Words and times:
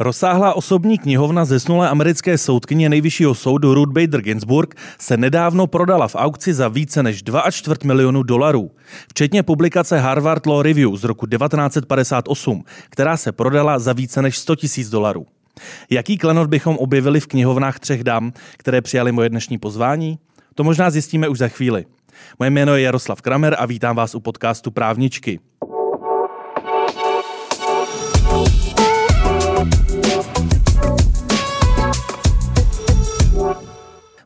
Rozsáhlá 0.00 0.54
osobní 0.54 0.98
knihovna 0.98 1.44
zesnulé 1.44 1.88
americké 1.88 2.38
soudkyně 2.38 2.88
nejvyššího 2.88 3.34
soudu 3.34 3.74
Ruth 3.74 3.92
Bader 3.92 4.20
Ginsburg 4.22 4.74
se 4.98 5.16
nedávno 5.16 5.66
prodala 5.66 6.08
v 6.08 6.14
aukci 6.14 6.54
za 6.54 6.68
více 6.68 7.02
než 7.02 7.24
2,4 7.24 7.86
milionu 7.86 8.22
dolarů, 8.22 8.70
včetně 9.08 9.42
publikace 9.42 9.98
Harvard 9.98 10.46
Law 10.46 10.62
Review 10.62 10.96
z 10.96 11.04
roku 11.04 11.26
1958, 11.26 12.64
která 12.90 13.16
se 13.16 13.32
prodala 13.32 13.78
za 13.78 13.92
více 13.92 14.22
než 14.22 14.38
100 14.38 14.54
000 14.78 14.90
dolarů. 14.90 15.26
Jaký 15.90 16.18
klenot 16.18 16.48
bychom 16.48 16.76
objevili 16.76 17.20
v 17.20 17.26
knihovnách 17.26 17.78
třech 17.78 18.04
dam, 18.04 18.32
které 18.56 18.80
přijali 18.80 19.12
moje 19.12 19.28
dnešní 19.28 19.58
pozvání? 19.58 20.18
To 20.54 20.64
možná 20.64 20.90
zjistíme 20.90 21.28
už 21.28 21.38
za 21.38 21.48
chvíli. 21.48 21.84
Moje 22.38 22.50
jméno 22.50 22.76
je 22.76 22.82
Jaroslav 22.82 23.22
Kramer 23.22 23.56
a 23.58 23.66
vítám 23.66 23.96
vás 23.96 24.14
u 24.14 24.20
podcastu 24.20 24.70
Právničky. 24.70 25.40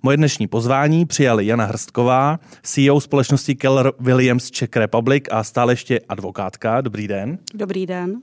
Moje 0.04 0.16
dnešní 0.16 0.46
pozvání 0.46 1.06
přijali 1.06 1.46
Jana 1.46 1.64
Hrstková, 1.64 2.38
CEO 2.62 3.00
společnosti 3.00 3.54
Keller 3.54 3.92
Williams 4.00 4.50
Czech 4.50 4.76
Republic 4.76 5.24
a 5.30 5.44
stále 5.44 5.72
ještě 5.72 6.00
advokátka. 6.08 6.80
Dobrý 6.80 7.08
den. 7.08 7.38
Dobrý 7.54 7.86
den. 7.86 8.14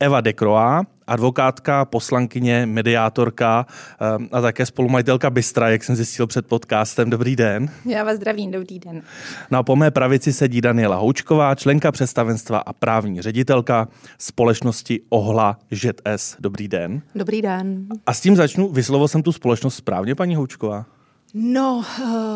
Eva 0.00 0.20
Dekroa, 0.20 0.82
advokátka, 1.06 1.84
poslankyně, 1.84 2.66
mediátorka 2.66 3.66
eh, 4.00 4.28
a 4.32 4.40
také 4.40 4.66
spolumajitelka 4.66 5.30
Bystra, 5.30 5.68
jak 5.68 5.84
jsem 5.84 5.96
zjistil 5.96 6.26
před 6.26 6.46
podcastem. 6.46 7.10
Dobrý 7.10 7.36
den. 7.36 7.70
Já 7.84 8.04
vás 8.04 8.16
zdravím, 8.16 8.50
dobrý 8.50 8.78
den. 8.78 9.02
No 9.50 9.58
a 9.58 9.62
po 9.62 9.76
mé 9.76 9.90
pravici 9.90 10.32
sedí 10.32 10.60
Daniela 10.60 10.96
Houčková, 10.96 11.54
členka 11.54 11.92
představenstva 11.92 12.58
a 12.58 12.72
právní 12.72 13.22
ředitelka 13.22 13.88
společnosti 14.18 15.00
Ohla 15.08 15.58
ŽS. 15.74 16.36
Dobrý 16.40 16.68
den. 16.68 17.02
Dobrý 17.14 17.42
den. 17.42 17.86
A 18.06 18.14
s 18.14 18.20
tím 18.20 18.36
začnu. 18.36 18.68
Vyslovil 18.68 19.08
jsem 19.08 19.22
tu 19.22 19.32
společnost 19.32 19.74
správně, 19.74 20.14
paní 20.14 20.34
Houčková? 20.36 20.97
No, 21.40 21.84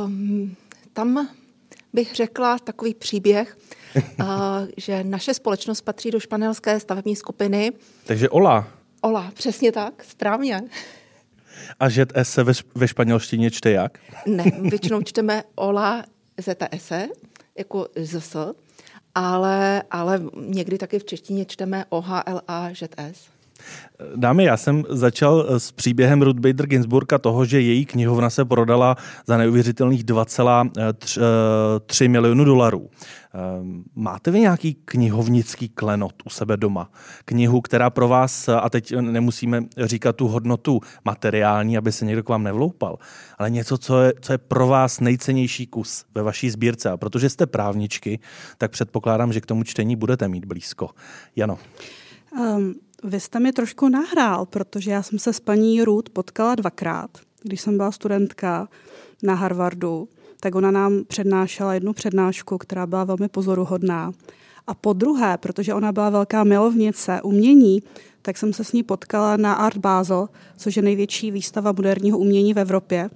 um, 0.04 0.56
tam 0.92 1.28
bych 1.92 2.14
řekla 2.14 2.58
takový 2.58 2.94
příběh, 2.94 3.58
uh, 4.20 4.26
že 4.76 5.04
naše 5.04 5.34
společnost 5.34 5.80
patří 5.80 6.10
do 6.10 6.20
španělské 6.20 6.80
stavební 6.80 7.16
skupiny. 7.16 7.72
Takže 8.06 8.28
Ola. 8.28 8.68
Ola, 9.00 9.30
přesně 9.34 9.72
tak, 9.72 10.04
správně. 10.04 10.60
A 11.80 11.88
ZS 11.88 12.04
se 12.22 12.44
ve, 12.44 12.52
ve 12.74 12.88
španělštině 12.88 13.50
čte 13.50 13.70
jak? 13.70 13.98
Ne, 14.26 14.44
většinou 14.60 15.02
čteme 15.02 15.42
Ola 15.54 16.04
ZS, 16.40 16.92
jako 17.58 17.88
ZS, 17.96 18.36
ale, 19.14 19.82
ale 19.90 20.22
někdy 20.46 20.78
taky 20.78 20.98
v 20.98 21.04
češtině 21.04 21.44
čteme 21.44 21.84
OHLA 21.88 22.70
ZS. 22.74 23.28
Dámy, 24.16 24.44
já 24.44 24.56
jsem 24.56 24.84
začal 24.88 25.46
eh, 25.48 25.60
s 25.60 25.72
příběhem 25.72 26.22
Ruth 26.22 26.38
Bader 26.38 26.66
Ginsburg 26.66 27.12
a 27.12 27.18
toho, 27.18 27.44
že 27.44 27.60
její 27.60 27.86
knihovna 27.86 28.30
se 28.30 28.44
prodala 28.44 28.96
za 29.26 29.36
neuvěřitelných 29.36 30.04
2,3 30.04 32.08
milionů 32.08 32.44
dolarů. 32.44 32.90
Ehm, 33.34 33.84
máte 33.94 34.30
vy 34.30 34.40
nějaký 34.40 34.74
knihovnický 34.74 35.68
klenot 35.68 36.14
u 36.24 36.30
sebe 36.30 36.56
doma? 36.56 36.90
Knihu, 37.24 37.60
která 37.60 37.90
pro 37.90 38.08
vás, 38.08 38.48
a 38.48 38.70
teď 38.70 38.94
nemusíme 39.00 39.64
říkat 39.78 40.16
tu 40.16 40.28
hodnotu 40.28 40.80
materiální, 41.04 41.78
aby 41.78 41.92
se 41.92 42.04
někdo 42.04 42.22
k 42.22 42.28
vám 42.28 42.42
nevloupal, 42.42 42.98
ale 43.38 43.50
něco, 43.50 43.78
co 43.78 44.02
je, 44.02 44.12
co 44.20 44.32
je 44.32 44.38
pro 44.38 44.66
vás 44.66 45.00
nejcennější 45.00 45.66
kus 45.66 46.04
ve 46.14 46.22
vaší 46.22 46.50
sbírce. 46.50 46.90
A 46.90 46.96
protože 46.96 47.30
jste 47.30 47.46
právničky, 47.46 48.18
tak 48.58 48.70
předpokládám, 48.70 49.32
že 49.32 49.40
k 49.40 49.46
tomu 49.46 49.64
čtení 49.64 49.96
budete 49.96 50.28
mít 50.28 50.44
blízko. 50.44 50.90
Jano. 51.36 51.58
Um, 52.40 52.74
vy 53.04 53.20
jste 53.20 53.40
mi 53.40 53.52
trošku 53.52 53.88
nahrál, 53.88 54.46
protože 54.46 54.90
já 54.90 55.02
jsem 55.02 55.18
se 55.18 55.32
s 55.32 55.40
paní 55.40 55.82
Ruth 55.82 56.10
potkala 56.10 56.54
dvakrát, 56.54 57.10
když 57.42 57.60
jsem 57.60 57.76
byla 57.76 57.92
studentka 57.92 58.68
na 59.22 59.34
Harvardu, 59.34 60.08
tak 60.40 60.54
ona 60.54 60.70
nám 60.70 61.04
přednášela 61.04 61.74
jednu 61.74 61.92
přednášku, 61.92 62.58
která 62.58 62.86
byla 62.86 63.04
velmi 63.04 63.28
pozoruhodná. 63.28 64.12
A 64.66 64.74
po 64.74 64.92
druhé, 64.92 65.38
protože 65.38 65.74
ona 65.74 65.92
byla 65.92 66.10
velká 66.10 66.44
milovnice 66.44 67.20
umění, 67.22 67.82
tak 68.22 68.38
jsem 68.38 68.52
se 68.52 68.64
s 68.64 68.72
ní 68.72 68.82
potkala 68.82 69.36
na 69.36 69.54
Art 69.54 69.76
Basel, 69.76 70.28
což 70.56 70.76
je 70.76 70.82
největší 70.82 71.30
výstava 71.30 71.72
moderního 71.72 72.18
umění 72.18 72.54
v 72.54 72.58
Evropě. 72.58 73.10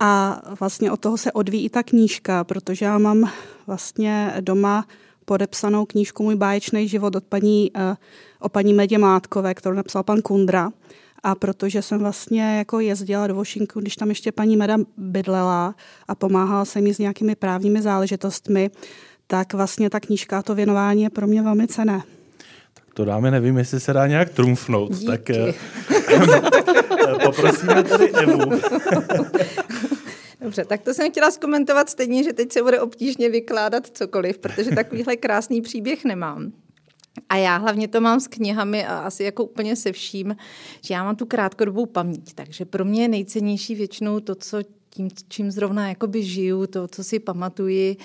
A 0.00 0.42
vlastně 0.60 0.92
od 0.92 1.00
toho 1.00 1.16
se 1.16 1.32
odvíjí 1.32 1.68
ta 1.68 1.82
knížka, 1.82 2.44
protože 2.44 2.84
já 2.84 2.98
mám 2.98 3.30
vlastně 3.66 4.34
doma 4.40 4.86
podepsanou 5.24 5.86
knížku 5.86 6.22
Můj 6.22 6.34
báječný 6.34 6.88
život 6.88 7.16
od 7.16 7.24
paní, 7.24 7.70
uh, 7.70 7.96
o 8.40 8.48
paní 8.48 8.74
Medě 8.74 8.98
Mátkové, 8.98 9.54
kterou 9.54 9.74
napsal 9.74 10.02
pan 10.02 10.22
Kundra. 10.22 10.70
A 11.22 11.34
protože 11.34 11.82
jsem 11.82 11.98
vlastně 11.98 12.58
jako 12.58 12.80
jezdila 12.80 13.26
do 13.26 13.34
Washingtonu, 13.34 13.82
když 13.82 13.96
tam 13.96 14.08
ještě 14.08 14.32
paní 14.32 14.56
Meda 14.56 14.76
bydlela 14.96 15.74
a 16.08 16.14
pomáhala 16.14 16.64
se 16.64 16.80
mi 16.80 16.94
s 16.94 16.98
nějakými 16.98 17.34
právními 17.34 17.82
záležitostmi, 17.82 18.70
tak 19.26 19.54
vlastně 19.54 19.90
ta 19.90 20.00
knížka 20.00 20.38
a 20.38 20.42
to 20.42 20.54
věnování 20.54 21.02
je 21.02 21.10
pro 21.10 21.26
mě 21.26 21.42
velmi 21.42 21.66
cené. 21.66 22.02
Tak 22.74 22.84
to 22.94 23.04
dáme, 23.04 23.30
nevím, 23.30 23.58
jestli 23.58 23.80
se 23.80 23.92
dá 23.92 24.06
nějak 24.06 24.30
trumfnout. 24.30 24.92
Díky. 24.92 25.06
Tak 25.06 25.30
eh, 25.30 25.54
poprosíme 27.24 27.82
tady 27.82 28.10
Evu. 28.10 28.38
Dobře, 30.40 30.64
tak 30.64 30.82
to 30.82 30.94
jsem 30.94 31.10
chtěla 31.10 31.30
zkomentovat 31.30 31.90
stejně, 31.90 32.24
že 32.24 32.32
teď 32.32 32.52
se 32.52 32.62
bude 32.62 32.80
obtížně 32.80 33.28
vykládat 33.28 33.86
cokoliv, 33.86 34.38
protože 34.38 34.70
takovýhle 34.70 35.16
krásný 35.16 35.62
příběh 35.62 36.04
nemám. 36.04 36.52
A 37.28 37.36
já 37.36 37.56
hlavně 37.56 37.88
to 37.88 38.00
mám 38.00 38.20
s 38.20 38.28
knihami 38.28 38.86
a 38.86 38.98
asi 38.98 39.24
jako 39.24 39.44
úplně 39.44 39.76
se 39.76 39.92
vším, 39.92 40.36
že 40.84 40.94
já 40.94 41.04
mám 41.04 41.16
tu 41.16 41.26
krátkodobou 41.26 41.86
paměť, 41.86 42.32
takže 42.34 42.64
pro 42.64 42.84
mě 42.84 43.02
je 43.02 43.08
nejcennější 43.08 43.74
většinou 43.74 44.20
to, 44.20 44.34
co 44.34 44.58
tím, 44.90 45.08
čím 45.28 45.50
zrovna 45.50 45.88
jakoby 45.88 46.22
žiju, 46.22 46.66
to, 46.66 46.88
co 46.88 47.04
si 47.04 47.18
pamatuji, 47.18 47.96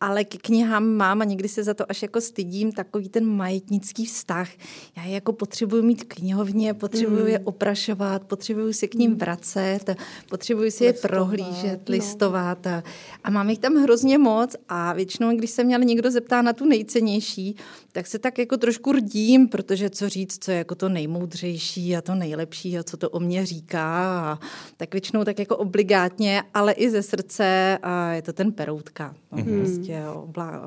ale 0.00 0.24
k 0.24 0.42
knihám 0.42 0.84
mám 0.84 1.20
a 1.22 1.24
někdy 1.24 1.48
se 1.48 1.64
za 1.64 1.74
to 1.74 1.90
až 1.90 2.02
jako 2.02 2.20
stydím, 2.20 2.72
takový 2.72 3.08
ten 3.08 3.26
majetnický 3.26 4.06
vztah. 4.06 4.48
Já 4.96 5.04
je 5.04 5.14
jako 5.14 5.32
potřebuji 5.32 5.82
mít 5.82 6.04
knihovně, 6.04 6.74
potřebuji 6.74 7.22
mm. 7.22 7.26
je 7.26 7.38
oprašovat, 7.38 8.24
potřebuji 8.24 8.72
si 8.72 8.88
k 8.88 8.94
ním 8.94 9.16
vracet, 9.16 9.94
potřebuji 10.28 10.70
si 10.70 10.84
listovat, 10.84 11.04
je 11.04 11.08
prohlížet, 11.08 11.88
no. 11.88 11.92
listovat 11.92 12.66
a, 12.66 12.82
a 13.24 13.30
mám 13.30 13.50
jich 13.50 13.58
tam 13.58 13.74
hrozně 13.74 14.18
moc 14.18 14.56
a 14.68 14.92
většinou, 14.92 15.36
když 15.36 15.50
se 15.50 15.64
mě 15.64 15.78
někdo 15.78 16.10
zeptá 16.10 16.42
na 16.42 16.52
tu 16.52 16.64
nejcennější, 16.64 17.56
tak 17.92 18.06
se 18.06 18.18
tak 18.18 18.38
jako 18.38 18.56
trošku 18.56 18.92
rdím, 18.92 19.48
protože 19.48 19.90
co 19.90 20.08
říct, 20.08 20.44
co 20.44 20.50
je 20.50 20.56
jako 20.56 20.74
to 20.74 20.88
nejmoudřejší 20.88 21.96
a 21.96 22.02
to 22.02 22.14
nejlepší 22.14 22.78
a 22.78 22.82
co 22.82 22.96
to 22.96 23.10
o 23.10 23.20
mě 23.20 23.46
říká 23.46 23.82
a 24.20 24.38
tak 24.76 24.94
většinou 24.94 25.24
tak 25.24 25.38
jako 25.38 25.56
obligátně 25.56 26.31
ale 26.54 26.72
i 26.72 26.90
ze 26.90 27.02
srdce 27.02 27.78
a 27.82 28.12
je 28.12 28.22
to 28.22 28.32
ten 28.32 28.52
Peroutka. 28.52 29.14
No, 29.32 29.44
mm. 29.44 29.60
prostě, 29.60 29.92
jo, 29.92 30.24
bla, 30.26 30.62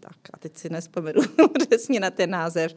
tak 0.00 0.16
a 0.32 0.38
teď 0.38 0.56
si 0.56 0.68
nespomenu 0.68 1.22
přesně 1.68 2.00
na 2.00 2.10
ten 2.10 2.30
název, 2.30 2.74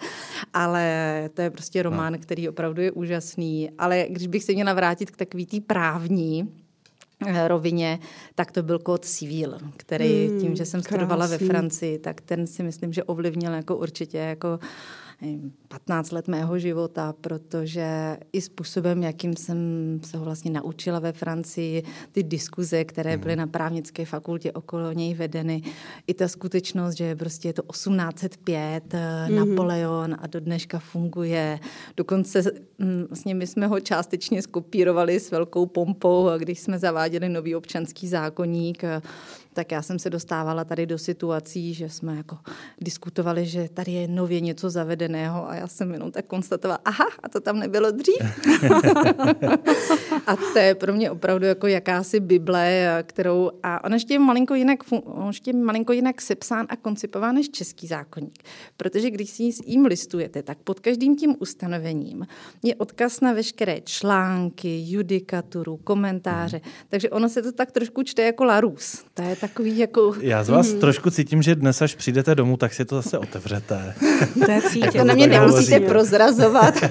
ale 0.53 1.29
to 1.33 1.41
je 1.41 1.49
prostě 1.49 1.83
román, 1.83 2.13
no. 2.13 2.19
který 2.19 2.49
opravdu 2.49 2.81
je 2.81 2.91
úžasný. 2.91 3.71
Ale 3.77 4.05
když 4.09 4.27
bych 4.27 4.43
se 4.43 4.53
měla 4.53 4.73
vrátit 4.73 5.11
k 5.11 5.17
takový 5.17 5.45
té 5.45 5.59
právní, 5.59 6.53
eh, 7.27 7.47
rovině, 7.47 7.99
tak 8.35 8.51
to 8.51 8.63
byl 8.63 8.79
kód 8.79 9.05
civil, 9.05 9.57
který 9.77 10.27
mm, 10.27 10.41
tím, 10.41 10.55
že 10.55 10.65
jsem 10.65 10.81
krásný. 10.81 10.95
studovala 10.95 11.27
ve 11.27 11.37
Francii, 11.37 11.99
tak 11.99 12.21
ten 12.21 12.47
si 12.47 12.63
myslím, 12.63 12.93
že 12.93 13.03
ovlivnil 13.03 13.53
jako 13.53 13.77
určitě 13.77 14.17
jako 14.17 14.47
uh, 14.47 14.67
15 15.67 16.11
let 16.11 16.27
mého 16.27 16.59
života, 16.59 17.13
protože 17.21 18.17
i 18.33 18.41
způsobem, 18.41 19.03
jakým 19.03 19.35
jsem 19.35 19.57
se 20.03 20.17
ho 20.17 20.25
vlastně 20.25 20.51
naučila 20.51 20.99
ve 20.99 21.11
Francii, 21.11 21.83
ty 22.11 22.23
diskuze, 22.23 22.85
které 22.85 23.17
byly 23.17 23.33
mhm. 23.33 23.39
na 23.39 23.47
právnické 23.47 24.05
fakultě 24.05 24.51
okolo 24.51 24.91
něj 24.91 25.13
vedeny, 25.13 25.61
i 26.07 26.13
ta 26.13 26.27
skutečnost, 26.27 26.97
že 26.97 27.15
prostě 27.15 27.49
je 27.49 27.53
to 27.53 27.61
1805, 27.61 28.83
mm-hmm. 28.83 29.35
Napoleon 29.35 30.15
a 30.19 30.27
do 30.27 30.39
dneška 30.39 30.79
funguje. 30.79 31.59
Dokonce 31.97 32.43
mm, 32.77 33.05
vlastně 33.09 33.35
my 33.35 33.47
jsme 33.47 33.67
ho 33.67 33.79
částečně 33.79 34.41
skopírovali 34.41 35.19
s 35.19 35.31
velkou 35.31 35.65
pompou, 35.65 36.29
když 36.37 36.59
jsme 36.59 36.79
zaváděli 36.79 37.29
nový 37.29 37.55
občanský 37.55 38.07
zákonník, 38.07 38.83
tak 39.57 39.71
já 39.71 39.81
jsem 39.81 39.99
se 39.99 40.09
dostávala 40.09 40.63
tady 40.63 40.85
do 40.85 40.97
situací, 40.97 41.73
že 41.73 41.89
jsme 41.89 42.17
jako 42.17 42.37
diskutovali, 42.81 43.45
že 43.45 43.69
tady 43.73 43.91
je 43.91 44.07
nově 44.07 44.41
něco 44.41 44.69
zavedeného 44.69 45.49
a 45.49 45.55
já 45.55 45.67
jsem 45.67 45.91
jenom 45.91 46.11
tak 46.11 46.25
konstatovala, 46.25 46.79
aha, 46.85 47.05
a 47.23 47.29
to 47.29 47.41
tam 47.41 47.59
nebylo 47.59 47.91
dřív. 47.91 48.17
a 50.27 50.35
to 50.35 50.59
je 50.59 50.75
pro 50.75 50.93
mě 50.93 51.11
opravdu 51.11 51.45
jako 51.45 51.67
jakási 51.67 52.19
Bible, 52.19 53.03
kterou, 53.07 53.51
a 53.63 53.83
on 53.83 53.93
ještě 53.93 54.13
je 54.13 54.19
malinko 54.19 54.55
jinak, 54.55 54.79
on 55.03 55.27
ještě 55.27 55.49
je 55.49 55.53
malinko 55.53 55.93
jinak 55.93 56.21
sepsán 56.21 56.65
a 56.69 56.75
koncipován 56.75 57.35
než 57.35 57.49
český 57.49 57.87
zákonník. 57.87 58.43
Protože 58.77 59.11
když 59.11 59.29
si 59.29 59.51
s 59.51 59.61
jim 59.65 59.85
listujete, 59.85 60.43
tak 60.43 60.57
pod 60.57 60.79
každým 60.79 61.15
tím 61.15 61.35
ustanovením 61.39 62.27
je 62.63 62.75
odkaz 62.75 63.21
na 63.21 63.33
veškeré 63.33 63.81
články, 63.81 64.83
judikaturu, 64.87 65.77
komentáře. 65.77 66.61
Takže 66.89 67.09
ono 67.09 67.29
se 67.29 67.41
to 67.41 67.51
tak 67.51 67.71
trošku 67.71 68.03
čte 68.03 68.21
jako 68.21 68.43
Larus. 68.43 69.03
To 69.13 69.21
je 69.21 69.35
tak 69.35 69.46
takový 69.47 69.77
jako... 69.77 70.13
Já 70.19 70.43
z 70.43 70.49
vás 70.49 70.73
mm. 70.73 70.79
trošku 70.79 71.09
cítím, 71.09 71.41
že 71.41 71.55
dnes, 71.55 71.81
až 71.81 71.95
přijdete 71.95 72.35
domů, 72.35 72.57
tak 72.57 72.73
si 72.73 72.85
to 72.85 72.95
zase 72.95 73.17
otevřete. 73.17 73.93
To 74.45 74.51
je 74.51 74.61
cítě. 74.61 74.91
To 74.91 75.03
na 75.03 75.13
mě 75.13 75.27
nemusíte 75.27 75.79
prozrazovat. 75.79 76.73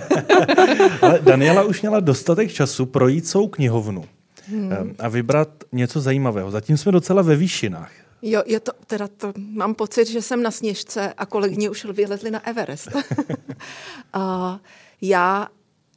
Ale 1.02 1.18
Daniela 1.22 1.62
už 1.62 1.82
měla 1.82 2.00
dostatek 2.00 2.52
času 2.52 2.86
projít 2.86 3.26
svou 3.26 3.48
knihovnu 3.48 4.04
hmm. 4.48 4.94
a 4.98 5.08
vybrat 5.08 5.48
něco 5.72 6.00
zajímavého. 6.00 6.50
Zatím 6.50 6.76
jsme 6.76 6.92
docela 6.92 7.22
ve 7.22 7.36
výšinách. 7.36 7.90
Jo, 8.22 8.42
je 8.46 8.60
to, 8.60 8.72
teda 8.86 9.08
to, 9.08 9.32
mám 9.36 9.74
pocit, 9.74 10.08
že 10.08 10.22
jsem 10.22 10.42
na 10.42 10.50
sněžce 10.50 11.12
a 11.12 11.26
kolegyně 11.26 11.70
už 11.70 11.84
vylezli 11.84 12.30
na 12.30 12.46
Everest. 12.46 12.88
a 14.12 14.58
já 15.00 15.48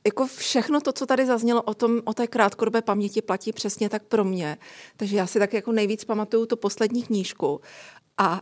jako 0.10 0.28
všechno 0.28 0.82
to, 0.82 0.92
co 0.92 1.06
tady 1.06 1.26
zaznělo 1.26 1.62
o, 1.62 1.74
tom, 1.74 2.02
o 2.06 2.14
té 2.14 2.28
krátkodobé 2.28 2.82
paměti, 2.82 3.22
platí 3.22 3.54
přesně 3.54 3.90
tak 3.90 4.04
pro 4.04 4.24
mě. 4.24 4.58
Takže 4.98 5.18
já 5.18 5.28
si 5.28 5.40
tak 5.40 5.54
jako 5.54 5.72
nejvíc 5.72 6.04
pamatuju 6.04 6.46
tu 6.46 6.58
poslední 6.58 7.04
knížku. 7.04 7.62
A 8.18 8.42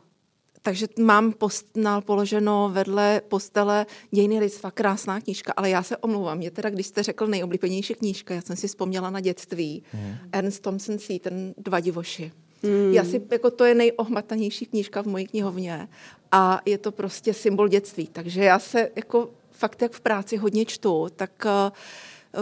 takže 0.61 0.87
mám 0.99 1.33
postnal 1.33 2.01
položeno 2.01 2.69
vedle 2.73 3.21
postele 3.27 3.85
Dějiny 4.11 4.39
lidstva, 4.39 4.71
krásná 4.71 5.21
knížka, 5.21 5.53
ale 5.57 5.69
já 5.69 5.83
se 5.83 5.97
omlouvám, 5.97 6.37
mě 6.37 6.51
teda, 6.51 6.69
když 6.69 6.87
jste 6.87 7.03
řekl 7.03 7.27
nejoblíbenější 7.27 7.93
knížka, 7.93 8.33
já 8.33 8.41
jsem 8.41 8.55
si 8.55 8.67
vzpomněla 8.67 9.09
na 9.09 9.19
dětství, 9.19 9.83
mm. 9.93 10.15
Ernst 10.31 10.61
Thompson 10.61 10.99
Seton, 10.99 11.53
Dva 11.57 11.79
divoši. 11.79 12.31
Mm. 12.63 12.93
Já 12.93 13.03
si, 13.03 13.21
jako 13.31 13.51
to 13.51 13.65
je 13.65 13.75
nejohmatanější 13.75 14.65
knížka 14.65 15.03
v 15.03 15.05
mojí 15.05 15.27
knihovně 15.27 15.87
a 16.31 16.61
je 16.65 16.77
to 16.77 16.91
prostě 16.91 17.33
symbol 17.33 17.67
dětství, 17.67 18.07
takže 18.07 18.43
já 18.43 18.59
se 18.59 18.89
jako 18.95 19.29
fakt 19.57 19.81
jak 19.81 19.91
v 19.91 20.01
práci 20.01 20.37
hodně 20.37 20.65
čtu, 20.65 21.07
tak 21.15 21.45
eh, 21.45 21.71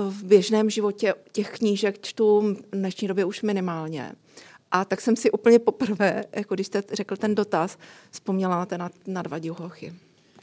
v 0.09 0.23
běžném 0.23 0.69
životě 0.69 1.13
těch 1.31 1.51
knížek 1.51 1.99
čtu 2.01 2.55
v 2.71 2.75
dnešní 2.75 3.07
době 3.07 3.25
už 3.25 3.41
minimálně. 3.41 4.11
A 4.71 4.85
tak 4.85 5.01
jsem 5.01 5.15
si 5.15 5.31
úplně 5.31 5.59
poprvé, 5.59 6.23
jako 6.35 6.55
když 6.55 6.67
jste 6.67 6.83
řekl 6.93 7.15
ten 7.15 7.35
dotaz, 7.35 7.77
vzpomněla 8.11 8.57
na, 8.57 8.65
ten, 8.65 8.79
na, 8.79 8.89
na 9.07 9.21
dva 9.21 9.39
divochy. 9.39 9.93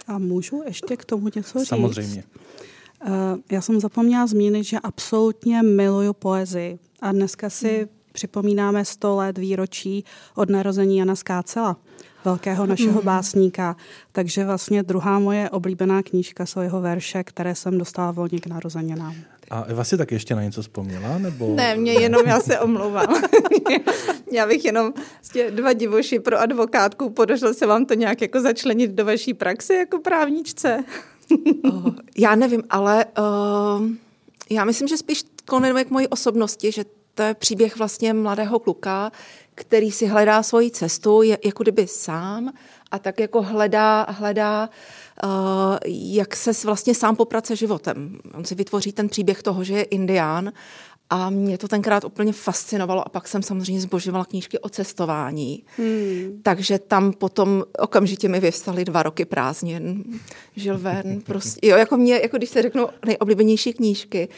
A 0.07 0.19
můžu 0.19 0.63
ještě 0.67 0.97
k 0.97 1.05
tomu 1.05 1.29
něco 1.37 1.59
říct? 1.59 1.69
Samozřejmě. 1.69 2.25
Uh, 3.07 3.13
já 3.51 3.61
jsem 3.61 3.81
zapomněla 3.81 4.27
zmínit, 4.27 4.65
že 4.65 4.79
absolutně 4.79 5.63
miluju 5.63 6.13
poezii. 6.13 6.79
A 7.01 7.13
dneska 7.13 7.51
si 7.51 7.79
hmm. 7.79 7.89
připomínáme 8.13 8.85
100 8.85 9.17
let 9.17 9.39
výročí 9.39 10.05
od 10.35 10.51
narození 10.51 10.99
Jana 10.99 11.17
Skácela 11.17 11.77
velkého 12.25 12.67
našeho 12.67 13.01
mm. 13.01 13.05
básníka. 13.05 13.77
Takže 14.13 14.45
vlastně 14.45 14.83
druhá 14.83 15.19
moje 15.19 15.51
oblíbená 15.51 16.03
knížka 16.03 16.47
jsou 16.47 16.61
jeho 16.61 16.81
verše, 16.81 17.25
které 17.25 17.55
jsem 17.55 17.79
dostala 17.79 18.11
volně 18.11 18.41
k 18.41 18.47
narozeninám. 18.47 19.15
A 19.51 19.63
Eva 19.63 19.85
si 19.85 19.97
tak 19.97 20.13
ještě 20.13 20.35
na 20.35 20.43
něco 20.43 20.63
vzpomněla? 20.63 21.19
Nebo... 21.19 21.55
Ne, 21.55 21.77
mě 21.77 21.93
jenom, 21.93 22.27
já 22.27 22.41
se 22.41 22.61
omlouvám. 22.61 23.23
já 24.33 24.47
bych 24.47 24.65
jenom 24.65 24.93
vlastně 25.21 25.51
dva 25.51 25.73
divoši 25.73 26.19
pro 26.19 26.41
advokátku, 26.41 27.11
podařilo 27.11 27.55
se 27.55 27.67
vám 27.67 27.87
to 27.87 27.95
nějak 27.95 28.23
jako 28.23 28.41
začlenit 28.41 28.91
do 28.91 29.05
vaší 29.05 29.35
praxe 29.35 29.75
jako 29.75 29.99
právničce? 29.99 30.85
uh, 31.65 31.95
já 32.19 32.35
nevím, 32.35 32.63
ale 32.71 33.05
uh, 33.19 33.87
já 34.51 34.65
myslím, 34.65 34.89
že 34.89 34.97
spíš 34.97 35.25
konvenuje 35.47 35.85
k 35.85 35.91
mojí 35.91 36.09
osobnosti, 36.09 36.73
že 36.73 36.85
to 37.15 37.23
je 37.23 37.35
příběh 37.35 37.77
vlastně 37.79 38.15
mladého 38.15 38.59
kluka, 38.59 39.13
který 39.55 39.91
si 39.91 40.07
hledá 40.07 40.43
svoji 40.43 40.71
cestu, 40.71 41.23
je 41.23 41.39
jako 41.45 41.63
kdyby 41.63 41.87
sám 41.87 42.53
a 42.91 42.99
tak 42.99 43.21
jako 43.21 43.43
hledá, 43.43 44.07
hledá 44.09 44.71
uh, 45.25 45.31
jak 45.87 46.37
se 46.37 46.51
vlastně 46.65 46.95
sám 46.95 47.17
poprace 47.17 47.57
životem. 47.57 48.19
On 48.35 48.45
si 48.45 48.55
vytvoří 48.55 48.93
ten 48.93 49.09
příběh 49.09 49.43
toho, 49.43 49.65
že 49.65 49.75
je 49.75 49.83
indián 49.83 50.53
a 51.11 51.31
mě 51.31 51.59
to 51.59 51.69
tenkrát 51.69 52.05
úplně 52.05 52.33
fascinovalo 52.33 53.07
a 53.07 53.09
pak 53.09 53.29
jsem 53.29 53.43
samozřejmě 53.43 53.81
zbožovala 53.81 54.25
knížky 54.25 54.59
o 54.59 54.69
cestování. 54.69 55.65
Hmm. 55.77 56.41
Takže 56.43 56.79
tam 56.79 57.13
potom 57.13 57.65
okamžitě 57.79 58.29
mi 58.29 58.41
vyvstaly 58.41 58.85
dva 58.85 59.03
roky 59.03 59.25
prázdnin. 59.25 60.05
Žil 60.57 60.79
ven, 60.79 61.21
prostě, 61.21 61.69
jo, 61.69 61.77
jako 61.77 61.97
mě, 61.97 62.15
jako 62.23 62.37
když 62.37 62.51
se 62.51 62.63
řeknou 62.63 62.89
nejoblíbenější 63.07 63.73
knížky, 63.73 64.29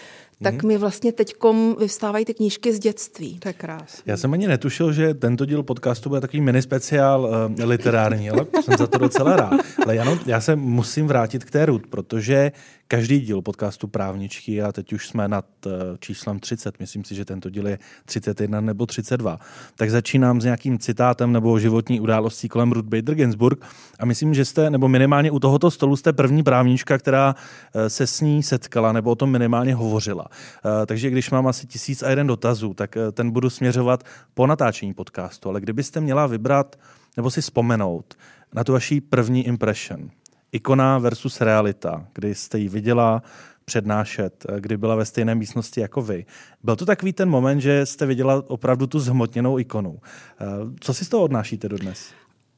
tak 0.43 0.63
mm. 0.63 0.69
mi 0.69 0.79
vlastně 0.79 1.13
teď 1.13 1.35
vyvstávají 1.79 2.25
ty 2.25 2.35
knížky 2.35 2.73
z 2.73 2.79
dětství. 2.79 3.39
To 3.39 3.49
je 3.49 3.53
krásné. 3.53 4.03
Já 4.07 4.17
jsem 4.17 4.33
ani 4.33 4.47
netušil, 4.47 4.93
že 4.93 5.15
tento 5.15 5.47
díl 5.47 5.63
podcastu 5.63 6.09
bude 6.09 6.21
takový 6.21 6.41
mini 6.41 6.63
speciál 6.63 7.23
uh, 7.23 7.65
literární, 7.65 8.31
ale 8.31 8.47
jsem 8.61 8.77
za 8.79 8.87
to 8.87 8.99
docela 8.99 9.37
rád. 9.37 9.61
Ale 9.85 9.97
Jano, 9.97 10.19
já 10.27 10.41
se 10.41 10.57
musím 10.57 11.07
vrátit 11.07 11.45
k 11.45 11.51
té 11.51 11.67
Ruth, 11.67 11.87
protože 11.87 12.53
každý 12.89 13.21
díl 13.21 13.43
podcastu 13.43 13.89
Právničky, 13.89 14.63
a 14.63 14.73
teď 14.73 14.93
už 14.93 15.09
jsme 15.09 15.29
nad 15.29 15.47
uh, 15.67 15.73
číslem 15.99 16.41
30, 16.41 16.81
myslím 16.81 17.05
si, 17.05 17.15
že 17.15 17.25
tento 17.25 17.51
díl 17.51 17.67
je 17.67 17.79
31 18.05 18.61
nebo 18.61 18.87
32, 18.87 19.39
tak 19.77 19.91
začínám 19.91 20.41
s 20.41 20.45
nějakým 20.45 20.79
citátem 20.79 21.33
nebo 21.33 21.59
životní 21.59 22.01
událostí 22.01 22.49
kolem 22.49 22.73
Ruth 22.73 22.89
Bader 22.89 23.15
Ginsburg 23.15 23.65
a 23.99 24.07
myslím, 24.07 24.35
že 24.35 24.45
jste, 24.45 24.71
nebo 24.71 24.89
minimálně 24.89 25.31
u 25.31 25.39
tohoto 25.39 25.71
stolu 25.71 25.97
jste 25.97 26.13
první 26.13 26.43
právnička, 26.43 26.99
která 26.99 27.35
uh, 27.35 27.87
se 27.87 28.07
s 28.07 28.21
ní 28.21 28.43
setkala 28.43 28.93
nebo 28.93 29.11
o 29.11 29.15
tom 29.15 29.31
minimálně 29.31 29.75
hovořila. 29.75 30.27
Uh, 30.29 30.71
takže 30.87 31.11
když 31.11 31.31
mám 31.31 31.47
asi 31.47 31.67
tisíc 31.67 32.03
a 32.03 32.11
jeden 32.11 32.27
dotazů, 32.27 32.75
tak 32.75 32.97
ten 33.13 33.31
budu 33.31 33.51
směřovat 33.51 34.05
po 34.35 34.47
natáčení 34.47 34.95
podcastu, 34.95 35.49
ale 35.49 35.61
kdybyste 35.61 36.01
měla 36.01 36.27
vybrat 36.27 36.77
nebo 37.17 37.31
si 37.31 37.41
vzpomenout 37.41 38.15
na 38.55 38.65
tu 38.65 38.73
vaší 38.73 39.01
první 39.01 39.47
impression, 39.47 40.11
ikona 40.55 40.99
versus 40.99 41.41
realita, 41.41 42.07
kdy 42.15 42.35
jste 42.35 42.59
ji 42.59 42.69
viděla 42.69 43.23
přednášet, 43.65 44.47
kdy 44.59 44.77
byla 44.77 44.95
ve 44.95 45.05
stejné 45.05 45.35
místnosti 45.35 45.81
jako 45.81 46.03
vy. 46.03 46.27
Byl 46.63 46.77
to 46.77 46.87
takový 46.87 47.13
ten 47.13 47.29
moment, 47.29 47.61
že 47.61 47.87
jste 47.87 48.07
viděla 48.07 48.43
opravdu 48.47 48.87
tu 48.87 49.01
zhmotněnou 49.01 49.59
ikonu. 49.59 49.99
Eh, 50.41 50.45
co 50.81 50.95
si 50.95 51.05
z 51.05 51.09
toho 51.09 51.23
odnášíte 51.23 51.69
dodnes? 51.69 52.07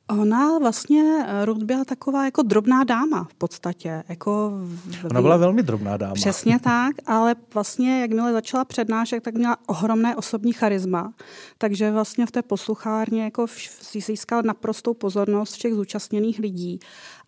Ona 0.09 0.59
vlastně, 0.59 1.27
eh, 1.29 1.45
Ruth 1.45 1.63
byla 1.63 1.85
taková 1.85 2.25
jako 2.25 2.43
drobná 2.43 2.85
dáma 2.85 3.25
v 3.31 3.35
podstatě. 3.35 4.03
Jako 4.09 4.51
v... 4.55 5.05
Ona 5.05 5.23
byla 5.23 5.37
velmi 5.37 5.63
drobná 5.63 5.97
dáma. 5.97 6.15
Přesně 6.15 6.59
tak, 6.63 6.97
ale 7.07 7.35
vlastně 7.55 8.01
jakmile 8.01 8.33
začala 8.33 8.65
přednášet, 8.65 9.23
tak 9.23 9.35
měla 9.35 9.57
ohromné 9.67 10.17
osobní 10.17 10.53
charisma. 10.53 11.13
Takže 11.59 11.91
vlastně 11.91 12.27
v 12.27 12.31
té 12.31 12.43
posluchárně 12.43 13.25
jako 13.25 13.47
si 13.83 14.01
získala 14.01 14.43
naprostou 14.43 14.95
pozornost 14.95 15.53
všech 15.53 15.75
zúčastněných 15.75 16.39
lidí. 16.39 16.81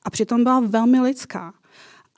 A 0.02 0.10
přitom 0.10 0.44
byla 0.44 0.60
velmi 0.60 1.00
lidská. 1.00 1.52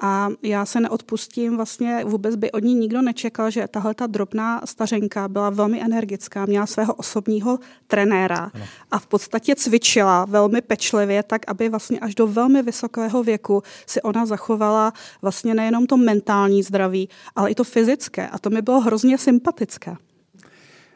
A 0.02 0.28
já 0.42 0.66
se 0.66 0.80
neodpustím, 0.80 1.56
vlastně 1.56 2.04
vůbec 2.04 2.36
by 2.36 2.52
od 2.52 2.64
ní 2.64 2.74
nikdo 2.74 3.02
nečekal, 3.02 3.50
že 3.50 3.68
tahle 3.68 3.94
ta 3.94 4.06
drobná 4.06 4.60
stařenka 4.64 5.28
byla 5.28 5.50
velmi 5.50 5.82
energická, 5.82 6.46
měla 6.46 6.66
svého 6.66 6.94
osobního 6.94 7.58
trenéra 7.86 8.50
a 8.90 8.98
v 8.98 9.06
podstatě 9.06 9.54
cvičila 9.54 10.24
velmi 10.24 10.60
pečlivě, 10.60 11.22
tak 11.22 11.42
aby 11.46 11.68
vlastně 11.68 12.00
až 12.00 12.14
do 12.14 12.26
velmi 12.26 12.62
vysokého 12.62 13.22
věku 13.22 13.62
si 13.86 14.02
ona 14.02 14.26
zachovala 14.26 14.92
vlastně 15.22 15.54
nejenom 15.54 15.86
to 15.86 15.96
mentální 15.96 16.62
zdraví, 16.62 17.08
ale 17.36 17.50
i 17.50 17.54
to 17.54 17.64
fyzické. 17.64 18.28
A 18.28 18.38
to 18.38 18.50
mi 18.50 18.62
bylo 18.62 18.80
hrozně 18.80 19.18
sympatické. 19.18 19.96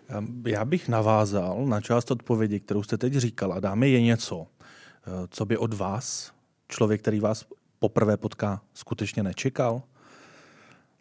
Ehm, 0.08 0.42
já 0.46 0.64
bych 0.64 0.88
navázal 0.88 1.66
na 1.66 1.80
část 1.80 2.10
odpovědi, 2.10 2.60
kterou 2.60 2.82
jste 2.82 2.98
teď 2.98 3.12
říkala. 3.12 3.60
Dámy, 3.60 3.90
je 3.90 4.02
něco, 4.02 4.46
eh, 4.46 5.10
co 5.30 5.44
by 5.44 5.56
od 5.56 5.74
vás 5.74 6.33
člověk, 6.68 7.00
který 7.00 7.20
vás 7.20 7.46
poprvé 7.78 8.16
potká, 8.16 8.62
skutečně 8.74 9.22
nečekal? 9.22 9.82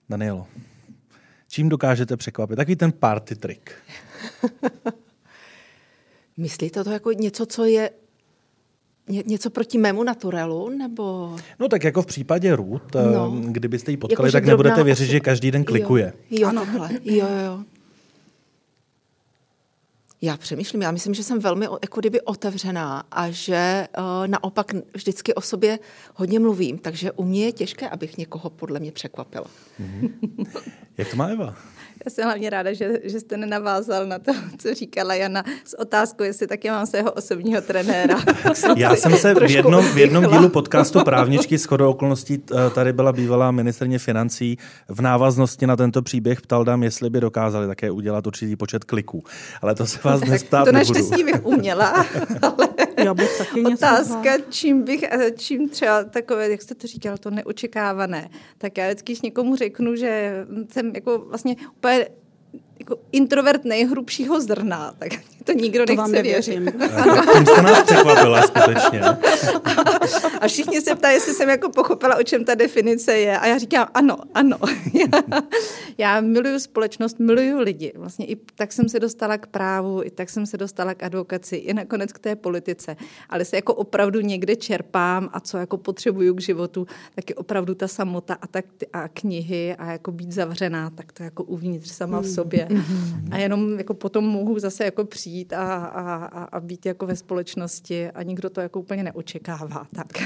Danielo, 0.10 0.48
čím 1.48 1.70
dokážete 1.70 2.18
překvapit? 2.18 2.58
Takový 2.58 2.76
ten 2.76 2.92
party 2.92 3.36
trik. 3.36 3.72
Myslíte 6.38 6.84
to 6.84 6.92
jako 6.92 7.12
něco, 7.12 7.46
co 7.46 7.66
je 7.66 7.90
Ně, 9.08 9.24
něco 9.26 9.50
proti 9.50 9.78
mému 9.78 10.04
naturelu, 10.04 10.70
nebo... 10.70 11.36
No 11.60 11.68
tak 11.68 11.84
jako 11.84 12.02
v 12.02 12.06
případě 12.06 12.56
Ruth, 12.56 12.96
no. 12.96 13.32
kdybyste 13.42 13.92
ji 13.92 13.98
potkali, 13.98 14.28
jako, 14.28 14.32
tak 14.32 14.46
nebudete 14.46 14.84
věřit, 14.84 15.04
osoba. 15.04 15.12
že 15.12 15.20
každý 15.20 15.52
den 15.52 15.64
klikuje. 15.64 16.14
Jo, 16.32 16.40
jo 16.42 16.48
ano. 16.48 16.66
tohle. 16.66 16.90
Jo, 17.04 17.28
jo. 17.46 17.64
Já 20.24 20.38
přemýšlím, 20.38 20.82
já 20.82 20.92
myslím, 20.92 21.14
že 21.14 21.24
jsem 21.24 21.40
velmi 21.40 21.66
jako 21.66 22.00
kdyby 22.00 22.22
otevřená 22.22 23.04
a 23.12 23.30
že 23.30 23.88
uh, 23.98 24.28
naopak 24.28 24.74
vždycky 24.94 25.34
o 25.34 25.42
sobě 25.42 25.80
hodně 26.16 26.40
mluvím, 26.40 26.78
takže 26.78 27.12
u 27.12 27.24
mě 27.24 27.46
je 27.46 27.52
těžké, 27.52 27.90
abych 27.90 28.18
někoho 28.18 28.50
podle 28.50 28.80
mě 28.80 28.92
překvapila. 28.92 29.46
Mm-hmm. 29.82 30.12
Jak 30.98 31.10
to 31.10 31.16
má 31.16 31.28
Eva? 31.28 31.56
Já 32.06 32.12
jsem 32.12 32.26
hlavně 32.26 32.50
ráda, 32.50 32.74
že, 32.74 33.00
že 33.04 33.20
jste 33.20 33.38
nenavázal 33.38 34.06
na 34.06 34.20
to, 34.20 34.32
co 34.58 34.74
říkala 34.74 35.16
Jana 35.16 35.44
s 35.66 35.80
otázkou, 35.80 36.24
jestli 36.24 36.48
taky 36.48 36.70
mám 36.70 36.86
svého 36.86 37.12
osobního 37.12 37.62
trenéra. 37.62 38.18
Já 38.78 38.96
jsem 38.96 39.18
se 39.18 39.34
v 39.34 39.52
jednom, 39.52 39.86
v 39.86 39.98
jednom 39.98 40.28
dílu 40.28 40.50
podcastu 40.50 41.04
Právničky 41.04 41.58
s 41.58 41.66
chodou 41.66 41.90
okolností 41.90 42.44
eh, 42.52 42.70
tady 42.70 42.94
byla 42.94 43.12
bývalá 43.12 43.52
ministrně 43.52 44.00
financí 44.00 44.58
v 44.88 45.02
návaznosti 45.02 45.68
na 45.68 45.76
tento 45.76 46.02
příběh 46.02 46.42
ptal 46.42 46.64
dám, 46.64 46.84
jestli 46.84 47.10
by 47.10 47.22
dokázali 47.22 47.68
také 47.68 47.92
udělat 47.92 48.28
určitý 48.28 48.56
počet 48.56 48.84
kliků. 48.84 49.24
Ale 49.62 49.76
to 49.76 49.86
se 49.86 50.00
vás 50.04 50.13
dnes 50.22 50.44
ptát 50.44 50.66
To 50.66 50.72
naštěstí 50.72 51.24
bych 51.24 51.46
uměla, 51.46 52.06
ale 52.42 52.70
Já 52.98 53.14
bych 53.14 53.38
taky 53.38 53.66
otázka, 53.66 54.30
čím 54.50 54.84
bych, 54.84 55.04
eh, 55.04 55.32
čím 55.32 55.70
třeba 55.70 56.04
takové, 56.04 56.50
jak 56.50 56.62
jste 56.62 56.76
to 56.76 56.88
říkal, 56.88 57.18
to 57.18 57.30
neočekávané, 57.30 58.30
tak 58.58 58.78
já 58.78 58.88
vždycky, 58.88 59.14
když 59.14 59.22
někomu 59.22 59.56
řeknu, 59.56 59.96
že 59.96 60.34
jsem 60.72 60.92
jako 60.96 61.20
vlastně 61.20 61.56
úplně 61.78 62.08
jako 62.80 62.98
introvert 63.12 63.66
nejhrubšího 63.66 64.42
zrna, 64.42 64.94
tak 65.00 65.12
To 65.44 65.52
nikdo 65.52 65.86
To 65.86 65.96
vám 65.96 66.12
nechce 66.12 66.24
nevěřím. 66.24 66.64
věřit. 66.64 66.82
Tím 67.34 67.46
jste 67.46 67.62
nás 67.62 67.84
překvapila 67.84 68.42
skutečně. 68.42 69.02
A 70.42 70.48
všichni 70.48 70.82
se 70.82 70.96
ptají, 70.96 71.16
jestli 71.16 71.34
jsem 71.34 71.50
jako 71.50 71.70
pochopila, 71.70 72.16
o 72.16 72.24
čem 72.24 72.46
ta 72.46 72.56
definice 72.56 73.14
je. 73.18 73.40
A 73.40 73.48
já 73.48 73.58
říkám, 73.58 73.88
ano, 73.94 74.18
ano. 74.34 74.58
já 75.98 76.22
miluju 76.22 76.60
společnost, 76.60 77.20
miluju 77.20 77.60
lidi. 77.60 77.94
Vlastně 77.96 78.26
i 78.26 78.38
tak 78.56 78.74
jsem 78.74 78.90
se 78.90 79.00
dostala 79.00 79.38
k 79.38 79.48
právu, 79.48 80.04
i 80.04 80.12
tak 80.12 80.30
jsem 80.30 80.46
se 80.46 80.58
dostala 80.58 80.94
k 80.94 81.04
advokaci, 81.04 81.56
i 81.56 81.74
nakonec 81.74 82.12
k 82.14 82.20
té 82.20 82.36
politice. 82.36 82.96
Ale 83.30 83.46
se 83.46 83.56
jako 83.56 83.74
opravdu 83.74 84.22
někde 84.22 84.56
čerpám 84.56 85.30
a 85.34 85.40
co 85.40 85.58
jako 85.58 85.78
potřebuju 85.78 86.36
k 86.36 86.42
životu, 86.42 86.88
tak 87.16 87.30
je 87.30 87.36
opravdu 87.36 87.76
ta 87.76 87.88
samota 87.88 88.38
a, 88.42 88.48
tak, 88.48 88.66
a 88.94 89.08
knihy 89.08 89.76
a 89.76 89.92
jako 89.92 90.12
být 90.12 90.32
zavřená, 90.32 90.90
tak 90.90 91.12
to 91.12 91.24
jako 91.24 91.44
uvnitř 91.44 91.92
sama 91.92 92.20
v 92.20 92.28
sobě. 92.28 92.63
A 93.32 93.38
jenom 93.38 93.78
jako 93.78 93.94
potom 93.94 94.26
mohu 94.26 94.60
zase 94.60 94.86
jako 94.86 95.06
přijít 95.06 95.54
a, 95.54 95.76
a, 95.86 96.16
a, 96.16 96.44
a 96.44 96.60
být 96.60 96.86
jako 96.86 97.06
ve 97.06 97.16
společnosti 97.16 98.10
a 98.10 98.24
nikdo 98.24 98.50
to 98.50 98.62
jako 98.62 98.80
úplně 98.80 99.04
neočekává. 99.04 99.88
Tak. 99.96 100.08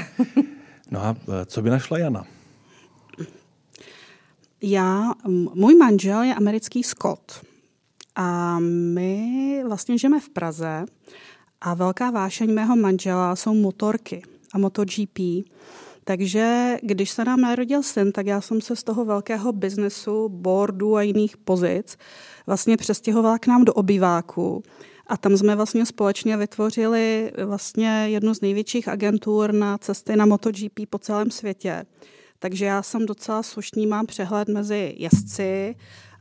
No 0.90 1.04
a 1.04 1.16
eh, 1.28 1.44
co 1.46 1.62
by 1.62 1.70
našla 1.70 1.98
Jana? 1.98 2.24
Já, 4.62 5.12
můj 5.54 5.74
manžel 5.74 6.22
je 6.22 6.34
americký 6.34 6.82
Scot 6.82 7.40
a 8.16 8.58
my 8.94 9.62
vlastně 9.66 9.98
žijeme 9.98 10.20
v 10.20 10.28
Praze 10.28 10.84
a 11.60 11.74
velká 11.74 12.10
vášeň 12.10 12.54
mého 12.54 12.76
manžela 12.76 13.36
jsou 13.36 13.54
motorky 13.54 14.22
a 14.54 14.58
MotoGP. 14.58 15.18
Takže 16.08 16.76
když 16.82 17.10
se 17.10 17.24
nám 17.24 17.40
narodil 17.40 17.82
syn, 17.82 18.12
tak 18.12 18.26
já 18.26 18.40
jsem 18.40 18.60
se 18.60 18.76
z 18.76 18.84
toho 18.84 19.04
velkého 19.04 19.52
biznesu, 19.52 20.28
boardu 20.28 20.96
a 20.96 21.02
jiných 21.02 21.36
pozic 21.36 21.96
vlastně 22.46 22.76
přestěhovala 22.76 23.38
k 23.38 23.46
nám 23.46 23.64
do 23.64 23.72
obyváku. 23.72 24.62
A 25.06 25.16
tam 25.16 25.36
jsme 25.36 25.56
vlastně 25.56 25.86
společně 25.86 26.36
vytvořili 26.36 27.32
vlastně 27.44 28.06
jednu 28.08 28.34
z 28.34 28.40
největších 28.40 28.88
agentur 28.88 29.52
na 29.52 29.78
cesty 29.78 30.16
na 30.16 30.26
MotoGP 30.26 30.80
po 30.90 30.98
celém 30.98 31.30
světě. 31.30 31.84
Takže 32.38 32.64
já 32.64 32.82
jsem 32.82 33.06
docela 33.06 33.42
slušný, 33.42 33.86
mám 33.86 34.06
přehled 34.06 34.48
mezi 34.48 34.94
jezdci 34.96 35.76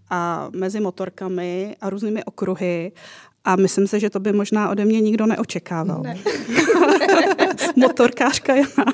a 0.10 0.50
mezi 0.56 0.79
motorkami 0.79 1.75
a 1.82 1.89
různými 1.89 2.24
okruhy. 2.24 2.91
A 3.44 3.56
myslím 3.56 3.88
si, 3.88 4.00
že 4.00 4.10
to 4.10 4.20
by 4.20 4.34
možná 4.34 4.70
ode 4.70 4.86
mě 4.86 5.01
nikdo 5.01 5.25
neočekával. 5.25 6.03
Ne. 6.03 6.17
Motorkářka 7.75 8.55
Jana. 8.55 8.93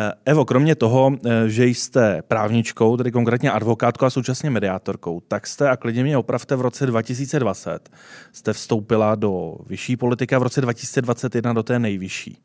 Eh, 0.00 0.12
Evo, 0.24 0.44
kromě 0.44 0.74
toho, 0.74 1.12
eh, 1.26 1.48
že 1.48 1.66
jste 1.66 2.22
právničkou, 2.28 2.96
tedy 2.96 3.12
konkrétně 3.12 3.50
advokátkou 3.50 4.04
a 4.06 4.10
současně 4.10 4.50
mediátorkou, 4.50 5.20
tak 5.20 5.46
jste, 5.46 5.70
a 5.70 5.76
klidně 5.76 6.02
mě 6.02 6.18
opravte, 6.18 6.56
v 6.56 6.60
roce 6.60 6.86
2020 6.86 7.90
jste 8.32 8.52
vstoupila 8.52 9.14
do 9.14 9.56
vyšší 9.66 9.96
politiky 9.96 10.34
a 10.34 10.38
v 10.38 10.42
roce 10.42 10.60
2021 10.60 11.52
do 11.52 11.62
té 11.62 11.78
nejvyšší. 11.78 12.42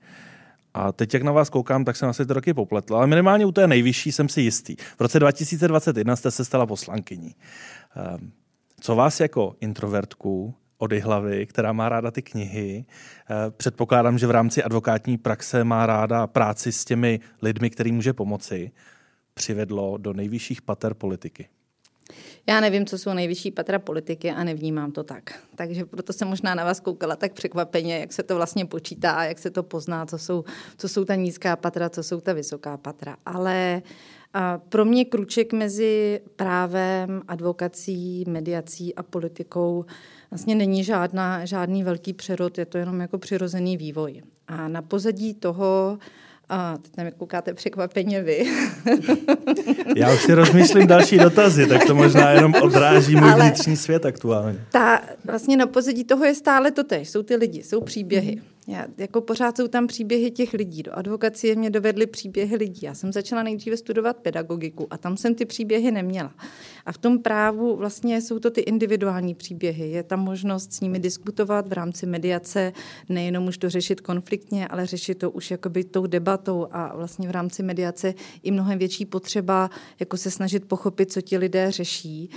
A 0.73 0.91
teď, 0.91 1.13
jak 1.13 1.23
na 1.23 1.31
vás 1.31 1.49
koukám, 1.49 1.85
tak 1.85 1.95
jsem 1.95 2.09
asi 2.09 2.25
ty 2.25 2.33
roky 2.33 2.53
popletl, 2.53 2.95
ale 2.95 3.07
minimálně 3.07 3.45
u 3.45 3.51
té 3.51 3.67
nejvyšší 3.67 4.11
jsem 4.11 4.29
si 4.29 4.41
jistý. 4.41 4.75
V 4.75 5.01
roce 5.01 5.19
2021 5.19 6.15
jste 6.15 6.31
se 6.31 6.45
stala 6.45 6.65
poslankyní. 6.65 7.35
Ehm, 7.95 8.31
Co 8.81 8.95
vás 8.95 9.19
jako 9.19 9.55
introvertku 9.61 10.53
od 10.77 10.93
hlavy, 10.93 11.45
která 11.45 11.73
má 11.73 11.89
ráda 11.89 12.11
ty 12.11 12.21
knihy, 12.21 12.85
eh, 12.85 13.51
předpokládám, 13.51 14.17
že 14.17 14.27
v 14.27 14.31
rámci 14.31 14.63
advokátní 14.63 15.17
praxe 15.17 15.63
má 15.63 15.85
ráda 15.85 16.27
práci 16.27 16.71
s 16.71 16.85
těmi 16.85 17.19
lidmi, 17.41 17.69
který 17.69 17.91
může 17.91 18.13
pomoci, 18.13 18.71
přivedlo 19.33 19.97
do 19.97 20.13
nejvyšších 20.13 20.61
pater 20.61 20.93
politiky. 20.93 21.47
Já 22.47 22.59
nevím, 22.59 22.85
co 22.85 22.97
jsou 22.97 23.13
nejvyšší 23.13 23.51
patra 23.51 23.79
politiky 23.79 24.31
a 24.31 24.43
nevnímám 24.43 24.91
to 24.91 25.03
tak. 25.03 25.39
Takže 25.55 25.85
proto 25.85 26.13
jsem 26.13 26.27
možná 26.27 26.55
na 26.55 26.63
vás 26.63 26.79
koukala 26.79 27.15
tak 27.15 27.33
překvapeně, 27.33 27.99
jak 27.99 28.13
se 28.13 28.23
to 28.23 28.35
vlastně 28.35 28.65
počítá 28.65 29.11
a 29.11 29.23
jak 29.23 29.39
se 29.39 29.49
to 29.49 29.63
pozná, 29.63 30.05
co 30.05 30.17
jsou, 30.17 30.43
co 30.77 30.89
jsou 30.89 31.05
ta 31.05 31.15
nízká 31.15 31.55
patra, 31.55 31.89
co 31.89 32.03
jsou 32.03 32.19
ta 32.21 32.33
vysoká 32.33 32.77
patra. 32.77 33.17
Ale 33.25 33.81
a 34.33 34.57
pro 34.57 34.85
mě 34.85 35.05
kruček 35.05 35.53
mezi 35.53 36.21
právem, 36.35 37.21
advokací, 37.27 38.23
mediací 38.27 38.95
a 38.95 39.03
politikou 39.03 39.85
vlastně 40.33 40.55
není 40.55 40.83
žádná, 40.83 41.45
žádný 41.45 41.83
velký 41.83 42.13
přerod, 42.13 42.57
je 42.57 42.65
to 42.65 42.77
jenom 42.77 43.01
jako 43.01 43.17
přirozený 43.17 43.77
vývoj. 43.77 44.21
A 44.47 44.67
na 44.67 44.81
pozadí 44.81 45.33
toho 45.33 45.97
a 46.49 46.77
teď 46.77 46.91
tam 46.91 47.05
koukáte 47.17 47.53
překvapeně 47.53 48.23
vy. 48.23 48.45
Já 49.95 50.13
už 50.13 50.21
si 50.21 50.33
rozmýšlím 50.33 50.87
další 50.87 51.17
dotazy, 51.17 51.67
tak 51.67 51.85
to 51.85 51.95
možná 51.95 52.31
jenom 52.31 52.53
odráží 52.61 53.15
můj 53.15 53.31
Ale- 53.31 53.41
vnitřní 53.41 53.77
svět 53.77 54.05
aktuálně. 54.05 54.59
Ta, 54.71 55.01
vlastně 55.25 55.57
na 55.57 55.67
pozadí 55.67 56.03
toho 56.03 56.25
je 56.25 56.35
stále 56.35 56.71
to 56.71 56.83
tež. 56.83 57.09
Jsou 57.09 57.23
ty 57.23 57.35
lidi, 57.35 57.63
jsou 57.63 57.81
příběhy. 57.81 58.41
Já, 58.67 58.87
jako 58.97 59.21
pořád 59.21 59.57
jsou 59.57 59.67
tam 59.67 59.87
příběhy 59.87 60.31
těch 60.31 60.53
lidí. 60.53 60.83
Do 60.83 60.97
advokacie 60.97 61.55
mě 61.55 61.69
dovedly 61.69 62.07
příběhy 62.07 62.55
lidí. 62.55 62.79
Já 62.83 62.93
jsem 62.93 63.13
začala 63.13 63.43
nejdříve 63.43 63.77
studovat 63.77 64.17
pedagogiku 64.17 64.87
a 64.89 64.97
tam 64.97 65.17
jsem 65.17 65.35
ty 65.35 65.45
příběhy 65.45 65.91
neměla. 65.91 66.33
A 66.85 66.91
v 66.91 66.97
tom 66.97 67.19
právu 67.19 67.75
vlastně 67.75 68.21
jsou 68.21 68.39
to 68.39 68.51
ty 68.51 68.61
individuální 68.61 69.35
příběhy. 69.35 69.89
Je 69.89 70.03
tam 70.03 70.19
možnost 70.19 70.73
s 70.73 70.81
nimi 70.81 70.99
diskutovat 70.99 71.67
v 71.67 71.73
rámci 71.73 72.05
mediace, 72.05 72.73
nejenom 73.09 73.47
už 73.47 73.57
to 73.57 73.69
řešit 73.69 74.01
konfliktně, 74.01 74.67
ale 74.67 74.85
řešit 74.85 75.15
to 75.15 75.31
už 75.31 75.51
jakoby 75.51 75.83
tou 75.83 76.07
debatou 76.07 76.67
a 76.71 76.95
vlastně 76.95 77.27
v 77.27 77.31
rámci 77.31 77.63
mediace 77.63 78.13
i 78.43 78.51
mnohem 78.51 78.79
větší 78.79 79.05
potřeba 79.05 79.69
jako 79.99 80.17
se 80.17 80.31
snažit 80.31 80.65
pochopit, 80.65 81.11
co 81.11 81.21
ti 81.21 81.37
lidé 81.37 81.71
řeší. 81.71 82.29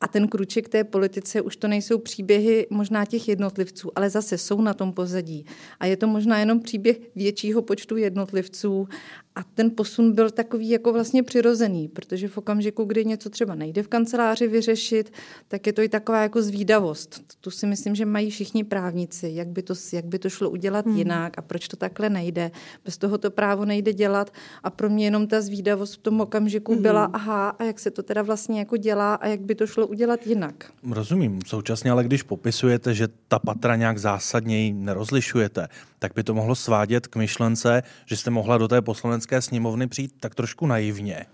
A 0.00 0.08
ten 0.08 0.28
kruček 0.28 0.68
té 0.68 0.84
politice 0.84 1.40
už 1.40 1.56
to 1.56 1.68
nejsou 1.68 1.98
příběhy 1.98 2.66
možná 2.70 3.04
těch 3.04 3.28
jednotlivců, 3.28 3.90
ale 3.94 4.10
zase 4.10 4.38
jsou 4.38 4.60
na 4.60 4.74
tom 4.74 4.92
pozadí. 4.92 5.46
A 5.80 5.86
je 5.86 5.96
to 5.96 6.06
možná 6.06 6.38
jenom 6.38 6.60
příběh 6.60 6.98
většího 7.14 7.62
počtu 7.62 7.96
jednotlivců. 7.96 8.88
A 9.36 9.42
ten 9.54 9.70
posun 9.70 10.12
byl 10.12 10.30
takový 10.30 10.68
jako 10.68 10.92
vlastně 10.92 11.22
přirozený, 11.22 11.88
protože 11.88 12.28
v 12.28 12.38
okamžiku, 12.38 12.84
kdy 12.84 13.04
něco 13.04 13.30
třeba 13.30 13.54
nejde 13.54 13.82
v 13.82 13.88
kanceláři 13.88 14.48
vyřešit, 14.48 15.12
tak 15.48 15.66
je 15.66 15.72
to 15.72 15.82
i 15.82 15.88
taková 15.88 16.22
jako 16.22 16.42
zvídavost. 16.42 17.20
Tu 17.40 17.50
si 17.50 17.66
myslím, 17.66 17.94
že 17.94 18.06
mají 18.06 18.30
všichni 18.30 18.64
právníci, 18.64 19.30
jak 19.34 19.48
by 19.48 19.62
to, 19.62 19.74
jak 19.92 20.04
by 20.04 20.18
to 20.18 20.30
šlo 20.30 20.50
udělat 20.50 20.86
hmm. 20.86 20.96
jinak 20.96 21.38
a 21.38 21.42
proč 21.42 21.68
to 21.68 21.76
takhle 21.76 22.10
nejde. 22.10 22.50
Bez 22.84 22.98
toho 22.98 23.18
to 23.18 23.30
právo 23.30 23.64
nejde 23.64 23.92
dělat 23.92 24.32
a 24.62 24.70
pro 24.70 24.90
mě 24.90 25.04
jenom 25.04 25.26
ta 25.26 25.40
zvídavost 25.40 25.94
v 25.94 26.02
tom 26.02 26.20
okamžiku 26.20 26.72
hmm. 26.72 26.82
byla, 26.82 27.04
aha, 27.04 27.48
a 27.48 27.64
jak 27.64 27.80
se 27.80 27.90
to 27.90 28.02
teda 28.02 28.22
vlastně 28.22 28.58
jako 28.58 28.76
dělá 28.76 29.14
a 29.14 29.26
jak 29.26 29.40
by 29.40 29.54
to 29.54 29.66
šlo 29.66 29.86
udělat 29.86 30.26
jinak. 30.26 30.72
Rozumím. 30.90 31.40
Současně 31.46 31.90
ale 31.90 32.04
když 32.04 32.22
popisujete, 32.22 32.94
že 32.94 33.08
ta 33.28 33.38
patra 33.38 33.76
nějak 33.76 33.98
zásadněji 33.98 34.72
nerozlišujete, 34.72 35.68
tak 35.98 36.12
by 36.14 36.22
to 36.22 36.34
mohlo 36.34 36.54
svádět 36.54 37.06
k 37.06 37.16
myšlence, 37.16 37.82
že 38.06 38.16
jste 38.16 38.30
mohla 38.30 38.58
do 38.58 38.68
té 38.68 38.82
poslanecké 38.82 39.42
sněmovny 39.42 39.86
přijít 39.86 40.14
tak 40.20 40.34
trošku 40.34 40.66
naivně. 40.66 41.26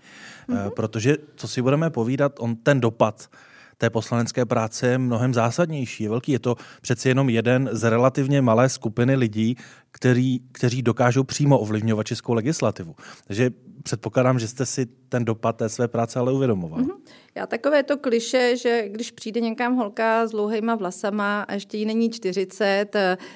Mm-hmm. 0.49 0.69
Protože, 0.69 1.17
co 1.35 1.47
si 1.47 1.61
budeme 1.61 1.89
povídat, 1.89 2.33
on 2.39 2.55
ten 2.55 2.81
dopad 2.81 3.29
té 3.77 3.89
poslanecké 3.89 4.45
práce 4.45 4.87
je 4.87 4.97
mnohem 4.97 5.33
zásadnější, 5.33 6.03
je 6.03 6.09
velký. 6.09 6.31
Je 6.31 6.39
to 6.39 6.55
přeci 6.81 7.09
jenom 7.09 7.29
jeden 7.29 7.69
z 7.71 7.89
relativně 7.89 8.41
malé 8.41 8.69
skupiny 8.69 9.15
lidí, 9.15 9.57
který, 9.93 10.39
kteří 10.51 10.81
dokážou 10.81 11.23
přímo 11.23 11.59
ovlivňovat 11.59 12.07
českou 12.07 12.33
legislativu. 12.33 12.95
Takže 13.27 13.51
předpokládám, 13.83 14.39
že 14.39 14.47
jste 14.47 14.65
si 14.65 14.85
ten 14.85 15.25
dopad 15.25 15.57
té 15.57 15.69
své 15.69 15.87
práce 15.87 16.19
ale 16.19 16.33
uvědomoval. 16.33 16.79
Mm-hmm. 16.79 16.97
Já 17.35 17.47
takové 17.47 17.83
to 17.83 17.97
kliše, 17.97 18.57
že 18.57 18.89
když 18.89 19.11
přijde 19.11 19.41
někam 19.41 19.75
holka 19.75 20.27
s 20.27 20.31
dlouhýma 20.31 20.75
vlasama 20.75 21.41
a 21.41 21.53
ještě 21.53 21.77
jí 21.77 21.85
není 21.85 22.09
40, 22.09 22.85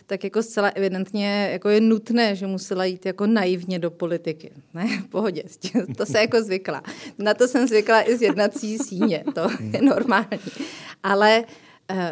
tak 0.05 0.23
jako 0.23 0.43
zcela 0.43 0.67
evidentně 0.67 1.49
jako 1.51 1.69
je 1.69 1.81
nutné, 1.81 2.35
že 2.35 2.47
musela 2.47 2.85
jít 2.85 3.05
jako 3.05 3.27
naivně 3.27 3.79
do 3.79 3.91
politiky. 3.91 4.51
Ne, 4.73 4.87
v 5.01 5.07
pohodě, 5.07 5.43
to 5.97 6.05
se 6.05 6.19
jako 6.19 6.43
zvykla. 6.43 6.83
Na 7.17 7.33
to 7.33 7.47
jsem 7.47 7.67
zvykla 7.67 8.09
i 8.09 8.17
z 8.17 8.21
jednací 8.21 8.77
síně, 8.77 9.23
to 9.35 9.49
je 9.73 9.81
normální. 9.81 10.39
Ale 11.03 11.43
eh, 11.43 11.66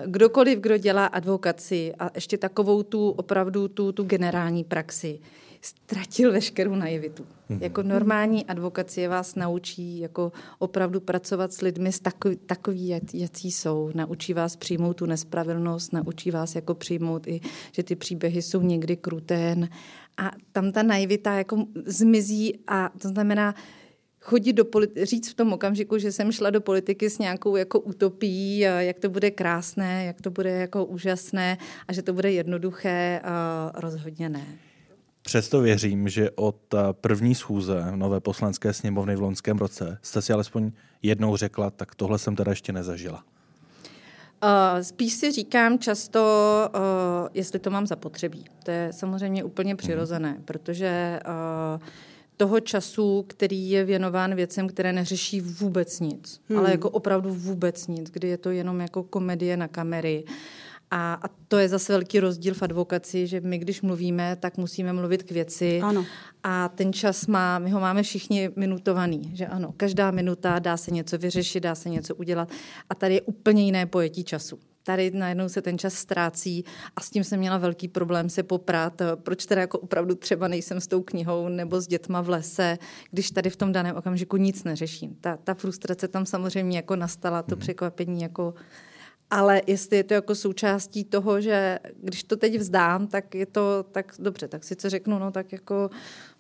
kdokoliv, 0.06 0.60
kdo 0.60 0.78
dělá 0.78 1.06
advokaci 1.06 1.94
a 2.00 2.12
ještě 2.16 2.38
takovou 2.38 2.84
tu 2.84 3.10
opravdu 3.10 3.68
tu, 3.68 3.92
tu 3.92 4.04
generální 4.04 4.64
praxi, 4.64 5.20
ztratil 5.62 6.32
veškerou 6.32 6.76
naivitu. 6.76 7.24
Mm-hmm. 7.24 7.58
Jako 7.62 7.84
normální 7.84 8.46
advokacie 8.46 9.10
vás 9.10 9.36
naučí 9.36 10.00
jako 10.00 10.32
opravdu 10.60 11.00
pracovat 11.00 11.54
s 11.54 11.62
lidmi 11.62 11.92
s 11.92 12.00
takový, 12.00 12.36
takový 12.36 12.88
jací 13.14 13.52
jsou. 13.52 13.92
Naučí 13.94 14.34
vás 14.34 14.56
přijmout 14.56 14.94
tu 14.94 15.06
nespravedlnost, 15.06 15.94
naučí 15.94 16.32
vás 16.32 16.56
jako 16.56 16.76
přijmout 16.76 17.28
i, 17.28 17.42
že 17.72 17.84
ty 17.84 17.96
příběhy 17.96 18.42
jsou 18.42 18.62
někdy 18.62 18.96
krutén 18.96 19.70
a 20.18 20.32
tam 20.52 20.72
ta 20.72 20.84
naivita 20.84 21.34
jako 21.34 21.66
zmizí 21.86 22.60
a 22.68 22.90
to 23.02 23.08
znamená, 23.08 23.56
chodit 24.26 24.54
do 24.54 24.66
politi- 24.66 25.06
říct 25.06 25.32
v 25.32 25.34
tom 25.34 25.54
okamžiku, 25.54 25.98
že 25.98 26.12
jsem 26.12 26.32
šla 26.32 26.50
do 26.50 26.62
politiky 26.62 27.10
s 27.10 27.20
nějakou 27.20 27.56
jako 27.56 27.80
utopií, 27.80 28.60
jak 28.60 29.00
to 29.00 29.10
bude 29.10 29.32
krásné, 29.32 30.06
jak 30.06 30.22
to 30.22 30.32
bude 30.32 30.52
jako 30.52 30.86
úžasné 30.86 31.58
a 31.88 31.94
že 31.94 32.02
to 32.02 32.14
bude 32.14 32.32
jednoduché, 32.32 33.22
rozhodně 33.74 34.30
ne. 34.30 34.46
Přesto 35.22 35.62
věřím, 35.62 36.10
že 36.10 36.32
od 36.32 36.76
první 36.92 37.36
schůze 37.36 37.84
nové 37.96 38.20
poslanské 38.20 38.74
sněmovny 38.74 39.16
v 39.16 39.22
loňském 39.22 39.58
roce 39.58 39.98
jste 40.02 40.22
si 40.22 40.34
alespoň 40.34 40.72
jednou 41.02 41.38
řekla, 41.38 41.70
tak 41.70 41.96
tohle 41.96 42.20
jsem 42.20 42.36
teda 42.36 42.52
ještě 42.52 42.74
nezažila. 42.74 43.24
Uh, 44.44 44.82
spíš 44.82 45.14
si 45.14 45.32
říkám 45.32 45.80
často, 45.80 46.22
uh, 46.76 46.82
jestli 47.34 47.60
to 47.60 47.70
mám 47.70 47.88
zapotřebí. 47.88 48.46
To 48.64 48.72
je 48.72 48.90
samozřejmě 48.92 49.44
úplně 49.44 49.74
mhm. 49.74 49.78
přirozené, 49.78 50.38
protože 50.46 51.20
uh, 51.76 51.82
toho 52.38 52.60
času, 52.60 53.26
který 53.28 53.70
je 53.70 53.84
věnován 53.84 54.36
věcem, 54.36 54.68
které 54.68 54.94
neřeší 54.94 55.42
vůbec 55.42 56.00
nic, 56.00 56.42
hmm. 56.50 56.60
ale 56.60 56.72
jako 56.72 56.90
opravdu 56.90 57.34
vůbec 57.34 57.88
nic, 57.88 58.10
kdy 58.10 58.28
je 58.28 58.38
to 58.38 58.50
jenom 58.50 58.80
jako 58.80 59.04
komedie 59.04 59.58
na 59.58 59.68
kamery. 59.68 60.24
A, 60.92 61.14
a 61.14 61.28
to 61.48 61.58
je 61.58 61.70
zase 61.70 61.94
velký 61.94 62.20
rozdíl 62.20 62.54
v 62.54 62.64
advokaci, 62.64 63.28
že 63.28 63.42
my, 63.42 63.58
když 63.58 63.82
mluvíme, 63.82 64.36
tak 64.36 64.58
musíme 64.58 64.94
mluvit 64.94 65.24
k 65.24 65.32
věci. 65.32 65.82
Ano. 65.82 66.06
A 66.44 66.70
ten 66.70 66.94
čas 66.94 67.28
má, 67.28 67.60
my 67.60 67.70
ho 67.70 67.80
máme 67.80 68.04
všichni 68.04 68.50
minutovaný, 68.56 69.32
že 69.34 69.48
ano, 69.48 69.74
každá 69.78 70.12
minuta 70.12 70.60
dá 70.60 70.78
se 70.78 70.92
něco 70.92 71.18
vyřešit, 71.18 71.60
dá 71.60 71.76
se 71.76 71.90
něco 71.90 72.16
udělat. 72.16 72.50
A 72.90 72.96
tady 72.96 73.14
je 73.14 73.22
úplně 73.22 73.66
jiné 73.66 73.86
pojetí 73.86 74.24
času 74.24 74.60
tady 74.86 75.12
najednou 75.12 75.50
se 75.50 75.62
ten 75.62 75.78
čas 75.78 75.94
ztrácí 75.94 76.66
a 76.96 77.02
s 77.02 77.10
tím 77.10 77.24
jsem 77.24 77.40
měla 77.40 77.58
velký 77.58 77.88
problém 77.88 78.30
se 78.30 78.44
poprat, 78.44 79.02
proč 79.16 79.46
teda 79.46 79.62
jako 79.62 79.80
opravdu 79.80 80.16
třeba 80.16 80.48
nejsem 80.48 80.82
s 80.82 80.88
tou 80.88 81.02
knihou 81.02 81.50
nebo 81.50 81.82
s 81.82 81.88
dětma 81.88 82.22
v 82.22 82.30
lese, 82.30 82.78
když 83.12 83.32
tady 83.32 83.50
v 83.50 83.56
tom 83.56 83.72
daném 83.72 83.96
okamžiku 83.96 84.38
nic 84.38 84.64
neřeším. 84.64 85.16
Ta, 85.22 85.38
ta 85.38 85.54
frustrace 85.54 86.08
tam 86.08 86.26
samozřejmě 86.26 86.78
jako 86.78 86.96
nastala, 86.96 87.44
to 87.44 87.56
mhm. 87.56 87.60
překvapení 87.60 88.22
jako 88.22 88.54
ale 89.30 89.62
jestli 89.68 89.98
je 89.98 90.04
to 90.04 90.14
jako 90.14 90.36
součástí 90.36 91.04
toho, 91.04 91.42
že 91.42 91.80
když 92.02 92.24
to 92.24 92.36
teď 92.36 92.58
vzdám, 92.58 93.08
tak 93.08 93.36
je 93.36 93.46
to 93.46 93.86
tak 93.92 94.14
dobře, 94.20 94.48
tak 94.48 94.64
sice 94.64 94.90
řeknu, 94.90 95.20
no 95.20 95.32
tak 95.32 95.52
jako, 95.52 95.90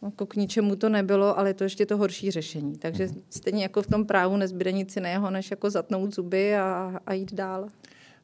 jako 0.01 0.25
k 0.25 0.35
ničemu 0.35 0.75
to 0.75 0.89
nebylo, 0.89 1.39
ale 1.39 1.49
je 1.49 1.53
to 1.53 1.63
ještě 1.63 1.85
to 1.85 1.97
horší 1.97 2.31
řešení. 2.31 2.77
Takže 2.77 3.05
mhm. 3.05 3.21
stejně 3.29 3.63
jako 3.63 3.81
v 3.81 3.87
tom 3.87 4.05
právu 4.05 4.37
nezbyde 4.37 4.71
nic 4.71 4.95
jiného, 4.95 5.31
než 5.31 5.51
jako 5.51 5.69
zatnout 5.69 6.15
zuby 6.15 6.55
a, 6.55 6.99
a 7.05 7.13
jít 7.13 7.33
dál. 7.33 7.67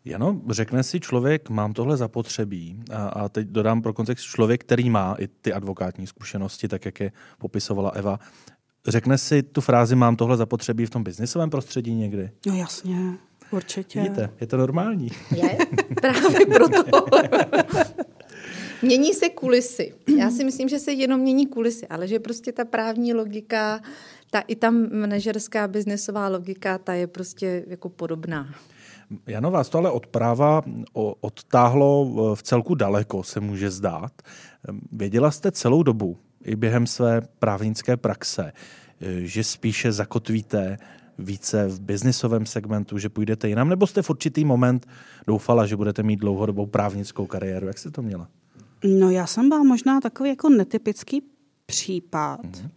Jano, 0.06 0.42
řekne 0.50 0.84
si 0.84 1.00
člověk, 1.00 1.50
mám 1.50 1.74
tohle 1.74 1.98
zapotřebí 1.98 2.80
a, 2.92 3.08
a 3.08 3.30
teď 3.30 3.48
dodám 3.48 3.82
pro 3.82 3.94
kontext 3.94 4.26
člověk, 4.26 4.62
který 4.62 4.90
má 4.90 5.16
i 5.20 5.28
ty 5.28 5.54
advokátní 5.54 6.08
zkušenosti, 6.08 6.68
tak 6.68 6.86
jak 6.86 7.00
je 7.00 7.12
popisovala 7.38 7.90
Eva, 7.90 8.20
řekne 8.88 9.18
si 9.18 9.44
tu 9.44 9.62
frázi 9.62 9.96
mám 9.96 10.16
tohle 10.16 10.38
zapotřebí 10.38 10.86
v 10.86 10.90
tom 10.90 11.04
biznisovém 11.04 11.50
prostředí 11.50 11.94
někdy? 11.94 12.32
No 12.48 12.56
jasně, 12.56 12.98
určitě. 13.52 14.02
Vidíte, 14.02 14.30
je 14.42 14.48
to 14.48 14.58
normální. 14.58 15.08
Je, 15.36 15.58
právě 16.02 16.46
proto. 16.46 17.06
Mění 18.82 19.14
se 19.14 19.30
kulisy. 19.30 19.94
Já 20.18 20.32
si 20.32 20.44
myslím, 20.44 20.70
že 20.70 20.80
se 20.80 20.92
jenom 20.92 21.20
mění 21.20 21.48
kulisy, 21.48 21.88
ale 21.88 22.08
že 22.08 22.20
prostě 22.20 22.52
ta 22.52 22.66
právní 22.66 23.14
logika, 23.14 23.82
ta 24.32 24.40
i 24.40 24.56
ta 24.56 24.70
manažerská 24.72 25.68
biznesová 25.68 26.28
logika, 26.28 26.78
ta 26.78 26.94
je 26.94 27.08
prostě 27.08 27.64
jako 27.68 27.90
podobná. 27.90 28.56
Jano, 29.28 29.52
vás 29.52 29.70
to 29.70 29.78
ale 29.78 29.92
od 29.92 30.08
práva 30.08 30.62
odtáhlo 31.22 32.06
v 32.36 32.44
celku 32.44 32.76
daleko, 32.76 33.24
se 33.24 33.40
může 33.40 33.72
zdát. 33.72 34.12
Věděla 34.92 35.32
jste 35.32 35.52
celou 35.52 35.84
dobu, 35.84 36.18
i 36.44 36.56
během 36.56 36.88
své 36.88 37.22
právnické 37.40 37.98
praxe, 37.98 38.54
že 39.20 39.44
spíše 39.44 39.92
zakotvíte 39.92 40.78
více 41.20 41.68
v 41.68 41.82
biznisovém 41.82 42.46
segmentu, 42.46 42.98
že 42.98 43.10
půjdete 43.10 43.50
jinam, 43.50 43.70
nebo 43.70 43.88
jste 43.88 44.02
v 44.02 44.10
určitý 44.10 44.46
moment 44.46 44.88
doufala, 45.28 45.66
že 45.66 45.76
budete 45.78 46.04
mít 46.04 46.20
dlouhodobou 46.20 46.66
právnickou 46.66 47.26
kariéru? 47.26 47.68
Jak 47.68 47.78
jste 47.78 47.92
to 47.92 48.02
měla? 48.02 48.28
No 49.00 49.10
já 49.10 49.28
jsem 49.28 49.50
byla 49.50 49.64
možná 49.64 50.02
takový 50.02 50.30
jako 50.30 50.50
netypický 50.50 51.22
případ, 51.66 52.44
mm-hmm. 52.44 52.70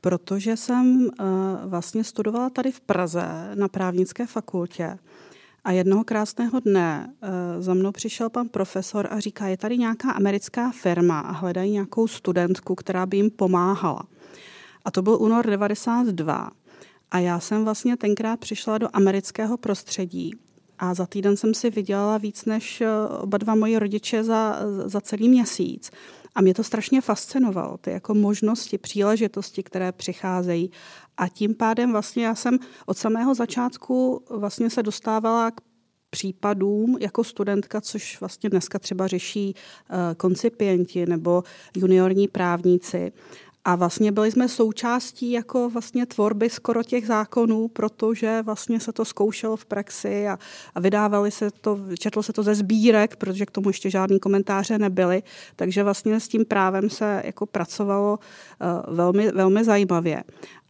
protože 0.00 0.56
jsem 0.56 1.00
uh, 1.00 1.26
vlastně 1.64 2.04
studovala 2.04 2.50
tady 2.50 2.72
v 2.72 2.80
Praze 2.80 3.50
na 3.54 3.68
právnické 3.68 4.26
fakultě 4.26 4.98
a 5.64 5.72
jednoho 5.72 6.04
krásného 6.04 6.60
dne 6.60 7.14
uh, 7.22 7.28
za 7.62 7.74
mnou 7.74 7.92
přišel 7.92 8.30
pan 8.30 8.48
profesor 8.48 9.08
a 9.10 9.20
říká, 9.20 9.46
je 9.46 9.56
tady 9.56 9.78
nějaká 9.78 10.10
americká 10.10 10.70
firma 10.70 11.20
a 11.20 11.32
hledají 11.32 11.72
nějakou 11.72 12.06
studentku, 12.06 12.74
která 12.74 13.06
by 13.06 13.16
jim 13.16 13.30
pomáhala. 13.30 14.02
A 14.84 14.90
to 14.90 15.02
byl 15.02 15.16
únor 15.20 15.46
92. 15.46 16.50
A 17.10 17.18
já 17.18 17.40
jsem 17.40 17.64
vlastně 17.64 17.96
tenkrát 17.96 18.40
přišla 18.40 18.78
do 18.78 18.88
amerického 18.92 19.56
prostředí 19.56 20.34
a 20.78 20.94
za 20.94 21.06
týden 21.06 21.36
jsem 21.36 21.54
si 21.54 21.70
vydělala 21.70 22.18
víc 22.18 22.44
než 22.44 22.80
eh, 22.80 22.88
oba 23.20 23.38
dva 23.38 23.54
moji 23.54 23.78
rodiče 23.78 24.24
za, 24.24 24.58
za 24.84 25.00
celý 25.00 25.28
měsíc. 25.28 25.90
A 26.34 26.40
mě 26.40 26.54
to 26.54 26.64
strašně 26.64 27.00
fascinovalo, 27.00 27.78
ty 27.78 27.90
jako 27.90 28.14
možnosti, 28.14 28.78
příležitosti, 28.78 29.62
které 29.62 29.92
přicházejí. 29.92 30.70
A 31.20 31.28
tím 31.28 31.54
pádem 31.54 31.92
vlastně 31.92 32.26
já 32.26 32.34
jsem 32.34 32.58
od 32.86 32.98
samého 32.98 33.34
začátku 33.34 34.24
vlastně 34.30 34.70
se 34.70 34.82
dostávala 34.82 35.50
k 35.50 35.60
případům 36.10 36.96
jako 37.00 37.24
studentka, 37.24 37.80
což 37.80 38.20
vlastně 38.20 38.50
dneska 38.50 38.78
třeba 38.78 39.06
řeší 39.06 39.54
uh, 39.54 39.96
koncipienti 40.16 41.06
nebo 41.06 41.42
juniorní 41.76 42.28
právníci. 42.28 43.12
A 43.64 43.76
vlastně 43.76 44.12
byli 44.12 44.30
jsme 44.30 44.48
součástí 44.48 45.30
jako 45.30 45.70
vlastně 45.70 46.06
tvorby 46.06 46.50
skoro 46.50 46.82
těch 46.82 47.06
zákonů, 47.06 47.68
protože 47.68 48.42
vlastně 48.42 48.80
se 48.80 48.92
to 48.92 49.04
zkoušelo 49.04 49.56
v 49.56 49.64
praxi 49.64 50.28
a, 50.28 50.38
a 50.74 50.80
vydávali 50.80 51.30
se 51.30 51.50
to, 51.50 51.78
četlo 51.98 52.22
se 52.22 52.32
to 52.32 52.42
ze 52.42 52.54
sbírek, 52.54 53.16
protože 53.16 53.46
k 53.46 53.50
tomu 53.50 53.68
ještě 53.68 53.90
žádný 53.90 54.20
komentáře 54.20 54.78
nebyly, 54.78 55.22
takže 55.56 55.82
vlastně 55.82 56.20
s 56.20 56.28
tím 56.28 56.44
právem 56.44 56.90
se 56.90 57.22
jako 57.24 57.46
pracovalo 57.46 58.18
uh, 58.88 58.96
velmi, 58.96 59.32
velmi 59.32 59.64
zajímavě. 59.64 60.24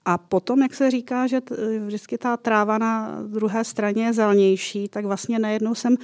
A 0.04 0.18
potom, 0.18 0.62
jak 0.62 0.74
se 0.74 0.90
říká, 0.90 1.26
že 1.26 1.40
vždycky 1.86 2.18
ta 2.18 2.36
tráva 2.36 2.78
na 2.78 3.22
druhé 3.26 3.64
straně 3.64 4.04
je 4.04 4.12
zelenější, 4.12 4.88
tak 4.88 5.04
vlastně 5.04 5.38
najednou 5.38 5.74
jsem 5.74 5.96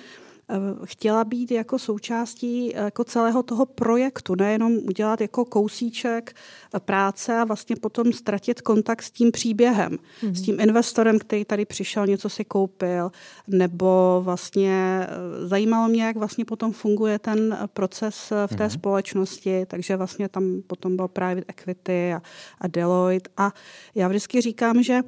chtěla 0.85 1.25
být 1.25 1.51
jako 1.51 1.79
součástí 1.79 2.77
eh, 2.77 2.85
jako 2.85 3.05
celého 3.05 3.43
toho 3.43 3.67
projektu, 3.67 4.35
nejenom 4.35 4.73
udělat 4.73 5.21
jako 5.21 5.45
kousíček 5.45 6.37
eh, 6.75 6.81
práce 6.81 7.37
a 7.37 7.45
vlastně 7.45 7.77
potom 7.77 8.13
ztratit 8.13 8.61
kontakt 8.61 9.03
s 9.03 9.11
tím 9.11 9.33
příběhem, 9.33 9.93
mm-hmm. 9.93 10.33
s 10.33 10.43
tím 10.43 10.61
investorem, 10.61 11.19
který 11.19 11.45
tady 11.45 11.65
přišel, 11.65 12.07
něco 12.07 12.29
si 12.29 12.45
koupil, 12.45 13.11
nebo 13.47 14.21
vlastně 14.25 15.07
zajímalo 15.45 15.89
mě, 15.89 16.05
jak 16.05 16.17
vlastně 16.17 16.45
potom 16.45 16.73
funguje 16.73 17.19
ten 17.19 17.59
proces 17.73 18.33
v 18.47 18.57
té 18.57 18.67
mm-hmm. 18.67 18.69
společnosti, 18.69 19.67
takže 19.67 19.97
vlastně 19.97 20.29
tam 20.29 20.63
potom 20.67 20.97
byl 20.97 21.09
private 21.09 21.45
equity 21.49 22.13
a, 22.13 22.23
a 22.61 22.67
Deloitte 22.67 23.31
a 23.37 23.53
já 23.95 24.09
vždycky 24.09 24.41
říkám, 24.41 24.83
že 24.83 25.03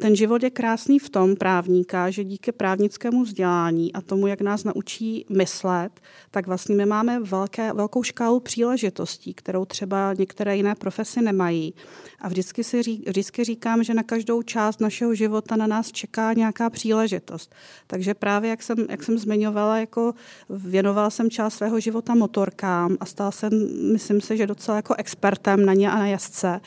ten 0.00 0.16
život 0.16 0.42
je 0.42 0.50
krásný 0.50 0.98
v 0.98 1.10
tom 1.10 1.36
právníka, 1.36 2.10
že 2.10 2.24
díky 2.24 2.52
právnickému 2.52 3.22
vzdělání 3.22 3.92
a 3.92 4.00
tomu, 4.00 4.26
jak 4.26 4.40
nás 4.40 4.64
naučí 4.64 5.26
myslet, 5.30 6.00
tak 6.30 6.46
vlastně 6.46 6.76
my 6.76 6.86
máme 6.86 7.20
velké, 7.20 7.72
velkou 7.72 8.02
škálu 8.02 8.40
příležitostí, 8.40 9.34
kterou 9.34 9.64
třeba 9.64 10.14
některé 10.18 10.56
jiné 10.56 10.74
profesy 10.74 11.22
nemají. 11.22 11.74
A 12.20 12.28
vždycky, 12.28 12.64
si 12.64 12.82
ří, 12.82 13.04
vždycky 13.06 13.44
říkám, 13.44 13.84
že 13.84 13.94
na 13.94 14.02
každou 14.02 14.42
část 14.42 14.80
našeho 14.80 15.14
života 15.14 15.56
na 15.56 15.66
nás 15.66 15.92
čeká 15.92 16.32
nějaká 16.32 16.70
příležitost. 16.70 17.54
Takže 17.86 18.14
právě, 18.14 18.50
jak 18.50 18.62
jsem, 18.62 18.78
jak 18.90 19.02
jsem 19.02 19.18
zmiňovala, 19.18 19.78
jako 19.78 20.14
věnovala 20.50 21.10
jsem 21.10 21.30
část 21.30 21.54
svého 21.54 21.80
života 21.80 22.14
motorkám 22.14 22.96
a 23.00 23.06
stala 23.06 23.30
jsem, 23.30 23.50
myslím 23.92 24.20
si, 24.20 24.36
že 24.36 24.46
docela 24.46 24.76
jako 24.76 24.94
expertem 24.94 25.66
na 25.66 25.74
ně 25.74 25.90
a 25.90 25.98
na 25.98 26.06
jazdce 26.06 26.60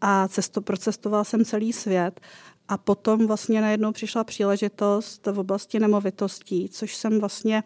a 0.00 0.28
cesto, 0.28 0.60
procestovala 0.60 1.24
jsem 1.24 1.44
celý 1.44 1.72
svět 1.72 2.20
a 2.68 2.78
potom 2.78 3.26
vlastně 3.26 3.60
najednou 3.60 3.92
přišla 3.92 4.24
příležitost 4.24 5.26
v 5.26 5.38
oblasti 5.38 5.80
nemovitostí, 5.80 6.68
což 6.68 6.96
jsem 6.96 7.20
vlastně 7.20 7.62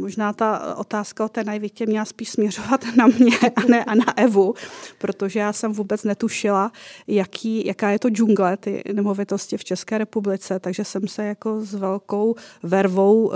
Možná 0.00 0.32
ta 0.32 0.74
otázka 0.76 1.24
o 1.24 1.28
té 1.28 1.44
najvitě 1.44 1.86
měla 1.86 2.04
spíš 2.04 2.30
směřovat 2.30 2.84
na 2.96 3.06
mě 3.06 3.38
a 3.56 3.60
ne 3.68 3.84
a 3.84 3.94
na 3.94 4.18
Evu, 4.18 4.54
protože 4.98 5.38
já 5.38 5.52
jsem 5.52 5.72
vůbec 5.72 6.04
netušila, 6.04 6.72
jaký, 7.06 7.66
jaká 7.66 7.90
je 7.90 7.98
to 7.98 8.08
džungle, 8.08 8.56
ty 8.56 8.82
nemovitosti 8.92 9.56
v 9.56 9.64
České 9.64 9.98
republice, 9.98 10.60
takže 10.60 10.84
jsem 10.84 11.08
se 11.08 11.24
jako 11.24 11.60
s 11.60 11.74
velkou 11.74 12.34
vervou 12.62 13.26
uh, 13.26 13.32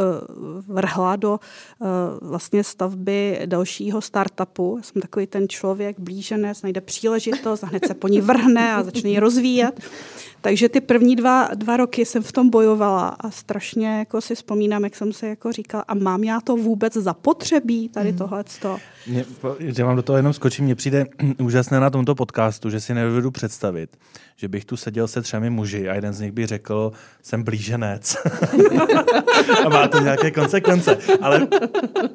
vrhla 0.66 1.16
do 1.16 1.40
uh, 1.78 1.88
vlastně 2.28 2.64
stavby 2.64 3.40
dalšího 3.46 4.00
startupu. 4.00 4.74
Já 4.76 4.82
jsem 4.82 5.02
takový 5.02 5.26
ten 5.26 5.48
člověk 5.48 6.00
blíženec, 6.00 6.62
najde 6.62 6.80
příležitost 6.80 7.64
a 7.64 7.66
hned 7.66 7.86
se 7.86 7.94
po 7.94 8.08
ní 8.08 8.20
vrhne 8.20 8.74
a 8.74 8.82
začne 8.82 9.10
ji 9.10 9.18
rozvíjet. 9.18 9.80
Takže 10.40 10.68
ty 10.68 10.80
první 10.80 11.16
dva, 11.16 11.48
dva 11.54 11.76
roky 11.76 12.04
jsem 12.04 12.22
v 12.22 12.32
tom 12.32 12.50
bojovala 12.50 13.08
a 13.08 13.30
strašně 13.30 13.98
jako 13.98 14.20
si 14.20 14.34
vzpomínám, 14.34 14.84
jak 14.84 14.96
jsem 14.96 15.12
se 15.12 15.28
jako 15.28 15.52
říkala, 15.52 15.84
a 15.88 15.94
mám 15.94 16.24
já 16.24 16.40
to 16.40 16.56
vůbec 16.56 16.92
zapotřebí, 16.92 17.88
tady 17.88 18.12
mm. 18.12 18.18
tohleto. 18.18 18.78
Mě, 19.06 19.24
že 19.60 19.84
vám 19.84 19.96
do 19.96 20.02
toho 20.02 20.16
jenom 20.16 20.32
skočím, 20.32 20.64
mně 20.64 20.74
přijde 20.74 21.06
úžasné 21.38 21.80
na 21.80 21.90
tomto 21.90 22.14
podcastu, 22.14 22.70
že 22.70 22.80
si 22.80 22.94
nedovedu 22.94 23.30
představit, 23.30 23.96
že 24.36 24.48
bych 24.48 24.64
tu 24.64 24.76
seděl 24.76 25.08
se 25.08 25.22
třemi 25.22 25.50
muži 25.50 25.88
a 25.88 25.94
jeden 25.94 26.12
z 26.12 26.20
nich 26.20 26.32
by 26.32 26.46
řekl, 26.46 26.92
jsem 27.22 27.42
blíženec. 27.42 28.16
a 29.64 29.68
má 29.68 29.88
to 29.88 30.00
nějaké 30.00 30.30
konsekvence. 30.30 30.98
Ale 31.20 31.48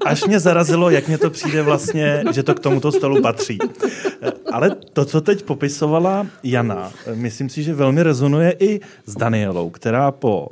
až 0.05 0.25
mě 0.25 0.39
zarazilo, 0.39 0.89
jak 0.89 1.07
mě 1.07 1.17
to 1.17 1.29
přijde 1.29 1.61
vlastně, 1.61 2.23
že 2.31 2.43
to 2.43 2.53
k 2.53 2.59
tomuto 2.59 2.91
stolu 2.91 3.21
patří. 3.21 3.57
Ale 4.51 4.75
to, 4.93 5.05
co 5.05 5.21
teď 5.21 5.43
popisovala 5.43 6.27
Jana, 6.43 6.91
myslím 7.13 7.49
si, 7.49 7.63
že 7.63 7.73
velmi 7.73 8.03
rezonuje 8.15 8.56
i 8.60 8.80
s 9.06 9.15
Danielou, 9.15 9.69
která 9.69 10.12
po 10.12 10.47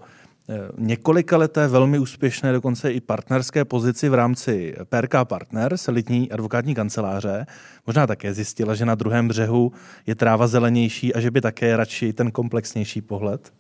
několika 0.77 1.37
leté 1.37 1.67
velmi 1.67 1.99
úspěšné, 1.99 2.51
dokonce 2.51 2.91
i 2.91 3.01
partnerské 3.01 3.65
pozici 3.65 4.09
v 4.09 4.13
rámci 4.13 4.75
PRK 4.89 5.15
Partners, 5.23 5.87
elitní 5.87 6.31
advokátní 6.31 6.75
kanceláře. 6.75 7.45
Možná 7.87 8.07
také 8.07 8.33
zjistila, 8.33 8.75
že 8.75 8.85
na 8.85 8.95
druhém 8.95 9.27
břehu 9.27 9.71
je 10.07 10.15
tráva 10.15 10.47
zelenější 10.47 11.13
a 11.13 11.19
že 11.19 11.31
by 11.31 11.41
také 11.41 11.77
radši 11.77 12.13
ten 12.13 12.31
komplexnější 12.31 13.01
pohled? 13.01 13.53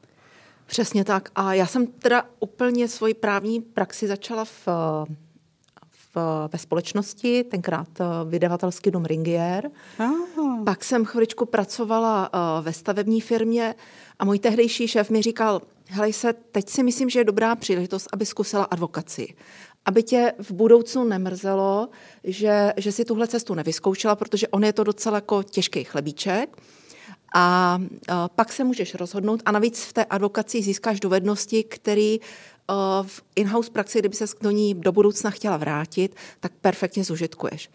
Přesně 0.65 1.03
tak. 1.03 1.29
A 1.35 1.53
já 1.53 1.65
jsem 1.65 1.87
teda 1.87 2.23
úplně 2.39 2.87
svoji 2.87 3.13
právní 3.13 3.61
praxi 3.61 4.07
začala 4.07 4.45
v, 4.45 4.67
v, 6.15 6.49
ve 6.53 6.59
společnosti, 6.59 7.43
tenkrát 7.43 7.87
eh, 8.01 8.05
vydavatelský 8.25 8.91
dům 8.91 9.05
Ringier. 9.05 9.71
Ah. 9.99 10.63
Pak 10.65 10.83
jsem 10.83 11.05
chviličku 11.05 11.45
pracovala 11.45 12.29
uh, 12.33 12.65
ve 12.65 12.73
stavební 12.73 13.21
firmě 13.21 13.75
a 14.19 14.25
můj 14.25 14.39
tehdejší 14.39 14.87
šéf 14.87 15.09
mi 15.09 15.21
říkal, 15.21 15.61
hele 15.87 16.13
se, 16.13 16.33
teď 16.33 16.69
si 16.69 16.83
myslím, 16.83 17.09
že 17.09 17.19
je 17.19 17.23
dobrá 17.23 17.55
příležitost, 17.55 18.07
aby 18.13 18.25
zkusila 18.25 18.63
advokaci. 18.63 19.33
Aby 19.85 20.03
tě 20.03 20.33
v 20.39 20.51
budoucnu 20.51 21.03
nemrzelo, 21.03 21.89
že, 22.23 22.73
že 22.77 22.91
si 22.91 23.05
tuhle 23.05 23.27
cestu 23.27 23.53
nevyzkoušela, 23.53 24.15
protože 24.15 24.47
on 24.47 24.63
je 24.63 24.73
to 24.73 24.83
docela 24.83 25.17
jako 25.17 25.43
těžký 25.43 25.83
chlebíček. 25.83 26.57
A 27.35 27.79
pak 28.35 28.53
se 28.53 28.63
můžeš 28.63 28.95
rozhodnout 28.95 29.41
a 29.45 29.51
navíc 29.51 29.83
v 29.83 29.93
té 29.93 30.05
advokaci 30.05 30.61
získáš 30.61 30.99
dovednosti, 30.99 31.63
který 31.63 32.19
v 33.03 33.23
in-house 33.35 33.71
praxi, 33.71 33.99
kdyby 33.99 34.15
se 34.15 34.25
do 34.41 34.51
ní 34.51 34.73
do 34.73 34.91
budoucna 34.91 35.29
chtěla 35.29 35.57
vrátit, 35.57 36.15
tak 36.39 36.51
perfektně 36.61 37.03
zužitkuješ. 37.03 37.69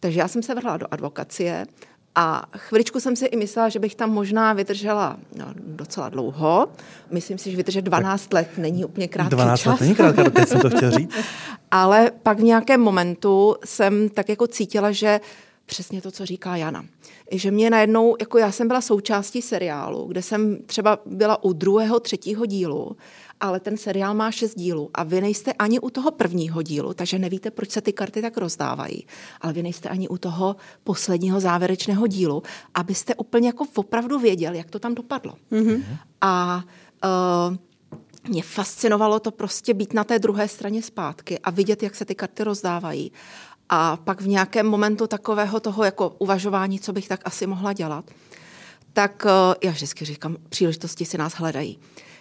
Takže 0.00 0.20
já 0.20 0.28
jsem 0.28 0.42
se 0.42 0.54
vrhla 0.54 0.76
do 0.76 0.86
advokacie 0.90 1.66
a 2.14 2.46
chviličku 2.56 3.00
jsem 3.00 3.16
si 3.16 3.26
i 3.26 3.36
myslela, 3.36 3.68
že 3.68 3.78
bych 3.78 3.94
tam 3.94 4.10
možná 4.10 4.52
vydržela 4.52 5.16
no, 5.36 5.46
docela 5.56 6.08
dlouho. 6.08 6.68
Myslím 7.10 7.38
si, 7.38 7.50
že 7.50 7.56
vydržet 7.56 7.82
12 7.82 8.26
tak 8.26 8.32
let 8.32 8.58
není 8.58 8.84
úplně 8.84 9.08
krátký 9.08 9.30
12 9.30 9.60
čas. 9.60 9.72
let 9.72 9.80
není 9.80 9.94
krátký, 9.94 10.46
jsem 10.46 10.60
to 10.60 10.70
chtěl 10.70 10.90
říct. 10.90 11.14
Ale 11.70 12.10
pak 12.22 12.38
v 12.38 12.42
nějakém 12.42 12.80
momentu 12.80 13.56
jsem 13.64 14.08
tak 14.08 14.28
jako 14.28 14.46
cítila, 14.46 14.92
že 14.92 15.20
přesně 15.66 16.02
to, 16.02 16.10
co 16.10 16.26
říká 16.26 16.56
Jana. 16.56 16.84
Že 17.32 17.50
mě 17.50 17.70
najednou, 17.70 18.16
jako 18.20 18.38
já 18.38 18.52
jsem 18.52 18.68
byla 18.68 18.80
součástí 18.80 19.42
seriálu, 19.42 20.06
kde 20.06 20.22
jsem 20.22 20.58
třeba 20.66 20.98
byla 21.06 21.44
u 21.44 21.52
druhého, 21.52 22.00
třetího 22.00 22.46
dílu, 22.46 22.96
ale 23.44 23.60
ten 23.60 23.76
seriál 23.76 24.14
má 24.14 24.30
šest 24.30 24.54
dílů 24.54 24.90
a 24.94 25.02
vy 25.02 25.20
nejste 25.20 25.52
ani 25.52 25.80
u 25.80 25.90
toho 25.90 26.10
prvního 26.10 26.62
dílu, 26.62 26.94
takže 26.94 27.18
nevíte, 27.18 27.50
proč 27.50 27.70
se 27.70 27.80
ty 27.80 27.92
karty 27.92 28.22
tak 28.22 28.36
rozdávají, 28.36 29.06
ale 29.40 29.52
vy 29.52 29.62
nejste 29.62 29.88
ani 29.88 30.08
u 30.08 30.18
toho 30.18 30.56
posledního 30.84 31.40
závěrečného 31.40 32.06
dílu, 32.06 32.42
abyste 32.74 33.14
úplně 33.14 33.48
jako 33.48 33.66
opravdu 33.74 34.18
věděl, 34.18 34.54
jak 34.54 34.70
to 34.70 34.78
tam 34.78 34.94
dopadlo. 34.94 35.34
Mm-hmm. 35.52 35.82
A 36.20 36.64
uh, 37.04 37.56
mě 38.28 38.42
fascinovalo 38.42 39.20
to 39.20 39.30
prostě 39.30 39.74
být 39.74 39.94
na 39.94 40.04
té 40.04 40.18
druhé 40.18 40.48
straně 40.48 40.82
zpátky 40.82 41.38
a 41.38 41.50
vidět, 41.50 41.82
jak 41.82 41.94
se 41.94 42.04
ty 42.04 42.14
karty 42.14 42.44
rozdávají. 42.44 43.12
A 43.68 43.96
pak 43.96 44.20
v 44.20 44.28
nějakém 44.28 44.66
momentu 44.66 45.06
takového 45.06 45.60
toho 45.60 45.84
jako 45.84 46.16
uvažování, 46.18 46.80
co 46.80 46.92
bych 46.92 47.08
tak 47.08 47.20
asi 47.24 47.46
mohla 47.46 47.72
dělat, 47.72 48.04
tak 48.92 49.24
uh, 49.24 49.54
já 49.64 49.70
vždycky 49.70 50.04
říkám, 50.04 50.36
příležitosti 50.48 51.04
si 51.04 51.18
nás 51.18 51.32
hledají. 51.32 51.78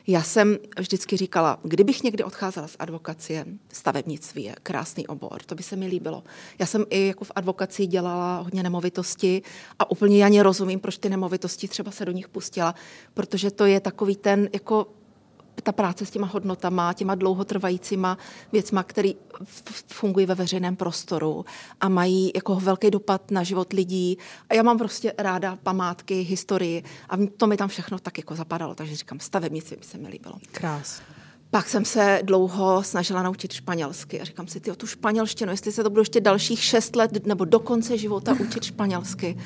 Já 0.07 0.23
jsem 0.23 0.57
vždycky 0.79 1.17
říkala, 1.17 1.59
kdybych 1.63 2.03
někdy 2.03 2.23
odcházela 2.23 2.67
z 2.67 2.75
advokacie, 2.79 3.45
stavebnictví 3.73 4.43
je 4.43 4.55
krásný 4.63 5.07
obor, 5.07 5.41
to 5.45 5.55
by 5.55 5.63
se 5.63 5.75
mi 5.75 5.87
líbilo. 5.87 6.23
Já 6.59 6.65
jsem 6.65 6.85
i 6.89 7.07
jako 7.07 7.25
v 7.25 7.31
advokaci 7.35 7.85
dělala 7.85 8.39
hodně 8.39 8.63
nemovitosti 8.63 9.41
a 9.79 9.91
úplně 9.91 10.25
já 10.25 10.43
rozumím, 10.43 10.79
proč 10.79 10.97
ty 10.97 11.09
nemovitosti 11.09 11.67
třeba 11.67 11.91
se 11.91 12.05
do 12.05 12.11
nich 12.11 12.27
pustila, 12.27 12.75
protože 13.13 13.51
to 13.51 13.65
je 13.65 13.79
takový 13.79 14.15
ten 14.15 14.49
jako 14.53 14.87
ta 15.63 15.71
práce 15.71 16.05
s 16.05 16.11
těma 16.11 16.27
hodnotama, 16.27 16.93
těma 16.93 17.15
dlouhotrvajícíma 17.15 18.17
věcma, 18.51 18.83
které 18.83 19.11
fungují 19.87 20.25
ve 20.25 20.35
veřejném 20.35 20.75
prostoru 20.75 21.45
a 21.81 21.89
mají 21.89 22.31
jako 22.35 22.55
velký 22.55 22.91
dopad 22.91 23.31
na 23.31 23.43
život 23.43 23.73
lidí. 23.73 24.17
A 24.49 24.53
já 24.53 24.63
mám 24.63 24.77
prostě 24.77 25.13
ráda 25.17 25.57
památky, 25.63 26.21
historii 26.21 26.83
a 27.09 27.17
to 27.37 27.47
mi 27.47 27.57
tam 27.57 27.69
všechno 27.69 27.99
tak 27.99 28.17
jako 28.17 28.35
zapadalo. 28.35 28.75
Takže 28.75 28.95
říkám, 28.95 29.19
stavebnici 29.19 29.75
by 29.75 29.83
se 29.83 29.97
mi 29.97 30.07
líbilo. 30.07 30.35
Krás. 30.51 31.01
Pak 31.53 31.69
jsem 31.69 31.85
se 31.85 32.19
dlouho 32.23 32.83
snažila 32.83 33.23
naučit 33.23 33.53
španělsky 33.53 34.21
a 34.21 34.23
říkám 34.23 34.47
si, 34.47 34.59
ty 34.59 34.71
tu 34.71 34.87
španělštinu, 34.87 35.51
jestli 35.51 35.71
se 35.71 35.83
to 35.83 35.89
bude 35.89 36.01
ještě 36.01 36.21
dalších 36.21 36.63
šest 36.63 36.95
let 36.95 37.25
nebo 37.25 37.45
do 37.45 37.59
konce 37.59 37.97
života 37.97 38.35
učit 38.39 38.63
španělsky, 38.63 39.37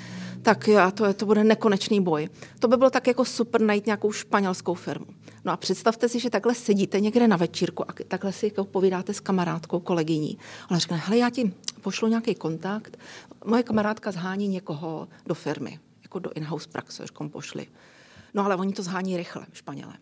tak 0.42 0.68
já, 0.68 0.92
to, 0.92 1.14
to 1.14 1.26
bude 1.26 1.44
nekonečný 1.44 2.02
boj. 2.02 2.30
To 2.60 2.68
by 2.68 2.78
bylo 2.78 2.90
tak 2.90 3.08
jako 3.08 3.26
super 3.26 3.62
najít 3.62 3.86
nějakou 3.86 4.12
španělskou 4.12 4.74
firmu. 4.74 5.06
No 5.46 5.52
a 5.52 5.58
představte 5.58 6.10
si, 6.10 6.20
že 6.20 6.30
takhle 6.30 6.56
sedíte 6.56 7.00
někde 7.00 7.28
na 7.28 7.38
večírku 7.38 7.90
a 7.90 7.94
takhle 8.08 8.34
si 8.34 8.46
jako 8.46 8.66
povídáte 8.66 9.14
s 9.14 9.20
kamarádkou, 9.20 9.80
kolegyní. 9.80 10.38
Ona 10.72 10.80
řekne, 10.80 10.98
hele, 10.98 11.18
já 11.18 11.30
ti 11.30 11.54
pošlu 11.82 12.08
nějaký 12.08 12.36
kontakt, 12.36 12.98
moje 13.46 13.64
kamarádka 13.64 14.12
zhání 14.12 14.48
někoho 14.48 15.08
do 15.26 15.36
firmy, 15.36 15.80
jako 16.04 16.20
do 16.20 16.32
in-house 16.32 16.70
praxe, 16.70 17.08
říkám, 17.08 17.30
pošli. 17.30 17.68
No 18.34 18.46
ale 18.46 18.56
oni 18.56 18.74
to 18.74 18.84
zhání 18.84 19.18
rychle, 19.18 19.46
Španělé. 19.54 19.94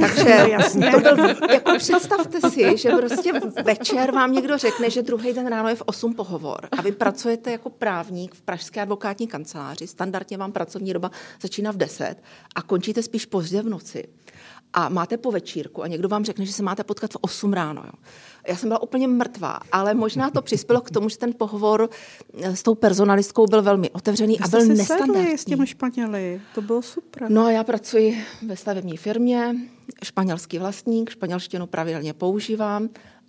Takže 0.00 0.46
jasně. 0.50 0.90
To 0.90 1.00
byl, 1.00 1.28
jako 1.50 1.78
představte 1.78 2.50
si, 2.50 2.76
že 2.76 2.90
prostě 2.90 3.32
večer 3.64 4.12
vám 4.12 4.32
někdo 4.32 4.58
řekne, 4.58 4.90
že 4.90 5.02
druhý 5.02 5.32
den 5.32 5.46
ráno 5.46 5.68
je 5.68 5.74
v 5.74 5.82
8 5.86 6.14
pohovor 6.14 6.68
a 6.78 6.82
vy 6.82 6.92
pracujete 6.92 7.52
jako 7.52 7.70
právník 7.70 8.34
v 8.34 8.42
pražské 8.42 8.82
advokátní 8.82 9.26
kanceláři, 9.26 9.86
standardně 9.86 10.36
vám 10.36 10.52
pracovní 10.52 10.92
doba 10.92 11.10
začíná 11.42 11.70
v 11.70 11.76
10 11.76 12.16
a 12.54 12.62
končíte 12.62 13.02
spíš 13.02 13.26
pozdě 13.26 13.62
v 13.62 13.68
noci 13.68 14.08
a 14.72 14.88
máte 14.88 15.16
po 15.16 15.30
večírku 15.30 15.82
a 15.82 15.86
někdo 15.86 16.08
vám 16.08 16.24
řekne, 16.24 16.46
že 16.46 16.52
se 16.52 16.62
máte 16.62 16.84
potkat 16.84 17.12
v 17.12 17.16
8 17.20 17.52
ráno. 17.52 17.82
Jo. 17.86 17.92
Já 18.48 18.56
jsem 18.56 18.68
byla 18.68 18.82
úplně 18.82 19.08
mrtvá, 19.08 19.60
ale 19.72 19.94
možná 19.94 20.30
to 20.30 20.42
přispělo 20.42 20.80
k 20.80 20.90
tomu, 20.90 21.08
že 21.08 21.18
ten 21.18 21.32
pohovor 21.36 21.88
eh, 22.42 22.56
s 22.56 22.62
tou 22.62 22.74
personalistkou 22.74 23.46
byl 23.46 23.62
velmi 23.62 23.90
otevřený 23.90 24.40
a 24.40 24.48
byl 24.48 24.66
nestandardní. 24.66 25.38
s 25.38 25.44
těmi 25.44 25.66
Španěli, 25.66 26.40
to 26.54 26.62
bylo 26.62 26.82
super. 26.82 27.30
No 27.30 27.44
a 27.44 27.50
já 27.50 27.64
pracuji 27.64 28.24
ve 28.46 28.56
stavební 28.56 28.96
firmě, 28.96 29.56
španělský 30.04 30.58
vlastník, 30.58 31.10
španělštinu 31.10 31.66
pravidelně 31.66 32.12
používám 32.12 32.88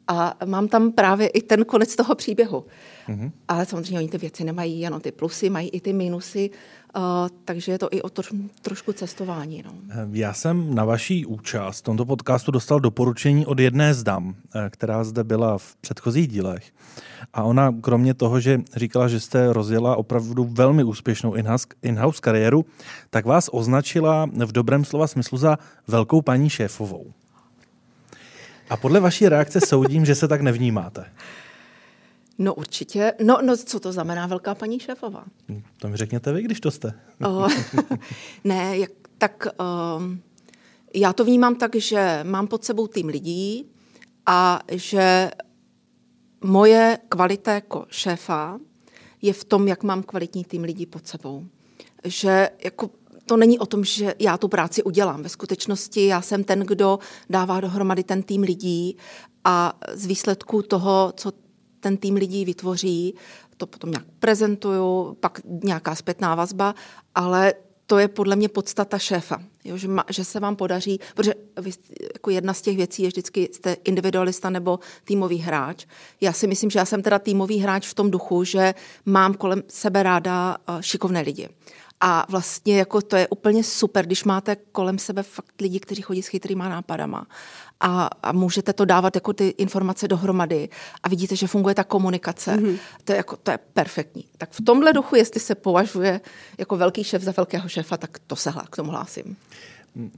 a 0.10 0.34
mám 0.46 0.68
tam 0.68 0.92
právě 0.92 1.28
i 1.28 1.42
ten 1.42 1.66
konec 1.66 1.96
toho 1.96 2.16
příběhu. 2.16 2.66
Mm-hmm. 3.10 3.32
Ale 3.48 3.66
samozřejmě 3.66 3.98
oni 3.98 4.10
ty 4.10 4.18
věci 4.18 4.44
nemají 4.44 4.80
jenom 4.80 5.02
ty 5.02 5.12
plusy, 5.12 5.50
mají 5.50 5.70
i 5.70 5.82
ty 5.82 5.94
minusy, 5.94 6.50
uh, 6.96 7.02
takže 7.46 7.72
je 7.72 7.80
to 7.80 7.88
i 7.92 8.02
o 8.02 8.10
to, 8.10 8.22
trošku 8.62 8.94
cestování. 8.94 9.64
No. 9.66 9.72
Já 10.12 10.34
jsem 10.34 10.76
na 10.76 10.86
vaší 10.86 11.26
účast 11.26 11.80
v 11.80 11.84
tomto 11.84 12.06
podcastu 12.06 12.52
dostal 12.52 12.80
doporučení 12.80 13.46
od 13.46 13.60
jedné 13.60 13.94
z 13.94 14.04
dam, 14.04 14.36
eh, 14.56 14.70
která 14.70 15.04
zde 15.04 15.24
byla 15.24 15.58
v 15.58 15.76
předchozích 15.76 16.28
dílech. 16.28 16.72
A 17.34 17.44
ona, 17.44 17.76
kromě 17.82 18.14
toho, 18.14 18.40
že 18.40 18.62
říkala, 18.76 19.08
že 19.08 19.20
jste 19.20 19.54
rozjela 19.54 19.96
opravdu 19.96 20.44
velmi 20.52 20.84
úspěšnou 20.84 21.34
in-house 21.82 22.22
kariéru, 22.22 22.66
tak 23.10 23.26
vás 23.26 23.50
označila 23.52 24.26
v 24.46 24.52
dobrém 24.52 24.86
slova 24.86 25.08
smyslu 25.08 25.38
za 25.38 25.58
velkou 25.88 26.22
paní 26.22 26.50
šéfovou. 26.50 27.14
A 28.70 28.78
podle 28.78 29.00
vaší 29.00 29.30
reakce 29.30 29.62
soudím, 29.62 30.06
že 30.06 30.16
se 30.16 30.28
tak 30.28 30.42
nevnímáte. 30.42 31.06
No 32.38 32.54
určitě. 32.54 33.14
No, 33.24 33.38
no 33.42 33.58
co 33.58 33.80
to 33.80 33.94
znamená 33.94 34.28
velká 34.28 34.56
paní 34.56 34.80
šéfová? 34.80 35.26
To 35.78 35.88
mi 35.88 35.98
řekněte 35.98 36.34
vy, 36.34 36.42
když 36.42 36.60
to 36.60 36.72
jste. 36.72 36.94
O, 37.28 37.48
ne, 38.44 38.78
jak, 38.78 38.92
tak 39.18 39.48
um, 39.98 40.22
já 40.94 41.14
to 41.14 41.26
vnímám 41.26 41.56
tak, 41.56 41.76
že 41.76 42.20
mám 42.24 42.48
pod 42.48 42.64
sebou 42.64 42.88
tým 42.88 43.08
lidí 43.08 43.66
a 44.26 44.60
že 44.72 45.32
moje 46.42 46.98
kvalita 47.10 47.54
jako 47.54 47.86
šéfa 47.90 48.60
je 49.22 49.34
v 49.34 49.44
tom, 49.44 49.68
jak 49.68 49.84
mám 49.84 50.04
kvalitní 50.04 50.44
tým 50.44 50.64
lidí 50.64 50.86
pod 50.86 51.08
sebou. 51.08 51.46
Že 52.04 52.50
jako 52.64 52.90
to 53.30 53.38
není 53.38 53.60
o 53.60 53.66
tom, 53.66 53.84
že 53.84 54.16
já 54.20 54.38
tu 54.38 54.48
práci 54.48 54.84
udělám. 54.84 55.24
Ve 55.24 55.30
skutečnosti 55.30 56.06
já 56.06 56.22
jsem 56.22 56.44
ten, 56.44 56.60
kdo 56.60 57.00
dává 57.30 57.62
dohromady 57.62 58.04
ten 58.04 58.24
tým 58.24 58.42
lidí 58.42 58.98
a 59.44 59.74
z 59.94 60.06
výsledku 60.06 60.62
toho, 60.62 61.14
co 61.16 61.32
ten 61.80 61.98
tým 61.98 62.16
lidí 62.16 62.46
vytvoří, 62.46 63.16
to 63.58 63.68
potom 63.68 63.92
nějak 63.92 64.06
prezentuju, 64.20 65.18
pak 65.20 65.42
nějaká 65.64 65.96
zpětná 65.96 66.36
vazba, 66.36 66.76
ale 67.16 67.54
to 67.86 67.98
je 67.98 68.08
podle 68.08 68.36
mě 68.36 68.50
podstata 68.50 69.00
šéfa, 69.00 69.42
jo, 69.64 69.78
že, 69.78 69.88
ma, 69.88 70.06
že 70.10 70.26
se 70.26 70.40
vám 70.40 70.56
podaří, 70.56 71.00
protože 71.16 71.34
vy, 71.62 71.72
jako 72.14 72.30
jedna 72.30 72.54
z 72.54 72.62
těch 72.62 72.78
věcí 72.78 73.04
je 73.04 73.08
vždycky, 73.08 73.50
jste 73.54 73.78
individualista 73.84 74.50
nebo 74.50 74.80
týmový 75.04 75.38
hráč. 75.38 75.86
Já 76.22 76.34
si 76.34 76.48
myslím, 76.48 76.70
že 76.70 76.80
já 76.80 76.86
jsem 76.86 77.02
teda 77.02 77.20
týmový 77.20 77.60
hráč 77.60 77.88
v 77.88 77.94
tom 77.94 78.12
duchu, 78.12 78.44
že 78.44 78.74
mám 79.06 79.34
kolem 79.34 79.64
sebe 79.68 80.04
ráda 80.04 80.58
šikovné 80.82 81.22
lidi. 81.22 81.50
A 82.02 82.26
vlastně 82.30 82.78
jako 82.78 83.02
to 83.02 83.16
je 83.16 83.28
úplně 83.28 83.64
super, 83.64 84.06
když 84.06 84.24
máte 84.24 84.56
kolem 84.56 85.00
sebe 85.00 85.24
fakt 85.24 85.62
lidi, 85.62 85.80
kteří 85.80 86.02
chodí 86.02 86.24
s 86.24 86.28
chytrýma 86.28 86.70
nápadama 86.70 87.28
a, 87.80 88.10
a 88.24 88.32
můžete 88.32 88.74
to 88.74 88.86
dávat 88.86 89.16
jako 89.16 89.34
ty 89.34 89.48
informace 89.48 90.08
dohromady 90.08 90.70
a 91.04 91.10
vidíte, 91.10 91.36
že 91.36 91.48
funguje 91.48 91.76
ta 91.76 91.84
komunikace. 91.84 92.56
Mm-hmm. 92.56 92.78
To, 93.04 93.12
je 93.12 93.18
jako, 93.18 93.38
to 93.38 93.52
je 93.52 93.60
perfektní. 93.74 94.26
Tak 94.38 94.52
v 94.52 94.62
tomhle 94.66 94.94
duchu, 94.94 95.16
jestli 95.16 95.40
se 95.40 95.56
považuje 95.56 96.22
jako 96.58 96.78
velký 96.78 97.04
šéf 97.04 97.22
za 97.22 97.34
velkého 97.38 97.70
šéfa, 97.70 97.98
tak 97.98 98.20
to 98.28 98.36
se 98.36 98.54
k 98.70 98.76
tomu 98.76 98.92
hlásím. 98.92 99.36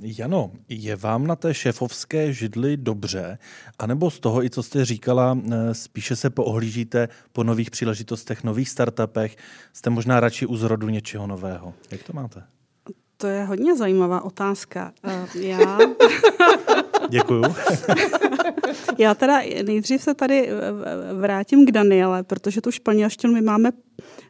Jano, 0.01 0.51
je 0.69 0.95
vám 0.95 1.27
na 1.27 1.36
té 1.36 1.53
šéfovské 1.53 2.34
židli 2.34 2.77
dobře, 2.77 3.38
anebo 3.79 4.12
z 4.12 4.19
toho, 4.19 4.43
i 4.43 4.49
co 4.49 4.63
jste 4.63 4.86
říkala, 4.86 5.38
eh, 5.51 5.73
spíše 5.73 6.15
se 6.15 6.29
poohlížíte 6.29 7.10
po 7.31 7.43
nových 7.43 7.71
příležitostech, 7.71 8.43
nových 8.43 8.69
startupech, 8.69 9.38
jste 9.73 9.89
možná 9.89 10.19
radši 10.19 10.45
u 10.45 10.57
zrodu 10.57 10.89
něčeho 10.89 11.27
nového. 11.27 11.73
Jak 11.91 12.03
to 12.03 12.13
máte? 12.13 12.43
To 13.21 13.27
je 13.27 13.43
hodně 13.43 13.75
zajímavá 13.75 14.21
otázka. 14.21 14.91
Eh, 15.03 15.27
já... 15.36 15.77
Děkuju. 17.10 17.43
Já 18.97 19.15
teda 19.15 19.41
nejdřív 19.63 20.01
se 20.01 20.13
tady 20.13 20.49
vrátím 21.19 21.65
k 21.65 21.71
Daniele, 21.71 22.23
protože 22.23 22.62
tu 22.62 22.71
španělštinu 22.71 23.34
my 23.34 23.41
máme 23.41 23.71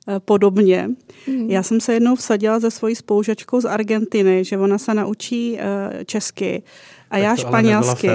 Eh, 0.08 0.20
podobně. 0.20 0.90
Mm. 1.28 1.50
Já 1.50 1.64
jsem 1.64 1.82
se 1.82 1.94
jednou 1.94 2.16
vsadila 2.16 2.60
se 2.60 2.72
svojí 2.72 2.96
spoužačkou 2.96 3.62
z 3.62 3.66
Argentiny, 3.66 4.44
že 4.44 4.58
ona 4.58 4.78
se 4.78 4.94
naučí 4.94 5.60
eh, 5.60 6.06
česky 6.06 6.64
a 7.10 7.16
tak 7.16 7.24
já 7.24 7.36
španělsky. 7.36 8.10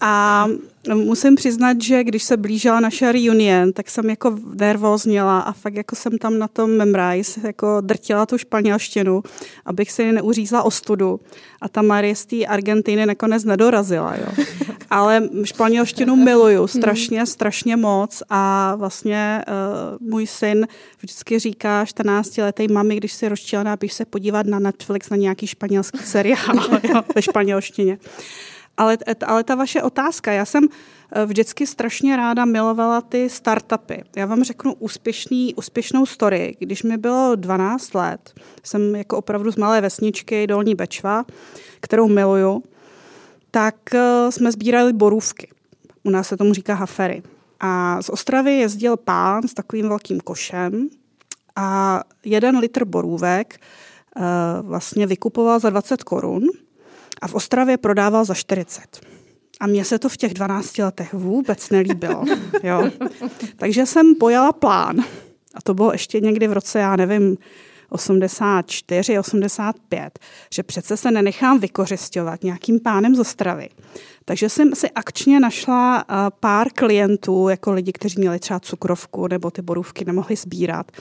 a 0.00 0.46
musím 0.94 1.34
přiznat, 1.34 1.82
že 1.82 2.04
když 2.04 2.22
se 2.22 2.36
blížila 2.36 2.80
naše 2.80 3.12
reunion, 3.12 3.72
tak 3.72 3.90
jsem 3.90 4.10
jako 4.10 4.38
nervózněla 4.54 5.40
a 5.40 5.52
fakt 5.52 5.74
jako 5.74 5.96
jsem 5.96 6.18
tam 6.18 6.38
na 6.38 6.48
tom 6.48 6.70
memrise 6.70 7.40
jako 7.44 7.80
drtila 7.80 8.26
tu 8.26 8.38
španělštinu, 8.38 9.22
abych 9.64 9.92
si 9.92 10.12
neuřízla 10.12 10.62
ostudu. 10.62 11.20
A 11.60 11.68
ta 11.68 11.82
Marie 11.82 12.16
z 12.16 12.26
té 12.26 12.46
Argentiny 12.46 13.06
nakonec 13.06 13.44
nedorazila. 13.44 14.14
Jo. 14.16 14.44
Ale 14.90 15.28
španělštinu 15.44 16.16
miluju 16.16 16.66
strašně, 16.66 17.26
strašně 17.26 17.76
moc 17.76 18.22
a 18.30 18.74
vlastně 18.74 19.42
uh, 19.48 20.08
můj 20.10 20.26
syn 20.26 20.66
vždycky 20.98 21.38
říká 21.38 21.84
14 21.84 22.38
letý 22.38 22.68
mami, 22.68 22.96
když 22.96 23.12
si 23.12 23.28
rozčilená, 23.28 23.76
běž 23.76 23.92
se 23.92 24.04
podívat 24.04 24.46
na 24.46 24.58
Netflix 24.58 25.10
na 25.10 25.16
nějaký 25.16 25.46
španělský 25.46 25.98
seriál 25.98 26.56
jo, 26.82 27.02
ve 27.14 27.22
španělštině. 27.22 27.98
Ale, 28.76 28.98
ale 29.26 29.44
ta 29.44 29.54
vaše 29.54 29.82
otázka, 29.82 30.32
já 30.32 30.44
jsem 30.44 30.68
eh, 31.12 31.26
vždycky 31.26 31.66
strašně 31.66 32.16
ráda 32.16 32.44
milovala 32.44 33.00
ty 33.00 33.30
startupy. 33.30 34.02
Já 34.16 34.26
vám 34.26 34.44
řeknu 34.44 34.74
úspěšný, 34.74 35.54
úspěšnou 35.54 36.06
story. 36.06 36.56
Když 36.58 36.82
mi 36.82 36.96
bylo 36.96 37.34
12 37.34 37.94
let, 37.94 38.40
jsem 38.62 38.96
jako 38.96 39.18
opravdu 39.18 39.52
z 39.52 39.56
malé 39.56 39.80
vesničky 39.80 40.46
Dolní 40.46 40.74
Bečva, 40.74 41.24
kterou 41.80 42.08
miluju, 42.08 42.62
tak 43.50 43.94
eh, 43.94 44.32
jsme 44.32 44.52
sbírali 44.52 44.92
borůvky. 44.92 45.48
U 46.02 46.10
nás 46.10 46.28
se 46.28 46.36
tomu 46.36 46.54
říká 46.54 46.74
hafery. 46.74 47.22
A 47.60 48.02
z 48.02 48.08
Ostravy 48.08 48.52
jezdil 48.52 48.96
pán 48.96 49.42
s 49.48 49.54
takovým 49.54 49.88
velkým 49.88 50.20
košem 50.20 50.88
a 51.56 52.00
jeden 52.24 52.58
litr 52.58 52.84
borůvek 52.84 53.60
uh, 54.16 54.22
vlastně 54.68 55.06
vykupoval 55.06 55.60
za 55.60 55.70
20 55.70 56.02
korun 56.02 56.42
a 57.20 57.28
v 57.28 57.34
Ostravě 57.34 57.76
prodával 57.76 58.24
za 58.24 58.34
40. 58.34 59.00
A 59.60 59.66
mně 59.66 59.84
se 59.84 59.98
to 59.98 60.08
v 60.08 60.16
těch 60.16 60.34
12 60.34 60.78
letech 60.78 61.14
vůbec 61.14 61.70
nelíbilo. 61.70 62.24
Jo. 62.62 62.90
Takže 63.56 63.86
jsem 63.86 64.14
pojala 64.14 64.52
plán. 64.52 65.00
A 65.54 65.62
to 65.62 65.74
bylo 65.74 65.92
ještě 65.92 66.20
někdy 66.20 66.48
v 66.48 66.52
roce, 66.52 66.78
já 66.78 66.96
nevím, 66.96 67.36
84, 67.88 69.18
85, 69.18 70.18
že 70.54 70.62
přece 70.62 70.96
se 70.96 71.10
nenechám 71.10 71.60
vykořišťovat 71.60 72.44
nějakým 72.44 72.80
pánem 72.80 73.14
z 73.14 73.20
Ostravy. 73.20 73.68
Takže 74.28 74.48
jsem 74.48 74.74
si 74.74 74.90
akčně 74.90 75.40
našla 75.40 76.04
eh, 76.08 76.14
pár 76.40 76.68
klientů, 76.70 77.48
jako 77.48 77.72
lidi, 77.72 77.92
kteří 77.92 78.20
měli 78.20 78.38
třeba 78.38 78.60
cukrovku 78.60 79.26
nebo 79.28 79.50
ty 79.50 79.62
borůvky 79.62 80.04
nemohli 80.04 80.36
sbírat. 80.36 80.92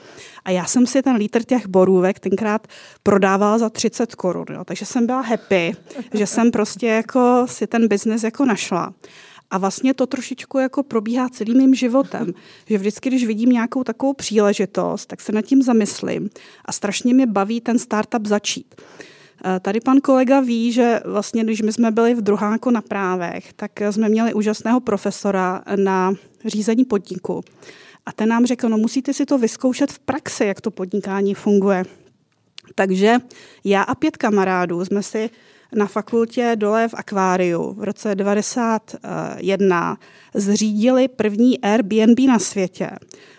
A 0.46 0.52
já 0.52 0.66
jsem 0.66 0.88
si 0.88 1.02
ten 1.02 1.16
lítr 1.16 1.44
těch 1.44 1.68
borůvek 1.68 2.20
tenkrát 2.20 2.68
prodávala 3.04 3.58
za 3.58 3.70
30 3.70 4.16
korun. 4.16 4.46
Takže 4.66 4.86
jsem 4.86 5.06
byla 5.06 5.22
happy, 5.22 5.76
že 6.14 6.28
jsem 6.28 6.52
prostě 6.52 6.88
jako 6.88 7.46
si 7.50 7.68
ten 7.68 7.88
biznes 7.88 8.24
jako 8.24 8.46
našla. 8.46 8.94
A 9.52 9.58
vlastně 9.58 9.94
to 9.94 10.08
trošičku 10.08 10.60
jako 10.60 10.84
probíhá 10.84 11.30
celým 11.30 11.58
mým 11.58 11.76
životem. 11.76 12.34
Že 12.70 12.78
vždycky, 12.78 13.10
když 13.10 13.26
vidím 13.26 13.50
nějakou 13.50 13.84
takovou 13.84 14.14
příležitost, 14.14 15.06
tak 15.06 15.22
se 15.22 15.32
nad 15.32 15.42
tím 15.42 15.62
zamyslím 15.62 16.30
a 16.66 16.72
strašně 16.72 17.14
mě 17.14 17.28
baví 17.28 17.62
ten 17.62 17.80
startup 17.80 18.26
začít. 18.26 18.76
Eh, 19.44 19.60
tady 19.60 19.80
pan 19.80 19.98
kolega 19.98 20.40
ví, 20.40 20.72
že 20.72 21.00
vlastně, 21.06 21.44
když 21.44 21.62
my 21.62 21.74
jsme 21.74 21.92
byli 21.92 22.16
v 22.16 22.22
druháku 22.22 22.70
na 22.70 22.82
právech, 22.82 23.54
tak 23.54 23.72
jsme 23.92 24.10
měli 24.10 24.34
úžasného 24.34 24.80
profesora 24.80 25.64
na 25.76 26.14
řízení 26.46 26.86
podniku. 26.86 27.44
A 28.06 28.12
ten 28.12 28.30
nám 28.30 28.46
řekl, 28.46 28.70
no 28.70 28.78
musíte 28.78 29.14
si 29.14 29.26
to 29.26 29.38
vyzkoušet 29.38 29.92
v 29.92 30.00
praxi, 30.00 30.46
jak 30.46 30.62
to 30.62 30.72
podnikání 30.72 31.34
funguje. 31.34 31.84
Takže 32.76 33.18
já 33.64 33.82
a 33.82 33.96
pět 33.96 34.18
kamarádů 34.18 34.86
jsme 34.86 35.04
si 35.04 35.30
na 35.76 35.86
fakultě 35.86 36.52
dole 36.56 36.88
v 36.88 36.94
akváriu 36.94 37.74
v 37.74 37.84
roce 37.84 38.16
1991 38.16 39.98
zřídili 40.34 41.08
první 41.08 41.62
Airbnb 41.62 42.20
na 42.28 42.40
světě. 42.40 42.90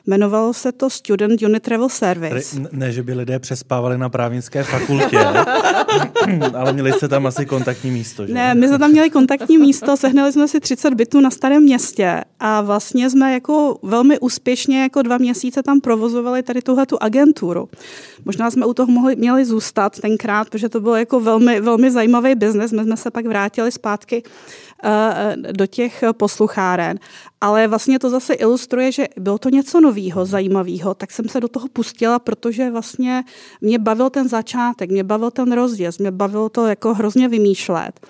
Jmenovalo 0.06 0.54
se 0.54 0.72
to 0.72 0.90
Student 0.90 1.42
Unit 1.42 1.62
Travel 1.62 1.88
Service. 1.88 2.60
Ne, 2.72 2.92
že 2.92 3.02
by 3.02 3.14
lidé 3.14 3.38
přespávali 3.38 3.98
na 3.98 4.08
právnické 4.08 4.62
fakultě, 4.62 5.18
ale 6.54 6.72
měli 6.72 6.92
jste 6.92 7.08
tam 7.08 7.26
asi 7.26 7.46
kontaktní 7.46 7.90
místo, 7.90 8.26
že? 8.26 8.34
Ne, 8.34 8.54
my 8.54 8.68
jsme 8.68 8.78
tam 8.78 8.90
měli 8.90 9.10
kontaktní 9.10 9.58
místo, 9.58 9.96
sehnali 9.96 10.32
jsme 10.32 10.48
si 10.48 10.60
30 10.60 10.94
bytů 10.94 11.20
na 11.20 11.30
starém 11.30 11.62
městě 11.62 12.24
a 12.40 12.60
vlastně 12.60 13.10
jsme 13.10 13.32
jako 13.32 13.78
velmi 13.82 14.18
úspěšně 14.18 14.82
jako 14.82 15.02
dva 15.02 15.18
měsíce 15.18 15.62
tam 15.62 15.80
provozovali 15.80 16.42
tady 16.42 16.62
tuhle 16.62 16.86
tu 16.86 16.96
agenturu. 17.00 17.68
Možná 18.24 18.50
jsme 18.50 18.66
u 18.66 18.74
toho 18.74 18.92
mohli, 18.92 19.16
měli 19.16 19.44
zůstat 19.44 20.00
tenkrát, 20.00 20.50
protože 20.50 20.68
to 20.68 20.80
bylo 20.80 20.96
jako 20.96 21.20
velmi, 21.20 21.60
velmi 21.60 21.90
zajímavý 21.90 22.34
biznes. 22.34 22.72
My 22.72 22.82
jsme 22.82 22.96
se 22.96 23.10
pak 23.10 23.26
vrátili 23.26 23.72
zpátky 23.72 24.22
do 25.52 25.66
těch 25.66 26.04
poslucháren. 26.12 26.98
Ale 27.40 27.68
vlastně 27.68 27.98
to 27.98 28.10
zase 28.10 28.34
ilustruje, 28.34 28.92
že 28.92 29.08
bylo 29.16 29.38
to 29.38 29.48
něco 29.48 29.80
nového, 29.80 30.26
zajímavého, 30.26 30.94
tak 30.94 31.10
jsem 31.10 31.28
se 31.28 31.40
do 31.40 31.48
toho 31.48 31.68
pustila, 31.68 32.18
protože 32.18 32.70
vlastně 32.70 33.24
mě 33.60 33.78
bavil 33.78 34.10
ten 34.10 34.28
začátek, 34.28 34.90
mě 34.90 35.04
bavil 35.04 35.30
ten 35.30 35.52
rozjezd, 35.52 36.00
mě 36.00 36.10
bavilo 36.10 36.48
to 36.48 36.66
jako 36.66 36.94
hrozně 36.94 37.28
vymýšlet. 37.28 38.00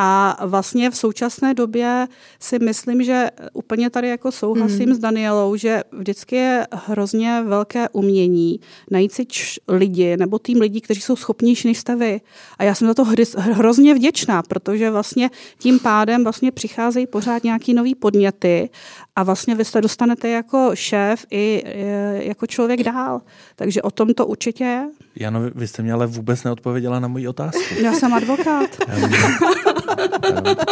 A 0.00 0.36
vlastně 0.46 0.90
v 0.90 0.96
současné 0.96 1.54
době 1.54 2.08
si 2.40 2.58
myslím, 2.58 3.02
že 3.02 3.30
úplně 3.52 3.90
tady 3.90 4.08
jako 4.08 4.32
souhlasím 4.32 4.88
mm. 4.88 4.94
s 4.94 4.98
Danielou, 4.98 5.56
že 5.56 5.82
vždycky 5.92 6.36
je 6.36 6.66
hrozně 6.72 7.42
velké 7.46 7.88
umění 7.88 8.60
najít 8.90 9.12
si 9.12 9.26
č- 9.26 9.60
lidi 9.68 10.16
nebo 10.16 10.38
tým 10.38 10.60
lidí, 10.60 10.80
kteří 10.80 11.00
jsou 11.00 11.16
schopnější 11.16 11.68
než 11.68 11.78
jste 11.78 11.96
vy. 11.96 12.20
A 12.58 12.64
já 12.64 12.74
jsem 12.74 12.88
za 12.88 12.94
to 12.94 13.04
hry- 13.04 13.38
hrozně 13.38 13.94
vděčná, 13.94 14.42
protože 14.42 14.90
vlastně 14.90 15.30
tím 15.58 15.78
pádem 15.78 16.22
vlastně 16.22 16.52
přicházejí 16.52 17.06
pořád 17.06 17.44
nějaký 17.44 17.74
nový 17.74 17.94
podněty 17.94 18.70
a 19.18 19.22
vlastně 19.22 19.54
vy 19.54 19.64
se 19.64 19.80
dostanete 19.80 20.28
jako 20.28 20.70
šéf 20.74 21.26
i 21.30 21.62
jako 22.28 22.46
člověk 22.46 22.82
dál. 22.82 23.20
Takže 23.56 23.82
o 23.82 23.90
tom 23.90 24.14
to 24.14 24.26
určitě 24.26 24.64
je. 24.64 24.88
Jano, 25.16 25.40
vy 25.54 25.68
jste 25.68 25.82
mě 25.82 25.92
ale 25.92 26.06
vůbec 26.06 26.44
neodpověděla 26.44 27.00
na 27.00 27.08
moji 27.08 27.28
otázku. 27.28 27.74
Já 27.82 27.92
jsem 27.92 28.14
advokát. 28.14 28.70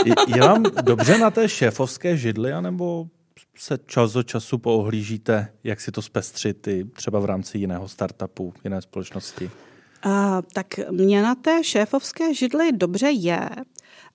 je 0.35 0.41
vám 0.41 0.63
dobře 0.63 1.19
na 1.19 1.31
té 1.31 1.49
šéfovské 1.49 2.17
židli, 2.17 2.53
anebo 2.53 3.07
se 3.59 3.79
čas 3.87 4.17
od 4.17 4.27
času 4.27 4.59
poohlížíte, 4.59 5.49
jak 5.65 5.81
si 5.81 5.93
to 5.93 6.03
zpestřit 6.03 6.69
i 6.69 6.85
třeba 6.85 7.21
v 7.21 7.25
rámci 7.25 7.59
jiného 7.59 7.89
startupu, 7.89 8.55
jiné 8.65 8.83
společnosti? 8.83 9.51
Uh, 10.07 10.13
tak 10.53 10.67
mě 10.91 11.23
na 11.23 11.35
té 11.35 11.65
šéfovské 11.65 12.35
židli 12.35 12.73
dobře 12.73 13.11
je, 13.11 13.49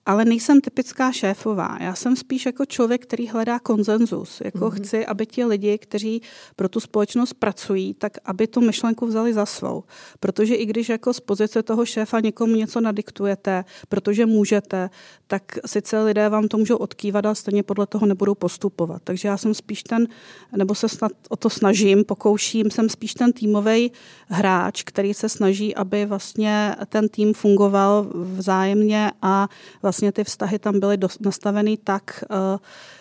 ale 0.06 0.24
nejsem 0.24 0.60
typická 0.60 1.12
šéfová. 1.12 1.78
Já 1.80 1.94
jsem 1.94 2.16
spíš 2.16 2.46
jako 2.46 2.64
člověk, 2.64 3.02
který 3.02 3.28
hledá 3.28 3.58
konsenzus. 3.58 4.42
Jako 4.44 4.58
mm-hmm. 4.58 4.70
chci, 4.70 5.06
aby 5.06 5.26
ti 5.26 5.44
lidi, 5.44 5.78
kteří 5.78 6.22
pro 6.56 6.68
tu 6.68 6.80
společnost 6.80 7.34
pracují, 7.34 7.94
tak 7.94 8.12
aby 8.24 8.46
tu 8.46 8.60
myšlenku 8.60 9.06
vzali 9.06 9.34
za 9.34 9.46
svou. 9.46 9.84
Protože 10.20 10.54
i 10.54 10.66
když 10.66 10.88
jako 10.88 11.12
z 11.12 11.20
pozice 11.20 11.62
toho 11.62 11.86
šéfa 11.86 12.20
někomu 12.20 12.54
něco 12.54 12.80
nadiktujete, 12.80 13.64
protože 13.88 14.26
můžete, 14.26 14.90
tak 15.26 15.58
sice 15.66 16.02
lidé 16.02 16.28
vám 16.28 16.48
to 16.48 16.58
můžou 16.58 16.76
odkývat, 16.76 17.26
a 17.26 17.34
stejně 17.34 17.62
podle 17.62 17.86
toho 17.86 18.06
nebudou 18.06 18.34
postupovat. 18.34 19.02
Takže 19.04 19.28
já 19.28 19.36
jsem 19.36 19.54
spíš 19.54 19.82
ten, 19.82 20.08
nebo 20.56 20.74
se 20.74 20.88
snad 20.88 21.12
o 21.28 21.36
to 21.36 21.50
snažím, 21.50 22.04
pokouším, 22.04 22.70
jsem 22.70 22.88
spíš 22.88 23.14
ten 23.14 23.32
týmový 23.32 23.92
hráč, 24.28 24.82
který 24.82 25.14
se 25.14 25.28
snaží, 25.28 25.74
aby 25.74 26.06
vlastně 26.06 26.76
ten 26.88 27.08
tým 27.08 27.34
fungoval 27.34 28.06
vzájemně 28.14 29.12
a 29.22 29.48
vlastně 29.82 29.91
ty 30.12 30.24
vztahy 30.24 30.58
tam 30.58 30.80
byly 30.80 30.98
nastaveny 31.20 31.76
tak, 31.76 32.24
eh, 32.30 32.58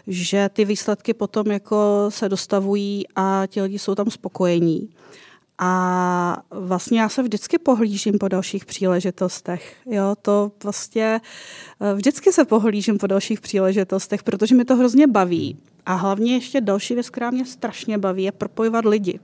že 0.08 0.50
ty 0.54 0.66
výsledky 0.66 1.14
potom 1.14 1.52
jako 1.52 2.06
se 2.10 2.30
dostavují 2.30 3.06
a 3.16 3.44
ti 3.48 3.62
lidi 3.62 3.80
jsou 3.80 3.96
tam 3.96 4.12
spokojení. 4.12 4.90
A 5.64 6.44
vlastně 6.52 7.02
já 7.02 7.10
se 7.10 7.24
vždycky 7.24 7.58
pohlížím 7.58 8.18
po 8.18 8.28
dalších 8.28 8.66
příležitostech. 8.66 9.76
Jo, 9.86 10.16
to 10.22 10.52
vlastně 10.64 11.22
eh, 11.82 11.94
vždycky 11.94 12.34
se 12.34 12.46
pohlížím 12.46 12.98
po 12.98 13.08
dalších 13.08 13.42
příležitostech, 13.42 14.24
protože 14.24 14.56
mi 14.56 14.66
to 14.66 14.76
hrozně 14.76 15.08
baví. 15.08 15.58
A 15.86 15.94
hlavně 15.94 16.34
ještě 16.34 16.62
další 16.62 16.94
věc, 16.94 17.10
která 17.10 17.32
mě 17.32 17.46
strašně 17.46 17.98
baví, 17.98 18.24
je 18.24 18.32
propojovat 18.32 18.86
lidi. 18.86 19.20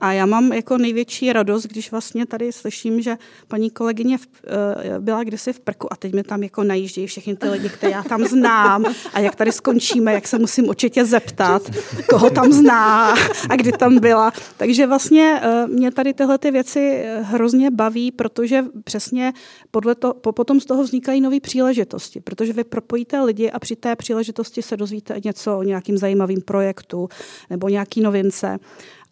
A 0.00 0.12
já 0.12 0.26
mám 0.26 0.52
jako 0.52 0.78
největší 0.78 1.32
radost, 1.32 1.66
když 1.66 1.90
vlastně 1.90 2.26
tady 2.26 2.52
slyším, 2.52 3.00
že 3.00 3.16
paní 3.48 3.70
kolegyně 3.70 4.18
v, 4.18 4.26
uh, 4.26 4.98
byla 4.98 5.24
kdysi 5.24 5.52
v 5.52 5.60
Prku 5.60 5.92
a 5.92 5.96
teď 5.96 6.12
mi 6.12 6.22
tam 6.22 6.42
jako 6.42 6.64
najíždějí 6.64 7.06
všechny 7.06 7.36
ty 7.36 7.48
lidi, 7.48 7.68
které 7.68 7.92
já 7.92 8.02
tam 8.02 8.24
znám 8.24 8.84
a 9.12 9.20
jak 9.20 9.34
tady 9.34 9.52
skončíme, 9.52 10.12
jak 10.12 10.28
se 10.28 10.38
musím 10.38 10.68
určitě 10.68 11.04
zeptat, 11.04 11.62
koho 12.08 12.30
tam 12.30 12.52
zná 12.52 13.14
a 13.48 13.56
kdy 13.56 13.72
tam 13.72 13.98
byla. 13.98 14.32
Takže 14.56 14.86
vlastně 14.86 15.42
uh, 15.44 15.70
mě 15.70 15.90
tady 15.90 16.14
tyhle 16.14 16.38
ty 16.38 16.50
věci 16.50 17.04
hrozně 17.22 17.70
baví, 17.70 18.12
protože 18.12 18.64
přesně 18.84 19.32
podle 19.70 19.94
to, 19.94 20.14
po, 20.14 20.32
potom 20.32 20.60
z 20.60 20.64
toho 20.64 20.82
vznikají 20.82 21.20
nové 21.20 21.40
příležitosti, 21.40 22.20
protože 22.20 22.52
vy 22.52 22.64
propojíte 22.64 23.20
lidi 23.20 23.50
a 23.50 23.58
při 23.58 23.76
té 23.76 23.96
příležitosti 23.96 24.62
se 24.62 24.76
dozvíte 24.76 25.20
něco 25.24 25.58
o 25.58 25.62
nějakým 25.62 25.98
zajímavým 25.98 26.40
projektu 26.40 27.08
nebo 27.50 27.68
nějaký 27.68 28.00
novince. 28.00 28.58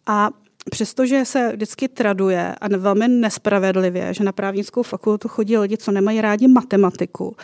A 0.07 0.31
Přestože 0.71 1.25
se 1.25 1.53
vždycky 1.53 1.89
traduje 1.89 2.55
a 2.61 2.69
velmi 2.77 3.09
nespravedlivě, 3.09 4.15
že 4.15 4.25
na 4.25 4.33
právnickou 4.33 4.83
fakultu 4.83 5.29
chodí 5.29 5.59
lidi, 5.59 5.77
co 5.77 5.93
nemají 5.93 6.21
rádi 6.21 6.49
matematiku, 6.49 7.37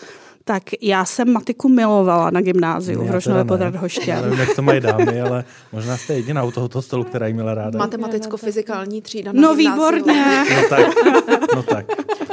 tak 0.47 0.63
já 0.81 1.05
jsem 1.05 1.33
matiku 1.33 1.69
milovala 1.69 2.31
na 2.31 2.41
gymnáziu 2.41 3.05
v 3.05 3.11
Rožnové 3.11 3.45
pod 3.45 3.61
Radhoště. 3.61 4.17
Nevím, 4.23 4.39
jak 4.39 4.57
to 4.57 4.63
mají 4.63 4.81
dámy, 4.81 5.21
ale 5.21 5.45
možná 5.73 5.97
jste 5.97 6.15
jediná 6.15 6.45
u 6.45 6.51
tohoto 6.51 6.83
stolu, 6.83 7.05
která 7.05 7.27
jí 7.27 7.35
měla 7.35 7.55
ráda. 7.55 7.79
Matematicko-fyzikální 7.79 9.03
třída 9.03 9.33
na 9.33 9.43
No 9.43 9.55
výborně. 9.55 10.45
No 10.55 10.69
tak, 10.69 10.87
no 11.55 11.63
tak. 11.63 11.87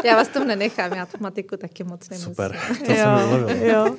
Já 0.04 0.16
vás 0.16 0.28
tom 0.28 0.48
nenechám, 0.48 0.94
já 0.94 1.06
tu 1.06 1.18
matiku 1.20 1.58
taky 1.58 1.84
moc 1.84 2.10
nemusím. 2.10 2.32
Super, 2.32 2.58
to 2.86 2.92
jo, 2.92 2.98
jsem 3.48 3.62
jo. 3.68 3.96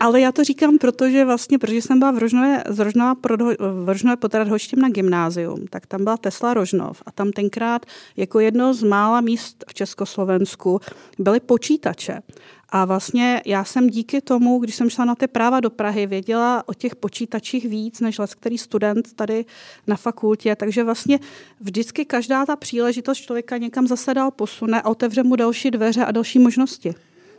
Ale 0.00 0.20
já 0.20 0.32
to 0.32 0.44
říkám, 0.44 0.78
protože 0.78 1.24
vlastně, 1.24 1.58
protože 1.58 1.82
jsem 1.82 1.98
byla 1.98 2.10
v 2.10 2.18
Rožnové, 2.18 2.64
z 2.68 2.78
Rožnova, 2.78 3.14
v 3.58 3.88
Rožnové 3.88 4.16
pod 4.16 4.34
Radhoštěm 4.34 4.80
na 4.80 4.88
gymnázium, 4.88 5.66
tak 5.70 5.86
tam 5.86 6.04
byla 6.04 6.16
Tesla 6.16 6.54
Rožnov 6.54 7.02
a 7.06 7.12
tam 7.12 7.30
tenkrát 7.30 7.86
jako 8.16 8.40
jedno 8.40 8.74
z 8.74 8.82
mála 8.82 9.20
míst 9.20 9.64
v 9.68 9.74
Československu 9.74 10.80
byly 11.18 11.40
počítače. 11.40 12.20
A 12.68 12.84
vlastně 12.84 13.42
já 13.46 13.64
jsem 13.64 13.88
díky 13.88 14.20
tomu, 14.20 14.58
když 14.58 14.74
jsem 14.74 14.90
šla 14.90 15.04
na 15.04 15.14
ty 15.14 15.26
práva 15.26 15.60
do 15.60 15.70
Prahy, 15.70 16.06
věděla 16.06 16.68
o 16.68 16.74
těch 16.74 16.96
počítačích 16.96 17.64
víc 17.64 18.00
než 18.00 18.18
let, 18.18 18.34
který 18.34 18.58
student 18.58 19.12
tady 19.12 19.44
na 19.86 19.96
fakultě. 19.96 20.56
Takže 20.56 20.84
vlastně 20.84 21.18
vždycky 21.60 22.04
každá 22.04 22.46
ta 22.46 22.56
příležitost 22.56 23.18
člověka 23.18 23.56
někam 23.56 23.86
zase 23.86 24.14
dál 24.14 24.30
posune 24.30 24.82
a 24.82 24.88
otevře 24.88 25.22
mu 25.22 25.36
další 25.36 25.70
dveře 25.70 26.04
a 26.04 26.12
další 26.12 26.38
možnosti. 26.38 26.94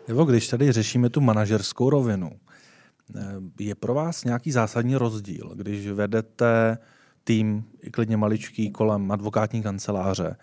Nebo 0.08 0.24
když 0.24 0.48
tady 0.48 0.72
řešíme 0.72 1.10
tu 1.10 1.22
manažerskou 1.22 1.90
rovinu, 1.90 2.32
je 3.60 3.76
pro 3.76 3.94
vás 3.94 4.24
nějaký 4.24 4.52
zásadní 4.52 4.96
rozdíl, 4.96 5.52
když 5.56 5.88
vedete 5.88 6.78
tým, 7.24 7.64
i 7.82 7.92
klidně 7.92 8.18
maličký, 8.18 8.72
kolem 8.72 9.12
advokátní 9.12 9.64
kanceláře, 9.64 10.36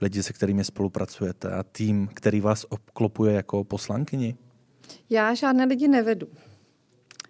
lidi, 0.00 0.22
se 0.22 0.32
kterými 0.32 0.64
spolupracujete 0.64 1.50
a 1.52 1.62
tým, 1.62 2.08
který 2.14 2.40
vás 2.40 2.66
obklopuje 2.68 3.34
jako 3.34 3.64
poslankyni? 3.64 4.36
Já 5.10 5.34
žádné 5.34 5.64
lidi 5.64 5.88
nevedu. 5.88 6.26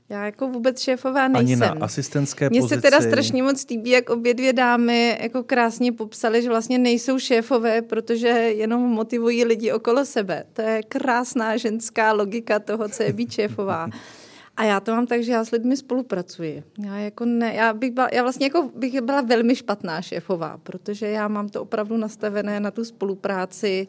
Já 0.09 0.24
jako 0.24 0.48
vůbec 0.48 0.80
šéfová 0.80 1.28
nejsem. 1.28 1.38
Ani 1.38 1.57
na 1.57 1.85
asistentské 1.85 2.50
Mně 2.50 2.61
pozici. 2.61 2.74
se 2.74 2.83
teda 2.83 3.00
strašně 3.00 3.42
moc 3.42 3.66
líbí, 3.70 3.90
jak 3.90 4.11
obě 4.11 4.35
dvě 4.35 4.52
dámy 4.52 5.18
jako 5.22 5.42
krásně 5.42 5.92
popsaly, 5.92 6.42
že 6.42 6.48
vlastně 6.48 6.78
nejsou 6.78 7.18
šéfové, 7.18 7.83
protože 7.83 8.28
jenom 8.28 8.83
motivují 8.83 9.44
lidi 9.44 9.72
okolo 9.72 10.04
sebe. 10.04 10.44
To 10.52 10.62
je 10.62 10.83
krásná 10.83 11.57
ženská 11.57 12.12
logika 12.12 12.59
toho, 12.59 12.88
co 12.88 13.02
je 13.02 13.12
být 13.12 13.33
šéfová. 13.33 13.88
A 14.57 14.64
já 14.64 14.81
to 14.81 14.93
mám 14.93 15.07
tak, 15.07 15.23
že 15.23 15.33
já 15.33 15.45
s 15.45 15.51
lidmi 15.51 15.77
spolupracuji. 15.77 16.62
Já, 16.79 16.97
jako 16.97 17.25
ne, 17.25 17.55
já, 17.55 17.73
bych 17.73 17.90
byla, 17.90 18.09
já 18.12 18.23
vlastně 18.23 18.47
jako 18.47 18.71
bych 18.77 19.01
byla 19.01 19.21
velmi 19.21 19.57
špatná 19.57 20.03
šéfová, 20.03 20.59
protože 20.62 21.07
já 21.07 21.29
mám 21.29 21.49
to 21.49 21.62
opravdu 21.62 21.97
nastavené 21.97 22.61
na 22.61 22.71
tu 22.71 22.85
spolupráci, 22.85 23.88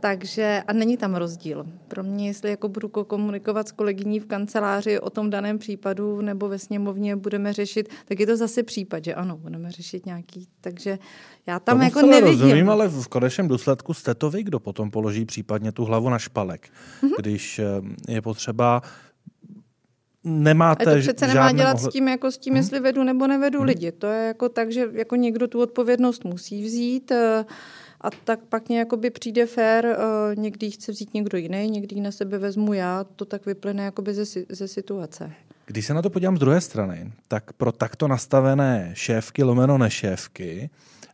takže, 0.00 0.62
a 0.66 0.72
není 0.72 0.96
tam 0.96 1.14
rozdíl. 1.14 1.66
Pro 1.88 2.02
mě, 2.02 2.26
jestli 2.26 2.50
jako 2.50 2.68
budu 2.68 2.88
komunikovat 2.88 3.68
s 3.68 3.72
kolegyní 3.72 4.20
v 4.20 4.26
kanceláři 4.26 5.00
o 5.00 5.10
tom 5.10 5.30
daném 5.30 5.58
případu 5.58 6.20
nebo 6.20 6.48
ve 6.48 6.58
sněmovně 6.58 7.16
budeme 7.16 7.52
řešit, 7.52 7.88
tak 8.04 8.20
je 8.20 8.26
to 8.26 8.36
zase 8.36 8.62
případ, 8.62 9.04
že 9.04 9.14
ano, 9.14 9.36
budeme 9.36 9.70
řešit 9.70 10.06
nějaký, 10.06 10.48
takže 10.60 10.98
já 11.46 11.60
tam 11.60 11.74
Tomu 11.74 11.84
jako 11.84 12.06
nevidím. 12.06 12.40
rozumím, 12.40 12.70
ale 12.70 12.88
v 12.88 13.08
konečném 13.08 13.48
důsledku 13.48 13.94
jste 13.94 14.14
to 14.14 14.30
vy, 14.30 14.42
kdo 14.42 14.60
potom 14.60 14.90
položí 14.90 15.24
případně 15.24 15.72
tu 15.72 15.84
hlavu 15.84 16.08
na 16.08 16.18
špalek, 16.18 16.68
mm-hmm. 17.02 17.14
když 17.18 17.58
eh, 17.58 17.64
je 18.08 18.22
potřeba 18.22 18.82
nemáte 20.24 20.84
A 20.84 20.94
to 20.94 21.00
přece 21.00 21.26
nemá 21.26 21.52
dělat 21.52 21.74
ohled... 21.74 21.90
s 21.90 21.92
tím, 21.92 22.08
jako 22.08 22.30
s 22.30 22.38
tím, 22.38 22.52
hmm. 22.52 22.56
jestli 22.56 22.80
vedu 22.80 23.04
nebo 23.04 23.26
nevedu 23.26 23.58
hmm. 23.58 23.66
lidi. 23.66 23.92
To 23.92 24.06
je 24.06 24.26
jako 24.26 24.48
tak, 24.48 24.72
že 24.72 24.86
jako 24.92 25.16
někdo 25.16 25.48
tu 25.48 25.60
odpovědnost 25.60 26.24
musí 26.24 26.64
vzít 26.64 27.10
eh, 27.10 27.44
a 28.00 28.10
tak 28.24 28.40
pak 28.48 28.68
nějak 28.68 28.94
by 28.94 29.10
přijde 29.10 29.46
fér, 29.46 29.86
eh, 29.86 29.96
někdy 30.36 30.70
chce 30.70 30.92
vzít 30.92 31.14
někdo 31.14 31.38
jiný, 31.38 31.70
někdy 31.70 32.00
na 32.00 32.10
sebe 32.10 32.38
vezmu 32.38 32.72
já, 32.72 33.04
to 33.16 33.24
tak 33.24 33.46
vyplyne 33.46 33.84
jakoby 33.84 34.14
ze, 34.14 34.24
ze 34.48 34.68
situace. 34.68 35.32
Když 35.66 35.86
se 35.86 35.94
na 35.94 36.02
to 36.02 36.10
podívám 36.10 36.36
z 36.36 36.40
druhé 36.40 36.60
strany, 36.60 37.12
tak 37.28 37.52
pro 37.52 37.72
takto 37.72 38.08
nastavené 38.08 38.90
šéfky 38.94 39.42
lomeno 39.42 39.78
nešéfky 39.78 40.70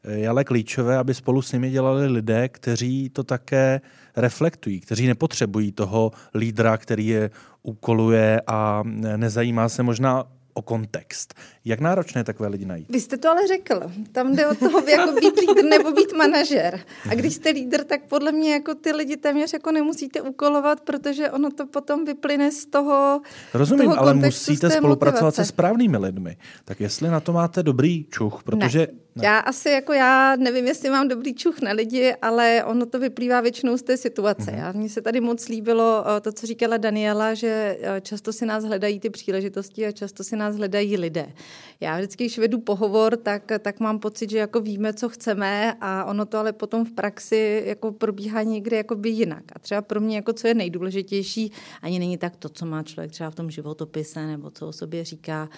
je 0.07 0.29
ale 0.29 0.45
klíčové, 0.45 0.97
aby 0.99 1.15
spolu 1.15 1.43
s 1.43 1.53
nimi 1.53 1.71
dělali 1.71 2.07
lidé, 2.07 2.49
kteří 2.49 3.09
to 3.09 3.25
také 3.25 3.81
reflektují, 4.17 4.81
kteří 4.81 5.07
nepotřebují 5.07 5.73
toho 5.73 6.13
lídra, 6.35 6.77
který 6.77 7.07
je 7.07 7.31
úkoluje 7.63 8.43
a 8.47 8.83
nezajímá 9.17 9.69
se 9.69 9.83
možná 9.83 10.25
o 10.55 10.63
kontext. 10.63 11.35
Jak 11.67 11.81
náročné 11.81 12.25
takové 12.25 12.49
lidi 12.49 12.65
najít? 12.65 12.87
Vy 12.91 13.01
jste 13.01 13.17
to 13.17 13.31
ale 13.31 13.47
řekl. 13.47 13.81
Tam 14.13 14.37
jde 14.37 14.47
o 14.47 14.55
toho, 14.55 14.89
jako 14.89 15.13
být 15.13 15.41
lídr 15.41 15.65
nebo 15.65 15.93
být 15.93 16.13
manažer. 16.17 16.81
A 17.11 17.15
když 17.15 17.35
jste 17.35 17.51
lídr, 17.51 17.85
tak 17.85 18.01
podle 18.09 18.33
mě 18.33 18.53
jako 18.53 18.75
ty 18.75 18.93
lidi 18.93 19.17
téměř 19.17 19.53
jako 19.53 19.73
nemusíte 19.73 20.21
úkolovat, 20.21 20.81
protože 20.81 21.31
ono 21.31 21.51
to 21.51 21.67
potom 21.67 22.05
vyplyne 22.05 22.51
z 22.51 22.67
toho 22.67 23.21
Rozumím, 23.55 23.91
toho 23.91 24.01
ale 24.01 24.15
musíte 24.15 24.71
spolupracovat 24.71 25.23
motivace. 25.23 25.45
se 25.45 25.49
správnými 25.49 25.97
lidmi. 25.97 26.37
Tak 26.65 26.81
jestli 26.81 27.09
na 27.09 27.21
to 27.21 27.33
máte 27.33 27.63
dobrý 27.63 28.05
čuch, 28.05 28.43
protože... 28.43 28.79
Ne. 28.79 29.07
Ne. 29.17 29.27
Já 29.27 29.39
asi 29.39 29.71
jako 29.71 29.93
já 29.93 30.37
nevím, 30.37 30.67
jestli 30.67 30.91
mám 30.91 31.09
dobrý 31.09 31.35
čuch 31.35 31.61
na 31.61 31.73
lidi, 31.73 32.15
ale 32.23 32.65
ono 32.65 32.87
to 32.87 32.99
vyplývá 32.99 33.41
většinou 33.41 33.77
z 33.77 33.83
té 33.83 33.97
situace. 33.97 34.51
Mm-hmm. 34.51 34.77
Mně 34.77 34.89
se 34.89 35.03
tady 35.03 35.21
moc 35.21 35.49
líbilo 35.49 36.05
eh, 36.07 36.21
to, 36.21 36.33
co 36.33 36.47
říkala 36.47 36.77
Daniela, 36.77 37.35
že 37.35 37.79
eh, 37.81 38.01
často 38.01 38.33
si 38.33 38.47
nás 38.47 38.65
hledají 38.65 39.01
ty 39.01 39.11
příležitosti 39.11 39.87
a 39.87 39.93
často 39.93 40.25
si 40.25 40.37
nás 40.37 40.57
hledají 40.57 40.97
lidé. 40.97 41.33
Já 41.81 41.97
vždycky, 41.97 42.25
když 42.25 42.39
vedu 42.39 42.61
pohovor, 42.61 43.17
tak, 43.17 43.43
tak 43.61 43.81
mám 43.81 43.99
pocit, 43.99 44.31
že 44.31 44.39
jako 44.39 44.61
víme, 44.61 44.93
co 44.93 45.09
chceme 45.09 45.75
a 45.81 46.05
ono 46.05 46.27
to 46.27 46.39
ale 46.39 46.53
potom 46.53 46.85
v 46.85 46.93
praxi 46.93 47.63
jako 47.67 47.93
probíhá 47.93 48.43
někde 48.43 48.77
jako 48.77 48.95
by 48.95 49.09
jinak. 49.09 49.45
A 49.53 49.59
třeba 49.59 49.83
pro 49.83 50.01
mě, 50.01 50.17
jako 50.17 50.33
co 50.33 50.49
je 50.49 50.55
nejdůležitější, 50.55 51.53
ani 51.83 51.99
není 51.99 52.19
tak 52.19 52.37
to, 52.37 52.49
co 52.49 52.67
má 52.67 52.83
člověk 52.83 53.13
třeba 53.13 53.31
v 53.31 53.35
tom 53.35 53.51
životopise 53.51 54.27
nebo 54.27 54.51
co 54.51 54.69
o 54.69 54.73
sobě 54.73 55.05
říká, 55.05 55.49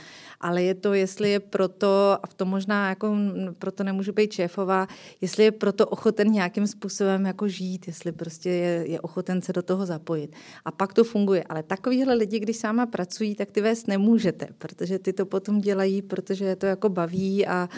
ale 0.41 0.63
je 0.63 0.75
to, 0.75 0.95
jestli 0.95 1.31
je 1.31 1.41
proto, 1.41 2.19
a 2.23 2.27
v 2.27 2.35
tom 2.35 2.49
možná 2.49 2.89
jako 2.89 3.17
proto 3.59 3.85
nemůžu 3.85 4.13
být 4.13 4.33
šéfová, 4.33 4.87
jestli 5.21 5.45
je 5.45 5.53
proto 5.53 5.87
ochoten 5.87 6.33
nějakým 6.33 6.67
způsobem 6.67 7.27
jako 7.27 7.49
žít, 7.49 7.87
jestli 7.87 8.13
prostě 8.13 8.51
je, 8.51 8.91
je 8.91 9.01
ochoten 9.01 9.43
se 9.43 9.53
do 9.53 9.63
toho 9.63 9.87
zapojit. 9.87 10.37
A 10.65 10.71
pak 10.71 10.95
to 10.95 11.05
funguje. 11.05 11.45
Ale 11.45 11.63
takovýhle 11.63 12.15
lidi, 12.15 12.39
když 12.39 12.57
sama 12.57 12.87
pracují, 12.87 13.35
tak 13.35 13.51
ty 13.51 13.61
vést 13.61 13.89
nemůžete, 13.89 14.49
protože 14.59 14.99
ty 14.99 15.13
to 15.13 15.27
potom 15.27 15.61
dělají, 15.61 15.88
protože 16.03 16.45
je 16.45 16.57
to 16.57 16.67
jako 16.67 16.89
baví 16.89 17.47
a, 17.47 17.69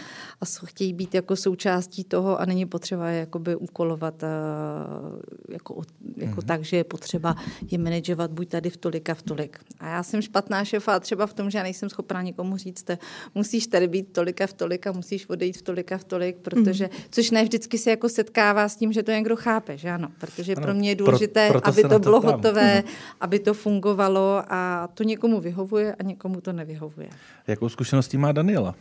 a 0.40 0.44
chtějí 0.64 0.92
být 0.92 1.14
jako 1.14 1.36
součástí 1.36 2.04
toho 2.04 2.40
a 2.40 2.44
není 2.44 2.66
potřeba 2.66 3.08
je 3.08 3.20
jakoby 3.20 3.56
úkolovat 3.56 4.24
a, 4.24 4.28
jako, 5.48 5.82
jako 6.16 6.40
mm-hmm. 6.40 6.46
tak, 6.46 6.64
že 6.64 6.76
je 6.76 6.84
potřeba 6.84 7.36
je 7.70 7.78
manažovat 7.78 8.30
buď 8.30 8.48
tady 8.48 8.70
v 8.70 8.76
tolik 8.76 9.10
a 9.10 9.14
v 9.14 9.22
tolik. 9.22 9.58
A 9.80 9.88
já 9.88 10.02
jsem 10.02 10.22
špatná 10.22 10.64
šéfa 10.64 11.00
třeba 11.00 11.26
v 11.26 11.34
tom, 11.34 11.50
že 11.50 11.58
já 11.58 11.62
nejsem 11.62 11.88
schopná 11.88 12.22
nikomu 12.22 12.56
říct, 12.56 12.90
musíš 13.34 13.66
tady 13.66 13.88
být 13.88 14.12
tolik 14.12 14.40
a 14.40 14.46
v 14.46 14.52
tolik 14.52 14.86
a 14.86 14.92
musíš 14.92 15.28
odejít 15.28 15.56
v 15.56 15.62
tolik 15.62 15.92
a 15.92 15.98
v 15.98 16.04
tolik, 16.04 16.36
protože, 16.36 16.84
mm. 16.84 17.02
což 17.10 17.30
ne 17.30 17.42
vždycky 17.42 17.78
se 17.78 17.90
jako 17.90 18.08
setkává 18.08 18.68
s 18.68 18.76
tím, 18.76 18.92
že 18.92 19.02
to 19.02 19.10
někdo 19.10 19.36
chápe, 19.36 19.78
že 19.78 19.90
ano, 19.90 20.08
protože 20.20 20.54
ano, 20.54 20.62
pro 20.62 20.74
mě 20.74 20.88
je 20.88 20.94
důležité, 20.94 21.48
pro, 21.48 21.68
aby 21.68 21.82
to, 21.82 21.88
to 21.88 21.98
bylo 21.98 22.20
tam. 22.20 22.32
hotové, 22.32 22.82
mm. 22.82 22.88
aby 23.20 23.38
to 23.38 23.54
fungovalo 23.54 24.42
a 24.48 24.88
to 24.94 25.02
někomu 25.02 25.40
vyhovuje 25.40 25.94
a 25.94 26.02
někomu 26.02 26.40
to 26.40 26.52
nevyhovuje. 26.52 27.08
Jakou 27.46 27.68
zkušeností 28.02 28.18
má 28.18 28.32
Daniela? 28.32 28.74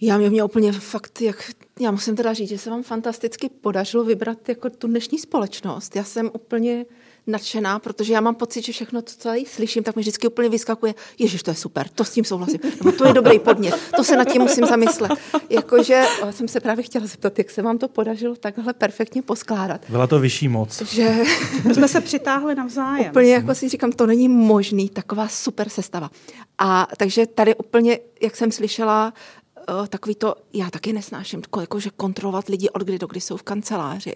Já 0.00 0.18
mě, 0.18 0.30
mě 0.30 0.44
úplně 0.44 0.72
fakt, 0.72 1.20
jak, 1.20 1.50
já 1.80 1.90
musím 1.90 2.16
teda 2.16 2.32
říct, 2.32 2.48
že 2.48 2.58
se 2.58 2.70
vám 2.70 2.82
fantasticky 2.82 3.48
podařilo 3.48 4.04
vybrat 4.04 4.48
jako 4.48 4.70
tu 4.70 4.86
dnešní 4.86 5.18
společnost. 5.18 5.96
Já 5.96 6.04
jsem 6.04 6.30
úplně 6.34 6.86
nadšená, 7.26 7.78
protože 7.78 8.12
já 8.12 8.20
mám 8.20 8.34
pocit, 8.34 8.64
že 8.64 8.72
všechno, 8.72 9.02
co 9.02 9.18
tady 9.18 9.44
slyším, 9.46 9.82
tak 9.82 9.96
mi 9.96 10.00
vždycky 10.00 10.26
úplně 10.26 10.48
vyskakuje, 10.48 10.94
ježiš, 11.18 11.42
to 11.42 11.50
je 11.50 11.54
super, 11.54 11.88
to 11.88 12.04
s 12.04 12.10
tím 12.10 12.24
souhlasím, 12.24 12.60
nebo 12.78 12.92
to 12.92 13.06
je 13.06 13.12
dobrý 13.12 13.38
podnět, 13.38 13.74
to 13.96 14.04
se 14.04 14.16
nad 14.16 14.24
tím 14.24 14.42
musím 14.42 14.66
zamyslet. 14.66 15.12
Jakože 15.50 16.04
jsem 16.30 16.48
se 16.48 16.60
právě 16.60 16.84
chtěla 16.84 17.06
zeptat, 17.06 17.38
jak 17.38 17.50
se 17.50 17.62
vám 17.62 17.78
to 17.78 17.88
podařilo 17.88 18.36
takhle 18.36 18.72
perfektně 18.72 19.22
poskládat. 19.22 19.80
Byla 19.88 20.06
to 20.06 20.20
vyšší 20.20 20.48
moc. 20.48 20.82
Že... 20.82 21.16
Jsme 21.72 21.88
se 21.88 22.00
přitáhli 22.00 22.54
navzájem. 22.54 23.10
Úplně 23.10 23.32
jako 23.32 23.54
si 23.54 23.68
říkám, 23.68 23.92
to 23.92 24.06
není 24.06 24.28
možný, 24.28 24.88
taková 24.88 25.28
super 25.28 25.68
sestava. 25.68 26.10
A 26.58 26.88
takže 26.96 27.26
tady 27.26 27.54
úplně, 27.54 27.98
jak 28.22 28.36
jsem 28.36 28.52
slyšela, 28.52 29.06
uh, 29.06 29.41
takový 29.88 30.14
to, 30.14 30.34
já 30.52 30.70
taky 30.70 30.92
nesnáším, 30.92 31.42
jako, 31.60 31.80
že 31.80 31.90
kontrolovat 31.90 32.48
lidi 32.48 32.70
od 32.70 32.82
kdy 32.82 32.98
do 32.98 33.06
kdy 33.06 33.20
jsou 33.20 33.36
v 33.36 33.42
kanceláři. 33.42 34.14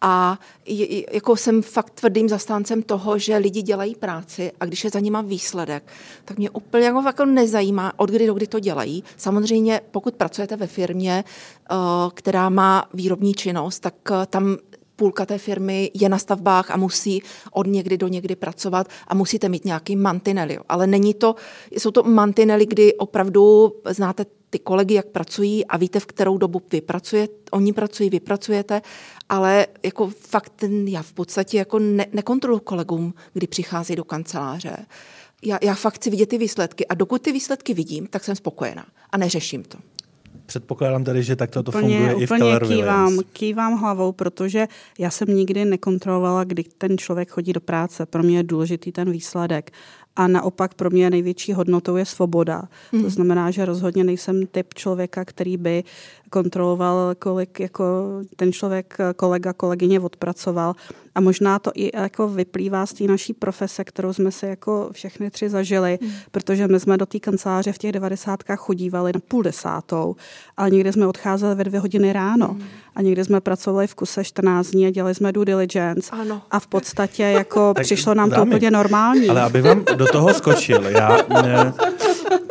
A 0.00 0.38
jako 1.12 1.36
jsem 1.36 1.62
fakt 1.62 1.90
tvrdým 1.90 2.28
zastáncem 2.28 2.82
toho, 2.82 3.18
že 3.18 3.36
lidi 3.36 3.62
dělají 3.62 3.94
práci 3.94 4.52
a 4.60 4.64
když 4.64 4.84
je 4.84 4.90
za 4.90 5.00
nima 5.00 5.20
výsledek, 5.20 5.84
tak 6.24 6.38
mě 6.38 6.50
úplně 6.50 6.86
jako, 6.86 7.02
jako 7.06 7.24
nezajímá, 7.24 7.92
od 7.96 8.10
kdy 8.10 8.26
do 8.26 8.34
kdy 8.34 8.46
to 8.46 8.60
dělají. 8.60 9.04
Samozřejmě, 9.16 9.80
pokud 9.90 10.14
pracujete 10.14 10.56
ve 10.56 10.66
firmě, 10.66 11.24
uh, 11.70 11.76
která 12.14 12.48
má 12.48 12.88
výrobní 12.94 13.34
činnost, 13.34 13.80
tak 13.80 13.94
uh, 14.10 14.26
tam 14.26 14.56
půlka 14.96 15.26
té 15.26 15.38
firmy 15.38 15.90
je 15.94 16.08
na 16.08 16.18
stavbách 16.18 16.70
a 16.70 16.76
musí 16.76 17.22
od 17.52 17.66
někdy 17.66 17.98
do 17.98 18.08
někdy 18.08 18.36
pracovat 18.36 18.88
a 19.08 19.14
musíte 19.14 19.48
mít 19.48 19.64
nějaký 19.64 19.96
mantinely. 19.96 20.58
Ale 20.68 20.86
není 20.86 21.14
to, 21.14 21.34
jsou 21.70 21.90
to 21.90 22.02
mantinely, 22.02 22.66
kdy 22.66 22.94
opravdu 22.94 23.72
znáte 23.86 24.26
ty 24.54 24.58
kolegy, 24.58 24.94
jak 24.94 25.06
pracují 25.06 25.66
a 25.66 25.76
víte, 25.76 26.00
v 26.00 26.06
kterou 26.06 26.38
dobu 26.38 26.62
vy 26.72 26.80
pracujete, 26.80 27.34
oni 27.50 27.72
pracují, 27.72 28.10
vy 28.10 28.20
pracujete, 28.20 28.82
ale 29.28 29.66
jako 29.82 30.08
fakt 30.08 30.64
já 30.84 31.02
v 31.02 31.12
podstatě 31.12 31.58
jako 31.58 31.78
ne, 31.78 32.06
nekontroluji 32.12 32.60
kolegům, 32.60 33.14
kdy 33.32 33.46
přichází 33.46 33.96
do 33.96 34.04
kanceláře. 34.04 34.76
Já, 35.42 35.58
já 35.62 35.74
fakt 35.74 35.94
chci 35.94 36.10
vidět 36.10 36.28
ty 36.28 36.38
výsledky 36.38 36.86
a 36.86 36.94
dokud 36.94 37.22
ty 37.22 37.32
výsledky 37.32 37.74
vidím, 37.74 38.06
tak 38.06 38.24
jsem 38.24 38.36
spokojená 38.36 38.86
a 39.10 39.16
neřeším 39.16 39.62
to. 39.62 39.78
Předpokládám 40.46 41.04
tedy, 41.04 41.22
že 41.22 41.36
takto 41.36 41.62
to 41.62 41.70
úplně, 41.70 41.96
funguje 41.96 42.14
úplně 42.14 42.24
i 42.24 42.26
v 42.26 42.38
Keller 42.38 42.66
kývám, 42.66 43.06
Williams. 43.06 43.32
kývám 43.32 43.78
hlavou, 43.78 44.12
protože 44.12 44.68
já 44.98 45.10
jsem 45.10 45.28
nikdy 45.28 45.64
nekontrolovala, 45.64 46.44
kdy 46.44 46.64
ten 46.78 46.98
člověk 46.98 47.30
chodí 47.30 47.52
do 47.52 47.60
práce. 47.60 48.06
Pro 48.06 48.22
mě 48.22 48.36
je 48.36 48.42
důležitý 48.42 48.92
ten 48.92 49.10
výsledek. 49.10 49.70
A 50.16 50.28
naopak 50.28 50.74
pro 50.74 50.90
mě 50.90 51.10
největší 51.10 51.52
hodnotou 51.52 51.96
je 51.96 52.04
svoboda. 52.04 52.62
Hmm. 52.92 53.02
To 53.02 53.10
znamená, 53.10 53.50
že 53.50 53.64
rozhodně 53.64 54.04
nejsem 54.04 54.46
typ 54.46 54.74
člověka, 54.74 55.24
který 55.24 55.56
by 55.56 55.84
kontroloval, 56.30 57.14
kolik 57.18 57.60
jako 57.60 57.84
ten 58.36 58.52
člověk, 58.52 58.96
kolega, 59.16 59.52
kolegyně 59.52 60.00
odpracoval. 60.00 60.74
A 61.14 61.20
možná 61.20 61.58
to 61.58 61.70
i 61.74 61.90
jako 61.96 62.28
vyplývá 62.28 62.86
z 62.86 62.92
té 62.92 63.04
naší 63.04 63.32
profese, 63.32 63.84
kterou 63.84 64.12
jsme 64.12 64.30
si 64.30 64.46
jako 64.46 64.88
všechny 64.92 65.30
tři 65.30 65.48
zažili, 65.48 65.98
hmm. 66.02 66.12
protože 66.30 66.68
my 66.68 66.80
jsme 66.80 66.96
do 66.96 67.06
té 67.06 67.18
kanceláře 67.18 67.72
v 67.72 67.78
těch 67.78 67.92
devadesátkách 67.92 68.58
chodívali 68.58 69.12
na 69.14 69.20
půl 69.28 69.42
desátou, 69.42 70.16
ale 70.56 70.70
někdy 70.70 70.92
jsme 70.92 71.06
odcházeli 71.06 71.54
ve 71.54 71.64
dvě 71.64 71.80
hodiny 71.80 72.12
ráno 72.12 72.48
hmm. 72.48 72.62
a 72.96 73.02
někdy 73.02 73.24
jsme 73.24 73.40
pracovali 73.40 73.86
v 73.86 73.94
kuse 73.94 74.24
14 74.24 74.70
dní 74.70 74.86
a 74.86 74.90
dělali 74.90 75.14
jsme 75.14 75.32
due 75.32 75.44
diligence 75.44 76.10
ano. 76.10 76.42
a 76.50 76.60
v 76.60 76.66
podstatě 76.66 77.22
jako 77.22 77.74
přišlo 77.82 78.14
nám 78.14 78.30
dámy, 78.30 78.50
to 78.50 78.56
úplně 78.56 78.70
normální. 78.70 79.28
Ale 79.28 79.42
aby 79.42 79.62
vám 79.62 79.84
do 79.96 80.06
toho 80.06 80.34
skočil, 80.34 80.82
já, 80.86 81.18
ne, 81.42 81.72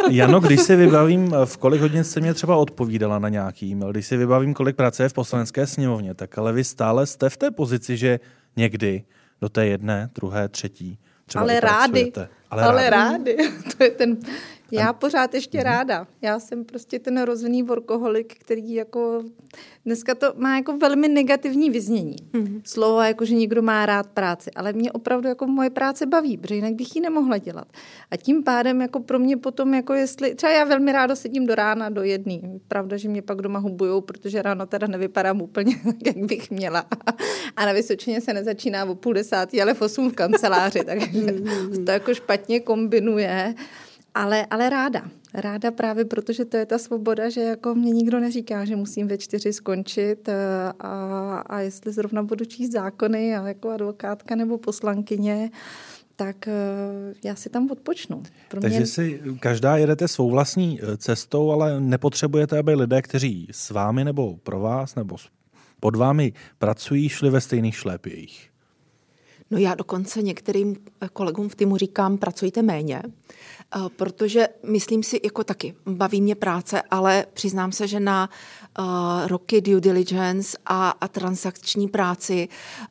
Jano, 0.10 0.40
když 0.40 0.62
si 0.62 0.76
vybavím, 0.76 1.36
v 1.46 1.58
kolik 1.58 1.82
hodin 1.82 2.04
jste 2.04 2.20
mě 2.20 2.34
třeba 2.34 2.56
odpovídala 2.56 3.20
na 3.20 3.30
nějaký 3.30 3.72
e-mail, 3.72 3.92
když 3.92 4.08
si 4.08 4.18
vybavím, 4.18 4.54
kolik 4.54 4.76
práce 4.76 5.04
je 5.04 5.10
v 5.10 5.14
poslanecké 5.14 5.68
sněmovně, 5.68 6.14
tak 6.14 6.38
ale 6.38 6.54
vy 6.54 6.64
stále 6.64 7.06
jste 7.06 7.30
v 7.30 7.38
té 7.38 7.52
pozici, 7.52 7.98
že 7.98 8.20
někdy 8.56 9.04
do 9.42 9.50
té 9.50 9.66
jedné, 9.66 10.10
druhé, 10.16 10.50
třetí 10.50 10.98
třeba 11.26 11.42
ale 11.42 11.60
rády. 11.60 12.12
Ale, 12.50 12.64
ale 12.64 12.90
rády. 12.90 13.36
rády. 13.36 13.52
to 13.78 13.84
je 13.84 13.90
ten 13.90 14.18
já 14.72 14.94
pořád 14.94 15.34
ještě 15.34 15.58
mm. 15.58 15.64
ráda. 15.64 16.08
Já 16.22 16.40
jsem 16.40 16.66
prostě 16.66 17.00
ten 17.00 17.22
rozvený 17.22 17.64
workoholik, 17.64 18.36
který 18.40 18.74
jako 18.74 19.24
dneska 19.86 20.16
to 20.16 20.34
má 20.36 20.56
jako 20.58 20.78
velmi 20.78 21.08
negativní 21.08 21.70
vyznění. 21.70 22.16
Mm. 22.34 22.62
Slovo 22.66 23.02
jako, 23.02 23.26
že 23.26 23.36
někdo 23.36 23.62
má 23.62 23.86
rád 23.86 24.08
práci, 24.08 24.52
ale 24.56 24.74
mě 24.74 24.92
opravdu 24.92 25.28
jako 25.28 25.48
moje 25.48 25.70
práce 25.70 26.06
baví, 26.06 26.38
protože 26.38 26.56
jinak 26.56 26.74
bych 26.74 26.96
ji 26.96 27.02
nemohla 27.02 27.38
dělat. 27.38 27.68
A 28.12 28.18
tím 28.18 28.44
pádem 28.44 28.82
jako 28.82 29.00
pro 29.00 29.20
mě 29.20 29.38
potom 29.38 29.74
jako 29.74 29.94
jestli, 29.94 30.36
třeba 30.36 30.52
já 30.52 30.64
velmi 30.64 30.92
ráda 30.92 31.16
sedím 31.16 31.46
do 31.46 31.56
rána 31.56 31.90
do 31.90 32.04
jedné. 32.04 32.40
Pravda, 32.68 32.98
že 32.98 33.10
mě 33.10 33.22
pak 33.22 33.42
doma 33.42 33.60
hubujou, 33.60 34.02
protože 34.02 34.42
ráno 34.42 34.66
teda 34.66 34.88
nevypadám 34.88 35.42
úplně 35.42 35.76
jak 36.06 36.18
bych 36.18 36.52
měla. 36.52 36.86
A 37.56 37.66
na 37.66 37.74
Vysočině 37.74 38.22
se 38.22 38.34
nezačíná 38.34 38.86
o 38.86 38.96
půl 38.96 39.14
desátý, 39.14 39.62
ale 39.62 39.74
v 39.74 39.82
osm 39.82 40.10
v 40.10 40.16
kanceláři, 40.16 40.84
takže 40.86 41.08
mm. 41.08 41.86
to 41.86 41.92
jako 41.92 42.14
špatně 42.14 42.60
kombinuje. 42.60 43.56
Ale, 44.16 44.46
ale 44.46 44.70
ráda. 44.70 45.02
Ráda 45.34 45.72
právě 45.72 46.06
protože 46.06 46.46
to 46.46 46.58
je 46.58 46.66
ta 46.66 46.78
svoboda, 46.78 47.30
že 47.30 47.42
jako 47.42 47.76
mě 47.76 47.92
nikdo 47.92 48.20
neříká, 48.20 48.66
že 48.66 48.76
musím 48.76 49.08
ve 49.08 49.18
čtyři 49.18 49.54
skončit 49.54 50.30
eh, 50.30 50.36
a, 50.80 51.38
a 51.38 51.60
jestli 51.60 51.92
zrovna 51.92 52.24
budu 52.24 52.46
číst 52.46 52.72
zákony 52.72 53.36
a 53.36 53.48
jako 53.48 53.70
advokátka 53.70 54.36
nebo 54.36 54.58
poslankyně, 54.58 55.52
tak 56.16 56.48
eh, 56.48 56.54
já 57.24 57.36
si 57.36 57.50
tam 57.50 57.72
odpočnu. 57.72 58.24
Pro 58.50 58.62
Takže 58.62 58.78
mě... 58.78 58.88
si 58.88 59.22
každá 59.40 59.78
jedete 59.78 60.08
svou 60.08 60.30
vlastní 60.30 60.80
eh, 60.82 60.98
cestou, 60.98 61.52
ale 61.52 61.80
nepotřebujete, 61.82 62.58
aby 62.58 62.76
lidé, 62.76 63.02
kteří 63.02 63.48
s 63.52 63.70
vámi 63.70 64.04
nebo 64.04 64.38
pro 64.38 64.60
vás 64.60 64.96
nebo 64.96 65.16
pod 65.80 65.96
vámi 65.96 66.34
pracují, 66.60 67.10
šli 67.10 67.30
ve 67.30 67.42
stejných 67.42 67.76
šlépějích. 67.76 68.53
No 69.54 69.60
já 69.60 69.76
dokonce 69.76 70.22
některým 70.22 70.76
kolegům 71.14 71.50
v 71.50 71.56
týmu 71.56 71.78
říkám, 71.78 72.18
pracujte 72.18 72.62
méně, 72.62 73.02
Eh, 73.76 73.90
protože 73.96 74.48
myslím 74.64 75.04
si, 75.04 75.20
jako 75.24 75.44
taky, 75.44 75.76
baví 75.86 76.22
mě 76.22 76.36
práce, 76.36 76.82
ale 76.92 77.26
přiznám 77.34 77.72
se, 77.72 77.88
že 77.88 78.00
na 78.00 78.30
uh, 78.80 78.86
roky 79.28 79.62
due 79.62 79.82
diligence 79.82 80.58
a, 80.66 80.90
a 80.90 81.08
transakční 81.08 81.88
práci, 81.88 82.48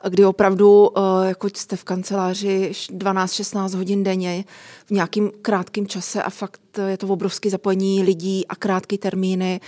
kdy 0.09 0.25
opravdu 0.25 0.87
uh, 0.87 1.03
jako 1.27 1.47
jste 1.47 1.75
v 1.75 1.83
kanceláři 1.83 2.71
12-16 2.71 3.77
hodin 3.77 4.03
denně 4.03 4.45
v 4.85 4.91
nějakým 4.91 5.31
krátkém 5.41 5.87
čase 5.87 6.23
a 6.23 6.29
fakt 6.29 6.61
je 6.87 6.97
to 6.97 7.07
obrovské 7.07 7.49
zapojení 7.49 8.03
lidí 8.03 8.47
a 8.47 8.55
krátké 8.55 8.97
termíny 8.97 9.61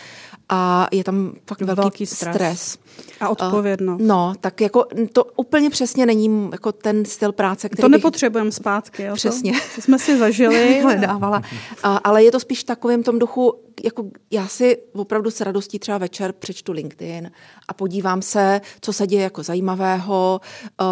a 0.50 0.88
je 0.92 1.04
tam 1.04 1.34
fakt 1.48 1.62
velký, 1.62 1.82
velký 1.82 2.06
stres. 2.06 2.36
stres. 2.36 2.78
A 3.20 3.30
odpovědnost. 3.30 4.02
Uh, 4.02 4.08
no, 4.08 4.34
tak 4.42 4.62
jako 4.62 4.86
to 5.14 5.24
úplně 5.24 5.70
přesně 5.70 6.06
není 6.06 6.50
jako 6.52 6.72
ten 6.86 7.06
styl 7.06 7.32
práce, 7.32 7.70
který 7.70 7.82
To 7.82 7.90
nepotřebujeme 7.90 8.52
zpátky, 8.52 9.04
jo? 9.04 9.16
Přesně. 9.16 9.52
To, 9.52 9.60
to 9.76 9.82
jsme 9.82 10.00
si 10.00 10.18
zažili. 10.18 10.80
Hledávala. 10.84 11.38
Uh, 11.38 11.98
ale 12.04 12.24
je 12.24 12.32
to 12.32 12.40
spíš 12.40 12.64
takovým 12.64 13.04
tom 13.04 13.20
duchu, 13.20 13.54
jako 13.84 14.06
já 14.32 14.48
si 14.48 14.78
opravdu 14.94 15.32
s 15.32 15.42
radostí 15.42 15.80
třeba 15.80 15.98
večer 15.98 16.34
přečtu 16.34 16.72
LinkedIn 16.72 17.32
a 17.68 17.74
podívám 17.74 18.22
se, 18.22 18.62
co 18.82 18.94
se 18.94 19.08
děje 19.08 19.24
jako 19.24 19.44
zajímavého, 19.44 20.42
uh, 20.82 20.88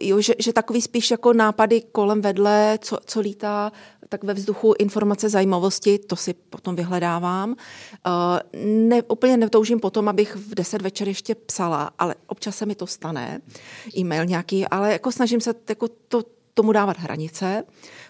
jo, 0.00 0.20
že, 0.20 0.34
že 0.38 0.52
takový 0.52 0.82
spíš 0.82 1.10
jako 1.10 1.32
nápady 1.32 1.82
kolem 1.92 2.20
vedle, 2.20 2.78
co, 2.82 2.98
co 3.06 3.20
lítá 3.20 3.72
tak 4.08 4.24
ve 4.24 4.34
vzduchu 4.34 4.74
informace 4.78 5.28
zajímavosti, 5.28 5.98
to 5.98 6.16
si 6.16 6.34
potom 6.34 6.76
vyhledávám. 6.76 7.50
Uh, 7.50 8.60
ne, 8.64 9.02
úplně 9.02 9.36
netoužím 9.36 9.80
potom, 9.80 10.08
abych 10.08 10.36
v 10.36 10.54
10 10.54 10.82
večer 10.82 11.08
ještě 11.08 11.34
psala, 11.34 11.90
ale 11.98 12.14
občas 12.26 12.56
se 12.56 12.66
mi 12.66 12.74
to 12.74 12.86
stane, 12.86 13.40
e-mail 13.96 14.26
nějaký, 14.26 14.66
ale 14.66 14.92
jako 14.92 15.12
snažím 15.12 15.40
se 15.40 15.54
jako 15.68 15.88
to, 16.08 16.22
tomu 16.54 16.72
dávat 16.72 16.98
hranice, 16.98 17.64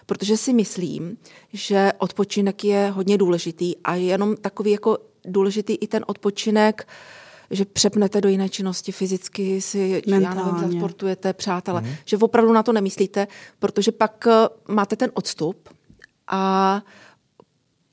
protože 0.05 0.37
si 0.37 0.53
myslím, 0.53 1.17
že 1.53 1.91
odpočinek 1.97 2.63
je 2.63 2.89
hodně 2.89 3.17
důležitý 3.17 3.77
a 3.83 3.95
je 3.95 4.03
jenom 4.03 4.35
takový 4.35 4.71
jako 4.71 4.97
důležitý 5.25 5.75
i 5.75 5.87
ten 5.87 6.03
odpočinek, 6.07 6.87
že 7.51 7.65
přepnete 7.65 8.21
do 8.21 8.29
jiné 8.29 8.49
činnosti 8.49 8.91
fyzicky, 8.91 9.61
si, 9.61 10.01
já 10.07 10.19
nevím, 10.19 10.71
zasportujete, 10.71 11.33
přátelé, 11.33 11.81
mm-hmm. 11.81 11.97
že 12.05 12.17
opravdu 12.17 12.53
na 12.53 12.63
to 12.63 12.73
nemyslíte, 12.73 13.27
protože 13.59 13.91
pak 13.91 14.27
eh, 14.27 14.33
máte 14.67 14.95
ten 14.95 15.11
odstup 15.13 15.69
a 16.27 16.81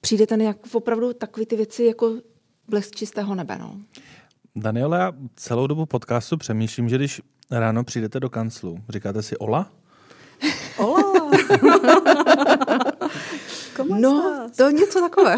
přijdete 0.00 0.44
jak 0.44 0.56
opravdu 0.72 1.12
takové 1.12 1.46
ty 1.46 1.56
věci 1.56 1.84
jako 1.84 2.12
blesk 2.68 2.94
čistého 2.94 3.34
nebe. 3.34 3.58
No. 3.58 3.76
Daniela, 4.56 4.98
já 4.98 5.12
celou 5.36 5.66
dobu 5.66 5.86
podcastu 5.86 6.36
přemýšlím, 6.36 6.88
že 6.88 6.96
když 6.96 7.20
ráno 7.50 7.84
přijdete 7.84 8.20
do 8.20 8.30
kanclu, 8.30 8.78
říkáte 8.88 9.22
si 9.22 9.36
Ola? 9.36 9.70
Ola! 10.78 11.30
no, 13.88 14.48
to 14.56 14.70
něco 14.70 15.00
takové. 15.00 15.36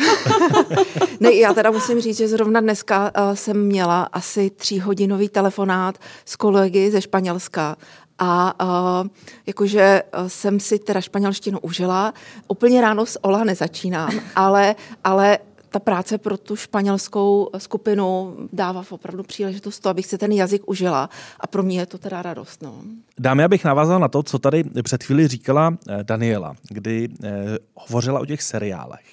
ne, 1.21 1.35
já 1.35 1.55
teda 1.55 1.71
musím 1.71 2.01
říct, 2.01 2.17
že 2.17 2.29
zrovna 2.29 2.61
dneska 2.61 3.13
uh, 3.19 3.35
jsem 3.35 3.67
měla 3.67 4.03
asi 4.03 4.51
tříhodinový 4.51 5.29
telefonát 5.29 5.99
s 6.25 6.37
kolegy 6.37 6.91
ze 6.91 7.03
Španělska 7.03 7.77
a 8.19 8.65
uh, 9.03 9.09
jakože 9.47 10.03
uh, 10.03 10.27
jsem 10.27 10.61
si 10.61 10.79
teda 10.79 11.01
španělštinu 11.01 11.59
užila. 11.59 12.15
Úplně 12.49 12.81
ráno 12.81 13.07
s 13.07 13.25
Ola 13.25 13.45
nezačínám, 13.45 14.21
ale, 14.37 14.75
ale 15.05 15.39
ta 15.77 15.81
práce 15.81 16.19
pro 16.19 16.37
tu 16.37 16.57
španělskou 16.57 17.51
skupinu 17.59 18.37
dává 18.53 18.85
opravdu 18.91 19.23
příležitost 19.23 19.81
to, 19.81 19.89
abych 19.89 20.07
si 20.07 20.19
ten 20.19 20.33
jazyk 20.33 20.69
užila 20.69 21.11
a 21.41 21.47
pro 21.47 21.63
mě 21.63 21.79
je 21.79 21.87
to 21.87 21.99
teda 21.99 22.23
radost. 22.23 22.63
No. 22.63 22.83
Dámy, 23.19 23.45
abych 23.45 23.65
navázal 23.65 24.01
na 24.01 24.09
to, 24.09 24.23
co 24.23 24.39
tady 24.39 24.65
před 24.83 25.05
chvíli 25.05 25.29
říkala 25.29 25.77
eh, 25.89 26.05
Daniela, 26.05 26.55
kdy 26.71 27.09
eh, 27.25 27.31
hovořila 27.75 28.21
o 28.21 28.27
těch 28.27 28.43
seriálech. 28.43 29.07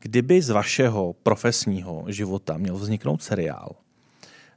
Kdyby 0.00 0.42
z 0.42 0.50
vašeho 0.50 1.12
profesního 1.22 2.04
života 2.08 2.56
měl 2.56 2.76
vzniknout 2.76 3.22
seriál, 3.22 3.70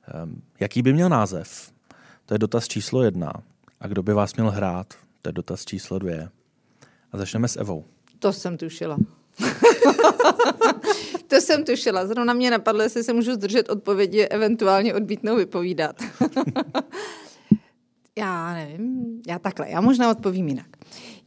eh, 0.08 0.12
jaký 0.60 0.82
by 0.82 0.94
měl 0.94 1.10
název? 1.10 1.72
To 2.28 2.34
je 2.34 2.38
dotaz 2.38 2.68
číslo 2.68 3.04
jedna. 3.04 3.34
A 3.80 3.88
kdo 3.88 4.04
by 4.04 4.14
vás 4.14 4.36
měl 4.36 4.52
hrát? 4.52 4.94
To 5.22 5.30
je 5.30 5.34
dotaz 5.34 5.66
číslo 5.66 6.00
dvě. 6.00 6.30
A 7.12 7.18
začneme 7.18 7.48
s 7.48 7.60
Evou. 7.60 7.86
To 8.20 8.34
jsem 8.34 8.58
tušila. 8.58 8.98
to 11.28 11.36
jsem 11.36 11.64
tušila. 11.64 12.08
Zrovna 12.08 12.34
mě 12.34 12.52
napadlo, 12.52 12.82
jestli 12.82 13.04
se 13.04 13.14
můžu 13.14 13.34
zdržet 13.34 13.70
odpovědi, 13.70 14.22
eventuálně 14.26 14.94
odbítnou 14.94 15.36
vypovídat. 15.36 15.96
já 18.18 18.54
nevím, 18.54 19.22
já 19.28 19.40
takhle, 19.40 19.70
já 19.70 19.82
možná 19.82 20.12
odpovím 20.12 20.48
jinak. 20.48 20.68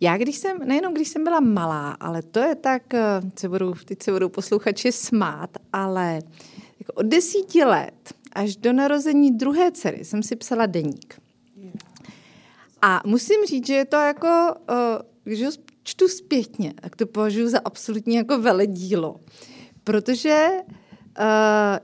Já 0.01 0.17
když 0.17 0.37
jsem, 0.37 0.59
nejenom 0.59 0.95
když 0.95 1.09
jsem 1.09 1.25
byla 1.25 1.41
malá, 1.41 1.91
ale 1.91 2.23
to 2.23 2.41
je 2.41 2.55
tak, 2.55 2.95
eh, 2.95 3.21
se 3.39 3.49
budou, 3.49 3.75
teď 3.85 4.03
se 4.03 4.13
budou 4.13 4.29
posluchači 4.29 4.93
smát, 4.93 5.51
ale 5.73 6.19
jako 6.79 6.93
od 6.93 7.07
desíti 7.07 7.65
let 7.65 8.15
až 8.33 8.57
do 8.57 8.73
narození 8.73 9.31
druhé 9.31 9.73
dcery 9.73 10.05
jsem 10.05 10.23
si 10.23 10.37
psala 10.37 10.67
deník. 10.67 11.21
A 12.83 13.03
musím 13.07 13.47
říct, 13.47 13.67
že 13.67 13.75
je 13.75 13.85
to 13.85 13.97
jako, 13.97 14.55
eh, 14.71 14.75
když 15.25 15.43
ho 15.45 15.51
čtu 15.83 16.09
zpětně, 16.09 16.75
tak 16.81 16.97
to 16.97 17.07
považuji 17.07 17.49
za 17.49 17.61
absolutně 17.65 18.19
jako 18.19 18.39
veledílo. 18.39 19.21
Protože 19.85 20.49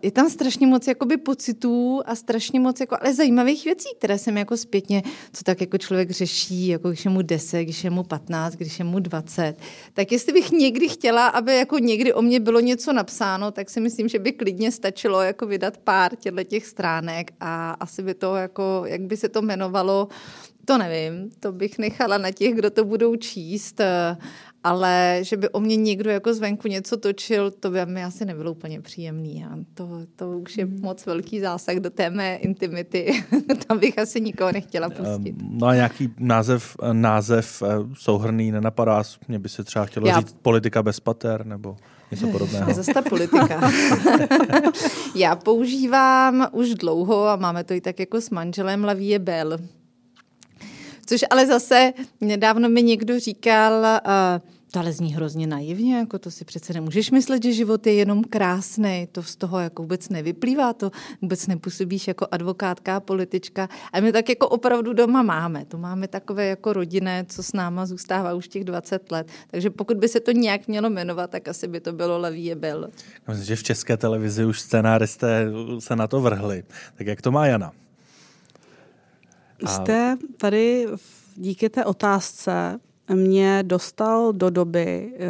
je 0.03 0.11
tam 0.11 0.31
strašně 0.31 0.67
moc 0.67 0.87
jakoby 0.87 1.17
pocitů 1.17 2.01
a 2.07 2.15
strašně 2.15 2.61
moc 2.61 2.81
jako, 2.81 2.97
ale 3.01 3.15
zajímavých 3.15 3.65
věcí, 3.65 3.89
které 3.99 4.19
jsem 4.19 4.37
jako 4.37 4.57
zpětně, 4.57 5.03
co 5.33 5.45
tak 5.45 5.61
jako 5.61 5.79
člověk 5.79 6.11
řeší, 6.11 6.67
jako 6.67 6.89
když 6.89 7.05
je 7.05 7.11
mu 7.11 7.23
10, 7.23 7.63
když 7.63 7.85
je 7.85 7.91
mu 7.91 8.03
15, 8.03 8.55
když 8.55 8.79
je 8.79 8.85
mu 8.85 9.01
20. 9.01 9.55
Tak 9.95 10.13
jestli 10.13 10.33
bych 10.33 10.51
někdy 10.51 10.89
chtěla, 10.89 11.27
aby 11.27 11.57
jako 11.57 11.79
někdy 11.79 12.15
o 12.15 12.23
mě 12.23 12.41
bylo 12.41 12.61
něco 12.61 12.93
napsáno, 12.93 13.51
tak 13.51 13.71
si 13.71 13.81
myslím, 13.81 14.09
že 14.09 14.19
by 14.19 14.33
klidně 14.33 14.73
stačilo 14.73 15.23
jako 15.23 15.47
vydat 15.47 15.77
pár 15.77 16.17
těchto 16.17 16.43
těch 16.43 16.67
stránek 16.67 17.31
a 17.41 17.71
asi 17.71 18.03
by 18.03 18.15
to 18.15 18.37
jako, 18.37 18.83
jak 18.87 19.01
by 19.01 19.17
se 19.17 19.29
to 19.29 19.43
jmenovalo, 19.43 20.09
to 20.65 20.79
nevím, 20.79 21.31
to 21.41 21.53
bych 21.53 21.79
nechala 21.79 22.19
na 22.19 22.31
těch, 22.31 22.55
kdo 22.55 22.71
to 22.71 22.85
budou 22.85 23.17
číst, 23.17 23.81
ale 24.67 25.19
že 25.23 25.37
by 25.37 25.49
o 25.49 25.61
mě 25.61 25.77
někdo 25.77 26.11
jako 26.11 26.35
zvenku 26.35 26.69
něco 26.69 26.97
točil, 26.97 27.51
to 27.51 27.71
by 27.71 27.87
mi 27.87 28.05
asi 28.05 28.25
nebylo 28.25 28.51
úplně 28.51 28.81
příjemný. 28.81 29.45
A 29.45 29.59
to, 29.75 29.89
to 30.17 30.31
už 30.31 30.57
je 30.57 30.65
hmm. 30.65 30.81
moc 30.83 31.07
velký 31.07 31.41
zásah 31.41 31.77
do 31.77 31.91
té 31.91 32.11
mé 32.11 32.37
intimity. 32.37 33.25
Tam 33.67 33.79
bych 33.79 33.99
asi 33.99 34.21
nikoho 34.21 34.53
nechtěla 34.53 34.91
pustit. 34.91 35.35
No 35.51 35.67
a 35.67 35.75
nějaký 35.75 36.15
název, 36.19 36.77
název 36.93 37.63
eh, 37.63 37.69
souhrný 37.95 38.53
nenapadá? 38.53 39.03
Mně 39.29 39.39
by 39.39 39.49
se 39.49 39.65
třeba 39.65 39.85
chtělo 39.85 40.07
Já... 40.07 40.21
říct 40.21 40.37
politika 40.43 40.83
bez 40.83 41.01
pater, 41.01 41.47
nebo 41.47 41.77
něco 42.11 42.27
podobného. 42.27 42.73
Zase 42.75 42.95
ta 42.95 43.03
politika. 43.03 43.71
Já 45.15 45.37
používám 45.37 46.49
už 46.53 46.75
dlouho 46.75 47.29
a 47.29 47.37
máme 47.37 47.65
to 47.65 47.75
i 47.75 47.81
tak 47.81 47.99
jako 48.01 48.21
s 48.21 48.31
manželem 48.31 48.85
Lavie 48.85 49.19
Bell. 49.19 49.59
Což 51.07 51.21
ale 51.31 51.47
zase 51.47 51.93
nedávno 52.21 52.69
mi 52.69 52.83
někdo 52.83 53.21
říkal, 53.21 53.73
uh, 53.83 54.56
to 54.71 54.79
ale 54.79 54.93
zní 54.93 55.15
hrozně 55.15 55.47
naivně, 55.47 55.97
jako 55.97 56.19
to 56.19 56.31
si 56.31 56.45
přece 56.45 56.73
nemůžeš 56.73 57.11
myslet, 57.11 57.43
že 57.43 57.53
život 57.53 57.87
je 57.87 57.95
jenom 57.95 58.25
krásný, 58.25 59.09
to 59.13 59.23
z 59.23 59.37
toho 59.37 59.61
jako 59.61 59.83
vůbec 59.83 60.09
nevyplývá, 60.09 60.73
to 60.73 60.91
vůbec 61.23 61.47
nepůsobíš 61.47 62.09
jako 62.09 62.27
advokátka, 62.31 63.01
politička. 63.01 63.69
A 63.93 64.01
my 64.01 64.13
tak 64.13 64.29
jako 64.29 64.49
opravdu 64.49 64.93
doma 64.93 65.23
máme, 65.23 65.65
to 65.65 65.79
máme 65.79 66.09
takové 66.09 66.47
jako 66.47 66.73
rodinné, 66.73 67.25
co 67.29 67.43
s 67.43 67.53
náma 67.53 67.87
zůstává 67.87 68.35
už 68.35 68.49
těch 68.49 68.65
20 68.65 69.13
let. 69.13 69.29
Takže 69.51 69.71
pokud 69.71 69.97
by 69.97 70.09
se 70.09 70.21
to 70.21 70.33
nějak 70.33 70.69
mělo 70.69 70.91
jmenovat, 70.91 71.31
tak 71.31 71.49
asi 71.49 71.69
by 71.69 71.81
to 71.81 71.93
bylo 71.93 72.19
Levý 72.19 72.55
byl. 72.55 72.91
Myslím, 73.29 73.47
že 73.47 73.57
v 73.57 73.63
české 73.63 73.97
televizi 73.97 74.45
už 74.45 74.61
scénáristé 74.61 75.47
se 75.79 75.97
na 75.97 76.07
to 76.07 76.21
vrhli. 76.21 76.65
Tak 76.95 77.07
jak 77.07 77.23
to 77.23 77.31
má 77.31 77.47
Jana? 77.47 77.73
Jste 79.67 80.17
tady 80.37 80.87
díky 81.37 81.69
té 81.69 81.85
otázce 81.85 82.81
mě 83.15 83.63
dostal 83.63 84.33
do 84.33 84.51
doby 84.51 85.13
eh, 85.19 85.29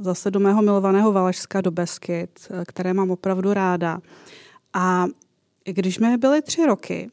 zase 0.00 0.30
do 0.30 0.40
mého 0.40 0.62
milovaného 0.62 1.12
Valašska, 1.12 1.60
do 1.60 1.70
Beskyt, 1.70 2.30
eh, 2.50 2.64
které 2.66 2.94
mám 2.94 3.10
opravdu 3.10 3.52
ráda. 3.52 4.00
A 4.72 5.06
když 5.64 5.98
mi 5.98 6.16
byly 6.16 6.42
tři 6.42 6.66
roky, 6.66 7.10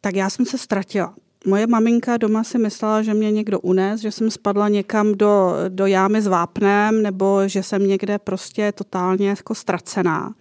tak 0.00 0.14
já 0.14 0.30
jsem 0.30 0.46
se 0.46 0.58
ztratila. 0.58 1.14
Moje 1.46 1.66
maminka 1.66 2.16
doma 2.16 2.44
si 2.44 2.58
myslela, 2.58 3.02
že 3.02 3.14
mě 3.14 3.30
někdo 3.30 3.60
unes, 3.60 4.00
že 4.00 4.12
jsem 4.12 4.30
spadla 4.30 4.68
někam 4.68 5.14
do, 5.14 5.52
do 5.68 5.86
jámy 5.86 6.22
s 6.22 6.26
vápnem, 6.26 7.02
nebo 7.02 7.48
že 7.48 7.62
jsem 7.62 7.86
někde 7.86 8.18
prostě 8.18 8.72
totálně 8.72 9.28
jako 9.28 9.54
ztracená. 9.54 10.34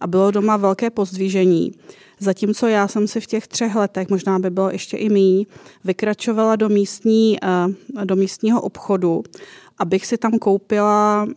A 0.00 0.06
bylo 0.06 0.30
doma 0.30 0.56
velké 0.56 0.90
pozdvížení. 0.90 1.72
Zatímco 2.20 2.66
já 2.66 2.88
jsem 2.88 3.08
si 3.08 3.20
v 3.20 3.26
těch 3.26 3.48
třech 3.48 3.74
letech, 3.74 4.08
možná 4.08 4.38
by 4.38 4.50
bylo 4.50 4.70
ještě 4.70 4.96
i 4.96 5.08
mý, 5.08 5.46
vykračovala 5.84 6.56
do, 6.56 6.68
místní, 6.68 7.38
eh, 7.42 8.04
do 8.04 8.16
místního 8.16 8.60
obchodu, 8.60 9.22
abych 9.78 10.06
si 10.06 10.18
tam 10.18 10.32
koupila, 10.32 11.28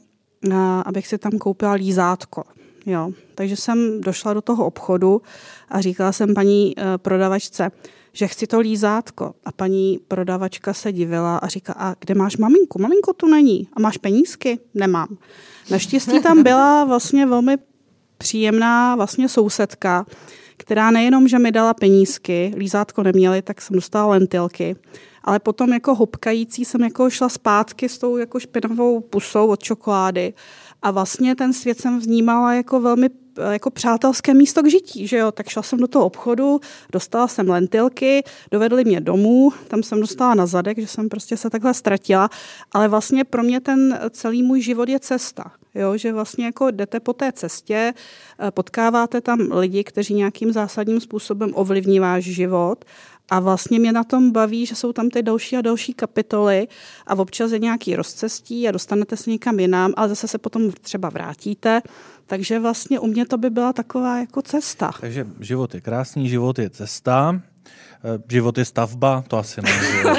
eh, 0.51 0.55
abych 0.85 1.07
si 1.07 1.17
tam 1.17 1.31
koupila 1.31 1.73
lízátko. 1.73 2.43
Jo. 2.85 3.11
Takže 3.35 3.55
jsem 3.55 4.01
došla 4.01 4.33
do 4.33 4.41
toho 4.41 4.65
obchodu 4.65 5.21
a 5.69 5.81
říkala 5.81 6.11
jsem 6.11 6.33
paní 6.33 6.73
eh, 6.77 6.97
prodavačce, 6.97 7.71
že 8.13 8.27
chci 8.27 8.47
to 8.47 8.59
lízátko. 8.59 9.33
A 9.45 9.51
paní 9.51 9.99
prodavačka 10.07 10.73
se 10.73 10.91
divila 10.91 11.37
a 11.37 11.47
říká, 11.47 11.73
a 11.77 11.95
kde 11.99 12.15
máš 12.15 12.37
maminku? 12.37 12.81
Maminko 12.81 13.13
tu 13.13 13.27
není. 13.27 13.67
A 13.73 13.79
máš 13.79 13.97
penízky? 13.97 14.59
Nemám. 14.73 15.17
Naštěstí 15.71 16.21
tam 16.21 16.43
byla 16.43 16.83
vlastně 16.85 17.25
velmi 17.25 17.57
příjemná 18.17 18.95
vlastně 18.95 19.29
sousedka, 19.29 20.05
která 20.57 20.91
nejenom, 20.91 21.27
že 21.27 21.39
mi 21.39 21.51
dala 21.51 21.73
penízky, 21.73 22.53
lízátko 22.57 23.03
neměli, 23.03 23.41
tak 23.41 23.61
jsem 23.61 23.75
dostala 23.75 24.05
lentilky, 24.05 24.75
ale 25.23 25.39
potom 25.39 25.73
jako 25.73 25.95
hopkající 25.95 26.65
jsem 26.65 26.83
jako 26.83 27.09
šla 27.09 27.29
zpátky 27.29 27.89
s 27.89 27.97
tou 27.97 28.17
jako 28.17 28.39
špinavou 28.39 28.99
pusou 28.99 29.47
od 29.47 29.63
čokolády 29.63 30.33
a 30.81 30.91
vlastně 30.91 31.35
ten 31.35 31.53
svět 31.53 31.81
jsem 31.81 31.99
vnímala 31.99 32.53
jako 32.53 32.81
velmi 32.81 33.09
jako 33.51 33.69
přátelské 33.71 34.33
místo 34.33 34.63
k 34.63 34.69
žití, 34.69 35.07
že 35.07 35.17
jo, 35.17 35.31
tak 35.31 35.49
šla 35.49 35.63
jsem 35.63 35.79
do 35.79 35.87
toho 35.87 36.05
obchodu, 36.05 36.59
dostala 36.91 37.27
jsem 37.27 37.49
lentilky, 37.49 38.23
dovedli 38.51 38.85
mě 38.85 39.01
domů, 39.01 39.51
tam 39.67 39.83
jsem 39.83 39.99
dostala 39.99 40.33
na 40.33 40.45
zadek, 40.45 40.77
že 40.79 40.87
jsem 40.87 41.09
prostě 41.09 41.37
se 41.37 41.49
takhle 41.49 41.73
ztratila, 41.73 42.29
ale 42.71 42.87
vlastně 42.87 43.23
pro 43.23 43.43
mě 43.43 43.59
ten 43.59 43.99
celý 44.09 44.43
můj 44.43 44.61
život 44.61 44.89
je 44.89 44.99
cesta, 44.99 45.51
jo, 45.75 45.97
že 45.97 46.13
vlastně 46.13 46.45
jako 46.45 46.71
jdete 46.71 46.99
po 46.99 47.13
té 47.13 47.31
cestě, 47.31 47.93
eh, 48.39 48.51
potkáváte 48.51 49.21
tam 49.21 49.39
lidi, 49.51 49.83
kteří 49.83 50.13
nějakým 50.13 50.51
zásadním 50.51 50.99
způsobem 50.99 51.51
ovlivní 51.53 51.99
váš 51.99 52.23
život 52.23 52.85
a 53.31 53.39
vlastně 53.39 53.79
mě 53.79 53.91
na 53.91 54.03
tom 54.03 54.31
baví, 54.31 54.65
že 54.65 54.75
jsou 54.75 54.93
tam 54.93 55.09
ty 55.09 55.23
další 55.23 55.57
a 55.57 55.61
další 55.61 55.93
kapitoly 55.93 56.67
a 57.07 57.15
občas 57.15 57.51
je 57.51 57.59
nějaký 57.59 57.95
rozcestí 57.95 58.67
a 58.67 58.71
dostanete 58.71 59.17
se 59.17 59.29
někam 59.29 59.59
jinam, 59.59 59.93
ale 59.97 60.09
zase 60.09 60.27
se 60.27 60.37
potom 60.37 60.71
třeba 60.71 61.09
vrátíte. 61.09 61.81
Takže 62.25 62.59
vlastně 62.59 62.99
u 62.99 63.07
mě 63.07 63.25
to 63.25 63.37
by 63.37 63.49
byla 63.49 63.73
taková 63.73 64.19
jako 64.19 64.41
cesta. 64.41 64.91
Takže 65.01 65.27
život 65.39 65.75
je 65.75 65.81
krásný, 65.81 66.29
život 66.29 66.59
je 66.59 66.69
cesta. 66.69 67.41
Eh, 68.03 68.21
život 68.29 68.57
je 68.57 68.65
stavba, 68.65 69.23
to 69.27 69.37
asi 69.37 69.61
ne. 69.61 69.71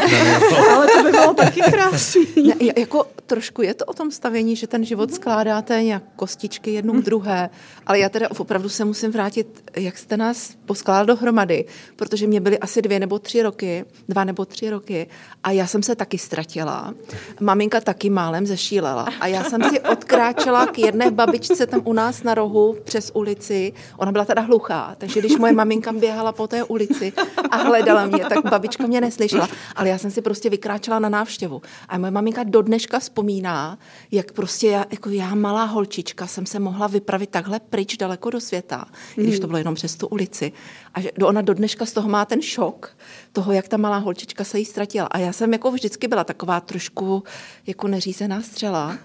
Ale 0.75 0.87
to 0.87 1.03
by 1.03 1.11
bylo 1.11 1.35
taky 1.35 1.61
krásný. 1.61 2.27
Ne, 2.47 2.55
jako 2.77 3.07
trošku 3.27 3.63
je 3.63 3.75
to 3.75 3.85
o 3.85 3.93
tom 3.93 4.11
stavění, 4.11 4.57
že 4.57 4.67
ten 4.67 4.85
život 4.85 5.15
skládáte 5.15 5.83
nějak 5.83 6.03
kostičky 6.17 6.71
jednu 6.71 6.93
k 6.93 7.05
druhé, 7.05 7.51
ale 7.87 7.99
já 7.99 8.09
teda 8.09 8.29
opravdu 8.39 8.69
se 8.69 8.85
musím 8.85 9.13
vrátit, 9.13 9.71
jak 9.77 9.99
jste 9.99 10.17
nás 10.17 10.53
poskládal 10.67 11.07
dohromady, 11.07 11.65
protože 11.97 12.27
mě 12.27 12.41
byly 12.41 12.59
asi 12.59 12.83
dvě 12.83 13.01
nebo 13.01 13.19
tři 13.19 13.43
roky, 13.43 13.85
dva 14.09 14.25
nebo 14.25 14.45
tři 14.45 14.71
roky 14.71 15.07
a 15.43 15.51
já 15.51 15.67
jsem 15.67 15.83
se 15.83 15.97
taky 15.97 16.19
ztratila. 16.19 16.95
Maminka 17.41 17.81
taky 17.81 18.11
málem 18.11 18.47
zešílela 18.47 19.09
a 19.21 19.27
já 19.27 19.45
jsem 19.45 19.63
si 19.65 19.81
odkráčela 19.81 20.67
k 20.67 20.79
jedné 20.79 21.11
babičce 21.11 21.67
tam 21.67 21.81
u 21.85 21.93
nás 21.93 22.23
na 22.23 22.35
rohu 22.35 22.77
přes 22.85 23.11
ulici. 23.15 23.73
Ona 23.97 24.13
byla 24.13 24.25
teda 24.25 24.43
hluchá, 24.43 24.95
takže 24.99 25.21
když 25.21 25.37
moje 25.37 25.53
maminka 25.53 25.93
běhala 25.93 26.33
po 26.33 26.47
té 26.49 26.65
ulici 26.65 27.13
a 27.51 27.57
hledala 27.73 28.07
mě, 28.07 28.25
tak 28.25 28.51
babička 28.51 28.87
mě 28.87 29.01
neslyšela. 29.01 29.49
Ale 29.77 29.89
já 29.89 29.99
jsem 29.99 30.11
si 30.11 30.23
prostě 30.23 30.51
vykráčela 30.51 30.99
na 30.99 31.09
návštěvu. 31.09 31.63
A 31.89 31.99
moje 31.99 32.11
maminka 32.11 32.43
do 32.43 32.63
dneška 32.63 32.99
vzpomíná, 32.99 33.79
jak 34.11 34.33
prostě 34.33 34.67
já, 34.69 34.85
jako 34.91 35.11
já 35.11 35.35
malá 35.35 35.65
holčička 35.65 36.27
jsem 36.27 36.47
se 36.47 36.59
mohla 36.59 36.87
vypravit 36.87 37.31
takhle 37.31 37.61
pryč 37.61 37.97
daleko 37.97 38.31
do 38.31 38.41
světa, 38.41 38.85
mm. 39.17 39.25
když 39.25 39.39
to 39.39 39.47
bylo 39.47 39.59
jenom 39.59 39.75
přes 39.75 39.97
tu 39.97 40.07
ulici. 40.07 40.53
A 40.95 41.01
že 41.01 41.11
ona 41.13 41.41
do 41.43 41.55
dneška 41.55 41.87
z 41.87 41.93
toho 41.93 42.09
má 42.09 42.25
ten 42.25 42.43
šok 42.43 42.97
toho, 43.33 43.53
jak 43.53 43.69
ta 43.69 43.77
malá 43.77 43.97
holčička 43.97 44.45
se 44.45 44.59
jí 44.59 44.65
ztratila. 44.65 45.07
A 45.07 45.19
já 45.19 45.33
jsem 45.33 45.53
jako 45.53 45.71
vždycky 45.71 46.09
byla 46.09 46.25
taková 46.25 46.61
trošku 46.61 47.25
jako 47.67 47.89
neřízená 47.89 48.43
střela. 48.43 48.99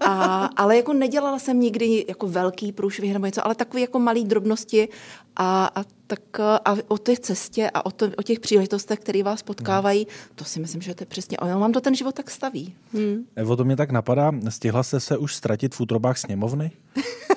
A, 0.00 0.44
ale 0.56 0.76
jako 0.76 0.92
nedělala 0.92 1.38
jsem 1.38 1.60
nikdy 1.60 2.04
jako 2.08 2.28
velký 2.28 2.72
průšvih 2.72 3.12
nebo 3.12 3.26
něco, 3.26 3.46
ale 3.46 3.54
takové 3.54 3.80
jako 3.80 3.98
malé 3.98 4.24
drobnosti 4.24 4.88
a, 5.36 5.70
a 5.74 5.84
tak 6.06 6.40
a 6.40 6.76
o 6.88 6.98
té 6.98 7.16
cestě 7.16 7.70
a 7.74 7.86
o, 7.86 7.90
to, 7.90 8.10
o 8.16 8.22
těch 8.22 8.40
příležitostech, 8.40 8.98
které 8.98 9.22
vás 9.22 9.42
potkávají, 9.42 10.06
to 10.34 10.44
si 10.44 10.60
myslím, 10.60 10.82
že 10.82 10.94
to 10.94 11.02
je 11.02 11.06
přesně, 11.06 11.38
ono 11.38 11.60
vám 11.60 11.72
to 11.72 11.80
ten 11.80 11.94
život 11.94 12.14
tak 12.14 12.30
staví. 12.30 12.74
Hmm. 12.92 13.24
Evo, 13.36 13.56
to 13.56 13.64
mě 13.64 13.76
tak 13.76 13.90
napadá, 13.90 14.32
stihla 14.48 14.82
jste 14.82 15.00
se 15.00 15.16
už 15.16 15.34
ztratit 15.34 15.74
v 15.74 15.80
útrobách 15.80 16.18
sněmovny? 16.18 16.70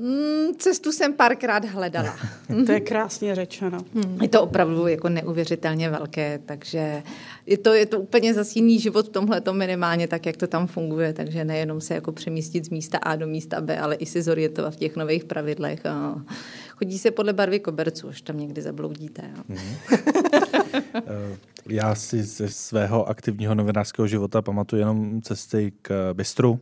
Mm, 0.00 0.54
cestu 0.58 0.92
jsem 0.92 1.12
párkrát 1.12 1.64
hledala. 1.64 2.16
To 2.66 2.72
je 2.72 2.80
krásně 2.80 3.34
řečeno. 3.34 3.78
Je 4.22 4.28
to 4.28 4.42
opravdu 4.42 4.86
jako 4.86 5.08
neuvěřitelně 5.08 5.90
velké, 5.90 6.40
takže 6.46 7.02
je 7.46 7.58
to, 7.58 7.74
je 7.74 7.86
to 7.86 8.00
úplně 8.00 8.34
zase 8.34 8.52
jiný 8.54 8.78
život 8.78 9.06
v 9.06 9.10
tomhle 9.10 9.42
minimálně 9.52 10.08
tak, 10.08 10.26
jak 10.26 10.36
to 10.36 10.46
tam 10.46 10.66
funguje, 10.66 11.12
takže 11.12 11.44
nejenom 11.44 11.80
se 11.80 11.94
jako 11.94 12.12
přemístit 12.12 12.64
z 12.64 12.68
místa 12.68 12.98
A 12.98 13.16
do 13.16 13.26
místa 13.26 13.60
B, 13.60 13.78
ale 13.78 13.94
i 13.94 14.06
si 14.06 14.22
zorientovat 14.22 14.74
v 14.74 14.76
těch 14.76 14.96
nových 14.96 15.24
pravidlech. 15.24 15.86
A 15.86 16.22
chodí 16.70 16.98
se 16.98 17.10
podle 17.10 17.32
barvy 17.32 17.60
koberců, 17.60 18.08
až 18.08 18.22
tam 18.22 18.38
někdy 18.38 18.62
zabloudíte. 18.62 19.22
Jo. 19.36 19.42
Mm-hmm. 19.56 21.36
Já 21.68 21.94
si 21.94 22.22
ze 22.22 22.48
svého 22.48 23.08
aktivního 23.08 23.54
novinářského 23.54 24.06
života 24.06 24.42
pamatuju 24.42 24.80
jenom 24.80 25.22
cesty 25.22 25.72
k 25.82 26.14
bistru, 26.14 26.60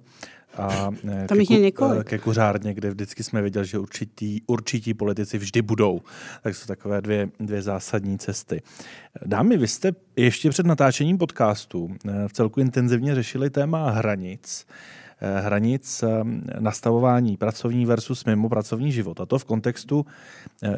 a 0.58 0.90
eh, 1.08 1.26
Tam 1.26 1.38
ke, 1.46 1.54
je 1.54 1.72
ku, 1.72 1.84
ke 2.04 2.18
kuřárně, 2.18 2.74
kde 2.74 2.90
vždycky 2.90 3.22
jsme 3.22 3.42
věděli, 3.42 3.66
že 3.66 3.78
určitý, 3.78 4.40
určití 4.46 4.94
politici 4.94 5.38
vždy 5.38 5.62
budou. 5.62 6.00
Tak 6.42 6.56
jsou 6.56 6.66
takové 6.66 7.00
dvě, 7.00 7.28
dvě 7.40 7.62
zásadní 7.62 8.18
cesty. 8.18 8.62
Dámy, 9.26 9.56
vy 9.56 9.68
jste 9.68 9.92
ještě 10.16 10.50
před 10.50 10.66
natáčením 10.66 11.18
podcastu 11.18 11.90
eh, 12.08 12.28
v 12.28 12.32
celku 12.32 12.60
intenzivně 12.60 13.14
řešili 13.14 13.50
téma 13.50 13.90
hranic 13.90 14.66
eh, 15.20 15.40
hranic 15.40 16.04
nastavování 16.58 17.36
pracovní 17.36 17.86
versus 17.86 18.24
mimo 18.24 18.48
pracovní 18.48 18.92
život. 18.92 19.20
A 19.20 19.26
to 19.26 19.38
v 19.38 19.44
kontextu 19.44 20.06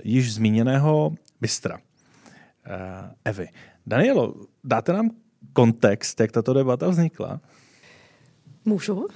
již 0.05 0.35
zmíněného 0.35 1.13
Bystra. 1.41 1.79
Evy. 3.25 3.49
Danielo, 3.87 4.35
dáte 4.65 4.93
nám 4.93 5.11
kontext, 5.53 6.21
jak 6.21 6.33
tato 6.33 6.55
debata 6.55 6.89
vznikla? 6.89 7.41
Můžu? 8.65 9.07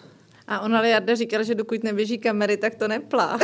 A 0.47 0.61
ona 0.61 0.87
Jarda 0.87 1.15
říkala, 1.15 1.43
že 1.43 1.55
dokud 1.55 1.85
neběží 1.85 2.19
kamery, 2.19 2.57
tak 2.57 2.75
to 2.75 2.89
neplá. 2.89 3.39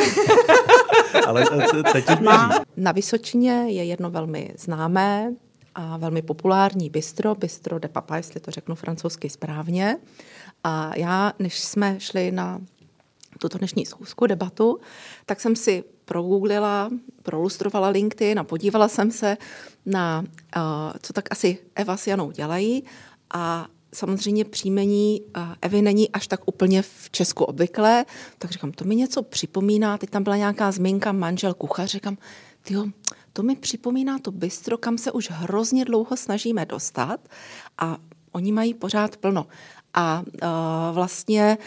Ale 1.26 1.44
teď 1.92 2.20
Má. 2.20 2.64
Na 2.76 2.92
Vysočině 2.92 3.52
je 3.66 3.84
jedno 3.84 4.10
velmi 4.10 4.54
známé 4.58 5.34
a 5.74 5.96
velmi 5.96 6.22
populární 6.22 6.90
bistro, 6.90 7.34
bistro 7.34 7.78
de 7.78 7.88
papa, 7.88 8.16
jestli 8.16 8.40
to 8.40 8.50
řeknu 8.50 8.74
francouzsky 8.74 9.30
správně. 9.30 9.98
A 10.64 10.92
já, 10.96 11.32
než 11.38 11.60
jsme 11.60 12.00
šli 12.00 12.30
na 12.30 12.60
tuto 13.38 13.58
dnešní 13.58 13.86
schůzku, 13.86 14.26
debatu, 14.26 14.80
tak 15.26 15.40
jsem 15.40 15.56
si 15.56 15.84
progooglila, 16.04 16.90
prolustrovala 17.22 17.88
LinkedIn 17.88 18.38
a 18.38 18.44
podívala 18.44 18.88
jsem 18.88 19.10
se 19.10 19.36
na, 19.86 20.24
uh, 20.56 20.62
co 21.02 21.12
tak 21.12 21.24
asi 21.30 21.58
Eva 21.74 21.96
s 21.96 22.06
Janou 22.06 22.30
dělají 22.30 22.84
a 23.34 23.66
samozřejmě 23.94 24.44
příjmení 24.44 25.20
Evy 25.62 25.82
není 25.82 26.10
až 26.10 26.26
tak 26.26 26.40
úplně 26.46 26.82
v 26.82 27.10
Česku 27.10 27.44
obvyklé, 27.44 28.04
tak 28.38 28.50
říkám, 28.50 28.72
to 28.72 28.84
mi 28.84 28.96
něco 28.96 29.22
připomíná, 29.22 29.98
teď 29.98 30.10
tam 30.10 30.22
byla 30.22 30.36
nějaká 30.36 30.72
zmínka 30.72 31.12
manžel 31.12 31.54
kuchař, 31.54 31.90
říkám, 31.90 32.18
tyjo, 32.62 32.86
to 33.32 33.42
mi 33.42 33.56
připomíná 33.56 34.18
to 34.18 34.30
bistro, 34.30 34.78
kam 34.78 34.98
se 34.98 35.12
už 35.12 35.30
hrozně 35.30 35.84
dlouho 35.84 36.16
snažíme 36.16 36.66
dostat 36.66 37.20
a 37.78 37.96
oni 38.32 38.52
mají 38.52 38.74
pořád 38.74 39.16
plno. 39.16 39.46
A 39.94 40.22
uh, 40.22 40.48
vlastně 40.94 41.58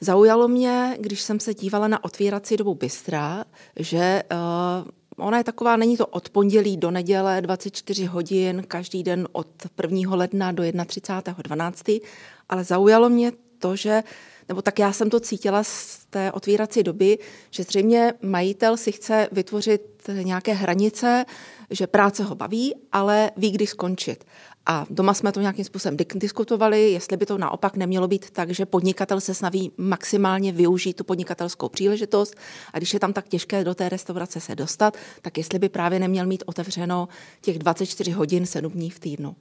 zaujalo 0.00 0.48
mě, 0.48 0.96
když 1.00 1.20
jsem 1.20 1.40
se 1.40 1.54
dívala 1.54 1.88
na 1.88 2.04
otvírací 2.04 2.56
dobu 2.56 2.74
bystra, 2.74 3.44
že 3.76 4.22
uh, 4.32 4.90
Ona 5.16 5.38
je 5.38 5.44
taková, 5.44 5.76
není 5.76 5.96
to 5.96 6.06
od 6.06 6.28
pondělí 6.28 6.76
do 6.76 6.90
neděle, 6.90 7.40
24 7.40 8.04
hodin, 8.04 8.64
každý 8.68 9.02
den 9.02 9.28
od 9.32 9.48
1. 9.82 10.16
ledna 10.16 10.52
do 10.52 10.62
31.12., 10.62 12.00
ale 12.48 12.64
zaujalo 12.64 13.08
mě 13.08 13.32
to, 13.58 13.76
že, 13.76 14.02
nebo 14.48 14.62
tak 14.62 14.78
já 14.78 14.92
jsem 14.92 15.10
to 15.10 15.20
cítila 15.20 15.64
z 15.64 16.06
té 16.10 16.32
otvírací 16.32 16.82
doby, 16.82 17.18
že 17.50 17.62
zřejmě 17.62 18.14
majitel 18.22 18.76
si 18.76 18.92
chce 18.92 19.28
vytvořit 19.32 19.82
nějaké 20.22 20.52
hranice, 20.52 21.24
že 21.70 21.86
práce 21.86 22.24
ho 22.24 22.34
baví, 22.34 22.74
ale 22.92 23.30
ví, 23.36 23.50
kdy 23.50 23.66
skončit. 23.66 24.24
A 24.66 24.86
doma 24.90 25.14
jsme 25.14 25.32
to 25.32 25.40
nějakým 25.40 25.64
způsobem 25.64 25.96
diskutovali, 26.14 26.92
jestli 26.92 27.16
by 27.16 27.26
to 27.26 27.38
naopak 27.38 27.76
nemělo 27.76 28.08
být 28.08 28.30
tak, 28.30 28.50
že 28.50 28.66
podnikatel 28.66 29.20
se 29.20 29.34
snaví 29.34 29.72
maximálně 29.76 30.52
využít 30.52 30.96
tu 30.96 31.04
podnikatelskou 31.04 31.68
příležitost 31.68 32.34
a 32.72 32.78
když 32.78 32.94
je 32.94 33.00
tam 33.00 33.12
tak 33.12 33.28
těžké 33.28 33.64
do 33.64 33.74
té 33.74 33.88
restaurace 33.88 34.40
se 34.40 34.54
dostat, 34.54 34.96
tak 35.22 35.38
jestli 35.38 35.58
by 35.58 35.68
právě 35.68 35.98
neměl 35.98 36.26
mít 36.26 36.42
otevřeno 36.46 37.08
těch 37.40 37.58
24 37.58 38.10
hodin 38.10 38.46
7 38.46 38.72
dní 38.72 38.90
v 38.90 38.98
týdnu. 38.98 39.36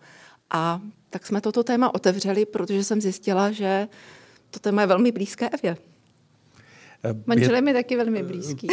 A 0.50 0.82
tak 1.10 1.26
jsme 1.26 1.42
toto 1.42 1.64
téma 1.64 1.96
otevřeli, 1.96 2.46
protože 2.46 2.84
jsem 2.84 3.02
zjistila, 3.02 3.52
že 3.52 3.88
to 4.50 4.60
téma 4.60 4.82
je 4.82 4.88
velmi 4.88 5.12
blízké 5.12 5.50
Evě. 5.50 5.78
Manžel 7.26 7.56
je 7.56 7.62
mi 7.62 7.74
taky 7.74 7.98
velmi 7.98 8.24
blízký. 8.24 8.68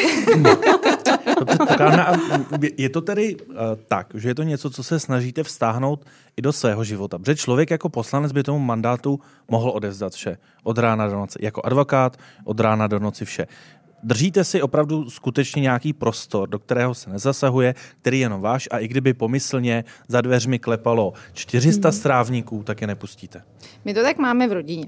je 2.76 2.88
to 2.88 3.00
tedy 3.00 3.36
uh, 3.36 3.54
tak, 3.88 4.06
že 4.14 4.28
je 4.28 4.34
to 4.34 4.42
něco, 4.42 4.70
co 4.70 4.82
se 4.82 5.00
snažíte 5.00 5.42
vztáhnout 5.42 6.04
i 6.36 6.42
do 6.42 6.52
svého 6.52 6.84
života. 6.84 7.18
Protože 7.18 7.36
člověk 7.36 7.70
jako 7.70 7.88
poslanec 7.88 8.32
by 8.32 8.42
tomu 8.42 8.58
mandátu 8.58 9.20
mohl 9.48 9.70
odevzdat 9.70 10.12
vše. 10.12 10.38
Od 10.62 10.78
rána 10.78 11.06
do 11.06 11.16
noci. 11.16 11.38
Jako 11.42 11.62
advokát 11.64 12.16
od 12.44 12.60
rána 12.60 12.86
do 12.86 12.98
noci 12.98 13.24
vše. 13.24 13.46
Držíte 14.02 14.44
si 14.44 14.62
opravdu 14.62 15.10
skutečně 15.10 15.62
nějaký 15.62 15.92
prostor, 15.92 16.48
do 16.48 16.58
kterého 16.58 16.94
se 16.94 17.10
nezasahuje, 17.10 17.74
který 18.00 18.18
je 18.18 18.24
jenom 18.24 18.40
váš 18.40 18.68
a 18.70 18.78
i 18.78 18.88
kdyby 18.88 19.14
pomyslně 19.14 19.84
za 20.08 20.20
dveřmi 20.20 20.58
klepalo 20.58 21.12
400 21.32 21.88
hmm. 21.88 21.98
strávníků, 21.98 22.62
tak 22.62 22.80
je 22.80 22.86
nepustíte. 22.86 23.42
My 23.84 23.94
to 23.94 24.02
tak 24.02 24.18
máme 24.18 24.48
v 24.48 24.52
rodině. 24.52 24.86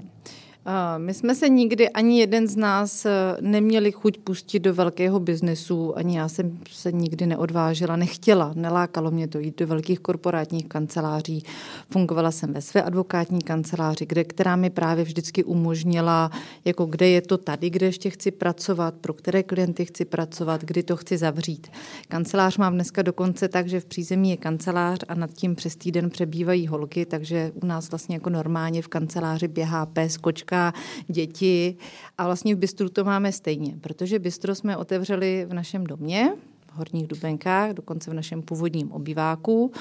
My 0.97 1.13
jsme 1.13 1.35
se 1.35 1.49
nikdy, 1.49 1.89
ani 1.89 2.19
jeden 2.19 2.47
z 2.47 2.55
nás, 2.55 3.05
eh, 3.05 3.11
neměli 3.41 3.91
chuť 3.91 4.17
pustit 4.17 4.59
do 4.59 4.73
velkého 4.73 5.19
biznesu, 5.19 5.97
ani 5.97 6.17
já 6.17 6.29
jsem 6.29 6.57
se 6.71 6.91
nikdy 6.91 7.25
neodvážila, 7.25 7.95
nechtěla, 7.95 8.51
nelákalo 8.55 9.11
mě 9.11 9.27
to 9.27 9.39
jít 9.39 9.59
do 9.59 9.67
velkých 9.67 9.99
korporátních 9.99 10.67
kanceláří. 10.67 11.43
Fungovala 11.89 12.31
jsem 12.31 12.53
ve 12.53 12.61
své 12.61 12.83
advokátní 12.83 13.41
kanceláři, 13.41 14.05
kde, 14.05 14.23
která 14.23 14.55
mi 14.55 14.69
právě 14.69 15.03
vždycky 15.03 15.43
umožnila, 15.43 16.31
jako 16.65 16.85
kde 16.85 17.09
je 17.09 17.21
to 17.21 17.37
tady, 17.37 17.69
kde 17.69 17.85
ještě 17.85 18.09
chci 18.09 18.31
pracovat, 18.31 18.93
pro 18.93 19.13
které 19.13 19.43
klienty 19.43 19.85
chci 19.85 20.05
pracovat, 20.05 20.61
kdy 20.61 20.83
to 20.83 20.95
chci 20.95 21.17
zavřít. 21.17 21.67
Kancelář 22.07 22.57
mám 22.57 22.73
dneska 22.73 23.01
dokonce 23.01 23.47
tak, 23.47 23.67
že 23.67 23.79
v 23.79 23.85
přízemí 23.85 24.29
je 24.29 24.37
kancelář 24.37 24.99
a 25.07 25.15
nad 25.15 25.33
tím 25.33 25.55
přes 25.55 25.75
týden 25.75 26.09
přebývají 26.09 26.67
holky, 26.67 27.05
takže 27.05 27.51
u 27.63 27.65
nás 27.65 27.91
vlastně 27.91 28.15
jako 28.15 28.29
normálně 28.29 28.81
v 28.81 28.87
kanceláři 28.87 29.47
běhá 29.47 29.85
pes, 29.85 30.17
kočka, 30.17 30.52
matka, 30.53 30.79
děti 31.07 31.75
a 32.17 32.25
vlastně 32.25 32.55
v 32.55 32.57
Bystru 32.57 32.89
to 32.89 33.03
máme 33.03 33.31
stejně, 33.31 33.75
protože 33.81 34.19
Bystro 34.19 34.55
jsme 34.55 34.77
otevřeli 34.77 35.45
v 35.49 35.53
našem 35.53 35.83
domě, 35.83 36.33
v 36.67 36.77
Horních 36.77 37.07
Dubenkách, 37.07 37.71
dokonce 37.71 38.11
v 38.11 38.13
našem 38.13 38.41
původním 38.41 38.91
obyváku. 38.91 39.71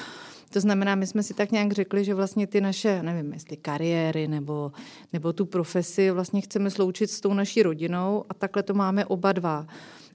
To 0.52 0.60
znamená, 0.60 0.94
my 0.94 1.06
jsme 1.06 1.22
si 1.22 1.34
tak 1.34 1.52
nějak 1.52 1.72
řekli, 1.72 2.04
že 2.04 2.14
vlastně 2.14 2.46
ty 2.46 2.60
naše, 2.60 3.02
nevím, 3.02 3.32
jestli 3.32 3.56
kariéry 3.56 4.28
nebo, 4.28 4.72
nebo 5.12 5.32
tu 5.32 5.46
profesi 5.46 6.10
vlastně 6.10 6.40
chceme 6.40 6.70
sloučit 6.70 7.10
s 7.10 7.20
tou 7.20 7.34
naší 7.34 7.62
rodinou 7.62 8.24
a 8.28 8.34
takhle 8.34 8.62
to 8.62 8.74
máme 8.74 9.04
oba 9.04 9.32
dva. 9.32 9.66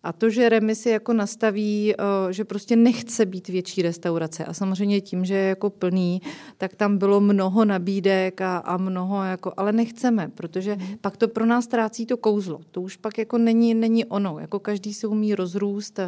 A 0.08 0.14
to, 0.14 0.30
že 0.30 0.50
Remy 0.50 0.76
si 0.76 0.90
jako 0.90 1.14
nastaví, 1.14 1.94
eh, 1.94 2.34
že 2.34 2.46
prostě 2.46 2.76
nechce 2.76 3.26
být 3.26 3.48
větší 3.48 3.82
restaurace 3.82 4.46
a 4.46 4.54
samozřejmě 4.54 5.02
tím, 5.02 5.26
že 5.26 5.34
je 5.34 5.50
jako 5.50 5.70
plný, 5.70 6.22
tak 6.58 6.76
tam 6.76 6.98
bylo 6.98 7.20
mnoho 7.20 7.66
nabídek 7.66 8.42
a, 8.42 8.58
a 8.58 8.78
mnoho 8.78 9.24
jako, 9.24 9.54
ale 9.58 9.72
nechceme, 9.72 10.32
protože 10.36 10.78
pak 11.02 11.18
to 11.18 11.28
pro 11.28 11.46
nás 11.46 11.66
ztrácí 11.66 12.06
to 12.06 12.18
kouzlo. 12.18 12.60
To 12.72 12.82
už 12.82 12.96
pak 12.96 13.18
jako 13.18 13.38
není, 13.38 13.74
není 13.74 14.06
ono, 14.06 14.40
jako 14.40 14.60
každý 14.60 14.94
se 14.94 15.08
umí 15.08 15.36
rozrůst, 15.36 16.00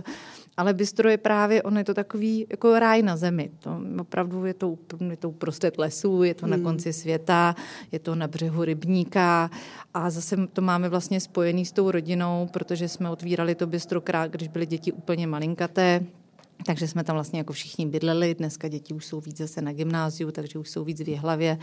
ale 0.60 0.74
bistro 0.74 1.10
je 1.10 1.18
právě, 1.18 1.64
ono 1.64 1.78
je 1.80 1.84
to 1.84 1.94
takový 1.94 2.46
jako 2.50 2.80
ráj 2.80 3.02
na 3.02 3.18
zemi. 3.18 3.50
To 3.60 3.82
opravdu 4.02 4.46
je 4.46 4.54
to, 4.54 4.78
je 5.10 5.18
to 5.18 5.30
uprostřed 5.30 5.78
lesů, 5.78 6.24
je 6.24 6.34
to 6.34 6.46
hmm. 6.46 6.52
na 6.52 6.70
konci 6.70 6.94
světa, 6.94 7.56
je 7.92 8.00
to 8.00 8.16
na 8.16 8.28
břehu 8.28 8.64
rybníka 8.64 9.50
a 9.94 10.10
zase 10.10 10.48
to 10.54 10.62
máme 10.62 10.90
vlastně 10.90 11.20
spojený 11.20 11.66
s 11.66 11.72
tou 11.72 11.92
rodinou, 11.92 12.50
protože 12.54 12.88
jsme 12.88 13.10
otvírali 13.10 13.56
to 13.56 13.68
bistro, 13.68 14.02
když 14.28 14.48
byly 14.48 14.66
děti 14.66 14.92
úplně 14.92 15.28
malinkaté, 15.28 16.04
takže 16.66 16.88
jsme 16.88 17.04
tam 17.04 17.16
vlastně 17.16 17.40
jako 17.40 17.54
všichni 17.54 17.86
bydleli, 17.86 18.36
dneska 18.36 18.68
děti 18.68 18.94
už 18.94 19.06
jsou 19.06 19.20
víc 19.20 19.38
zase 19.38 19.62
na 19.62 19.74
gymnáziu, 19.74 20.32
takže 20.32 20.60
už 20.60 20.70
jsou 20.70 20.84
víc 20.84 21.02
v 21.02 21.10
Jihlavě, 21.10 21.58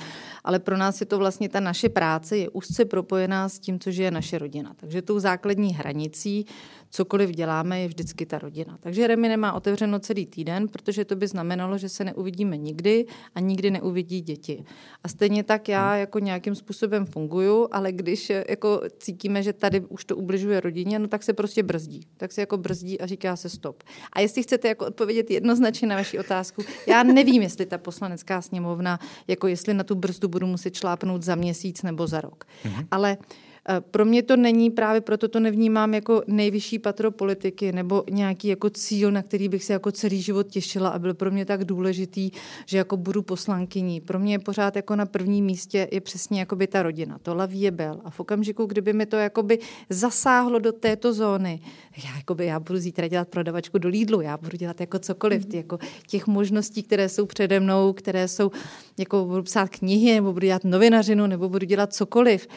ale 0.44 0.58
pro 0.58 0.76
nás 0.76 1.00
je 1.00 1.06
to 1.06 1.18
vlastně 1.18 1.48
ta 1.48 1.60
naše 1.60 1.88
práce 1.88 2.36
je 2.36 2.50
úzce 2.50 2.84
propojená 2.84 3.48
s 3.48 3.58
tím, 3.58 3.78
co 3.80 3.90
je 3.90 4.10
naše 4.10 4.38
rodina. 4.38 4.74
Takže 4.76 5.02
tou 5.02 5.18
základní 5.18 5.74
hranicí 5.74 6.46
cokoliv 6.90 7.30
děláme, 7.30 7.80
je 7.80 7.88
vždycky 7.88 8.26
ta 8.26 8.38
rodina. 8.38 8.78
Takže 8.80 9.06
Remy 9.06 9.28
nemá 9.28 9.52
otevřeno 9.52 9.98
celý 9.98 10.26
týden, 10.26 10.68
protože 10.68 11.04
to 11.04 11.16
by 11.16 11.28
znamenalo, 11.28 11.78
že 11.78 11.88
se 11.88 12.04
neuvidíme 12.04 12.56
nikdy 12.56 13.06
a 13.34 13.40
nikdy 13.40 13.70
neuvidí 13.70 14.20
děti. 14.20 14.64
A 15.04 15.08
stejně 15.08 15.44
tak 15.44 15.68
já 15.68 15.90
hmm. 15.90 16.00
jako 16.00 16.18
nějakým 16.18 16.54
způsobem 16.54 17.06
funguju, 17.06 17.68
ale 17.72 17.92
když 17.92 18.32
jako 18.48 18.80
cítíme, 18.98 19.42
že 19.42 19.52
tady 19.52 19.80
už 19.80 20.04
to 20.04 20.16
ubližuje 20.16 20.60
rodině, 20.60 20.98
no 20.98 21.08
tak 21.08 21.22
se 21.22 21.32
prostě 21.32 21.62
brzdí. 21.62 22.06
Tak 22.16 22.32
se 22.32 22.40
jako 22.40 22.56
brzdí 22.56 23.00
a 23.00 23.06
říká 23.06 23.36
se 23.36 23.48
stop. 23.48 23.82
A 24.12 24.20
jestli 24.20 24.42
chcete 24.42 24.68
jako 24.68 24.85
odpovědět 24.86 25.30
jednoznačně 25.30 25.88
na 25.88 25.96
vaši 25.96 26.18
otázku, 26.18 26.64
já 26.86 27.02
nevím, 27.02 27.42
jestli 27.42 27.66
ta 27.66 27.78
poslanecká 27.78 28.42
sněmovna, 28.42 29.00
jako 29.28 29.46
jestli 29.46 29.74
na 29.74 29.84
tu 29.84 29.94
brzdu 29.94 30.28
budu 30.28 30.46
muset 30.46 30.74
šlápnout 30.74 31.22
za 31.22 31.34
měsíc 31.34 31.82
nebo 31.82 32.06
za 32.06 32.20
rok. 32.20 32.44
Mm-hmm. 32.64 32.86
Ale 32.90 33.16
Eh, 33.18 33.45
pro 33.80 34.04
mě 34.04 34.22
to 34.22 34.36
není, 34.36 34.70
právě 34.70 35.00
proto 35.00 35.28
to 35.28 35.40
nevnímám 35.40 35.94
jako 35.94 36.22
nejvyšší 36.26 36.78
patro 36.78 37.10
politiky 37.10 37.72
nebo 37.72 38.04
nějaký 38.10 38.48
jako 38.48 38.70
cíl, 38.70 39.10
na 39.12 39.22
který 39.22 39.48
bych 39.48 39.64
se 39.64 39.72
jako 39.72 39.92
celý 39.92 40.22
život 40.22 40.46
těšila 40.46 40.88
a 40.88 40.98
byl 40.98 41.14
pro 41.14 41.30
mě 41.30 41.44
tak 41.44 41.64
důležitý, 41.64 42.30
že 42.66 42.78
jako 42.78 42.96
budu 42.96 43.22
poslankyní. 43.22 44.00
Pro 44.00 44.18
mě 44.18 44.34
je 44.34 44.38
pořád 44.38 44.76
jako 44.76 44.96
na 44.96 45.06
prvním 45.06 45.44
místě 45.44 45.88
je 45.92 46.00
přesně 46.00 46.40
jako 46.40 46.56
by 46.56 46.66
ta 46.66 46.82
rodina. 46.82 47.18
To 47.22 47.34
laví 47.34 47.60
je 47.60 47.70
byl. 47.70 48.00
A 48.04 48.10
v 48.10 48.20
okamžiku, 48.20 48.66
kdyby 48.66 48.92
mi 48.92 49.06
to 49.06 49.16
jakoby 49.16 49.58
zasáhlo 49.90 50.58
do 50.58 50.72
této 50.72 51.12
zóny, 51.12 51.60
já, 52.04 52.16
jakoby, 52.16 52.46
já 52.46 52.60
budu 52.60 52.78
zítra 52.78 53.08
dělat 53.08 53.28
prodavačku 53.28 53.78
do 53.78 53.88
Lidlu, 53.88 54.20
já 54.20 54.36
budu 54.36 54.56
dělat 54.56 54.80
jako 54.80 54.98
cokoliv. 54.98 55.46
Ty, 55.46 55.56
jako 55.56 55.78
těch 56.06 56.26
možností, 56.26 56.82
které 56.82 57.08
jsou 57.08 57.26
přede 57.26 57.60
mnou, 57.60 57.92
které 57.92 58.28
jsou, 58.28 58.50
jako 58.98 59.24
budu 59.24 59.42
psát 59.42 59.68
knihy, 59.68 60.14
nebo 60.14 60.32
budu 60.32 60.46
dělat 60.46 60.64
novinařinu, 60.64 61.26
nebo 61.26 61.48
budu 61.48 61.66
dělat 61.66 61.94
cokoliv. 61.94 62.48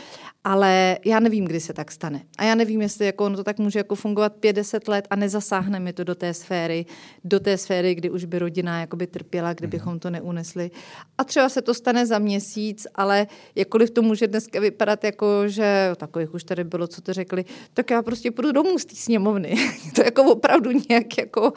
Ale 0.44 0.98
já 1.06 1.20
nevím, 1.20 1.46
kdy 1.46 1.60
se 1.60 1.74
tak 1.74 1.92
stane. 1.92 2.22
A 2.38 2.44
já 2.44 2.56
nevím, 2.56 2.82
jestli 2.82 3.06
jako 3.06 3.26
ono 3.26 3.36
to 3.36 3.44
tak 3.44 3.60
může 3.60 3.80
jako 3.80 3.96
fungovat 3.96 4.34
50 4.36 4.88
let 4.88 5.08
a 5.10 5.16
nezasáhne 5.16 5.80
mi 5.80 5.94
to 5.94 6.04
do 6.04 6.16
té 6.16 6.34
sféry, 6.34 6.86
do 7.24 7.40
té 7.40 7.58
sféry, 7.58 7.96
kdy 7.96 8.10
už 8.10 8.26
by 8.26 8.40
rodina 8.40 8.80
jakoby 8.80 9.08
trpěla, 9.08 9.54
kdybychom 9.54 10.00
to 10.00 10.10
neunesli. 10.10 10.72
A 11.18 11.24
třeba 11.24 11.50
se 11.50 11.62
to 11.62 11.74
stane 11.74 12.06
za 12.06 12.20
měsíc, 12.20 12.88
ale 12.96 13.28
jakkoliv 13.56 13.90
to 13.90 14.02
může 14.02 14.28
dneska 14.28 14.60
vypadat 14.60 15.04
jako, 15.04 15.48
že 15.48 15.92
takových 15.96 16.34
už 16.34 16.44
tady 16.44 16.64
bylo, 16.64 16.88
co 16.88 17.02
to 17.02 17.14
řekli, 17.14 17.46
tak 17.74 17.92
já 17.92 18.02
prostě 18.02 18.32
půjdu 18.32 18.52
domů 18.52 18.80
z 18.80 18.86
té 18.86 18.96
sněmovny. 18.96 19.56
to 19.96 20.02
jako 20.02 20.24
opravdu 20.24 20.72
nějak 20.90 21.18
jako, 21.18 21.54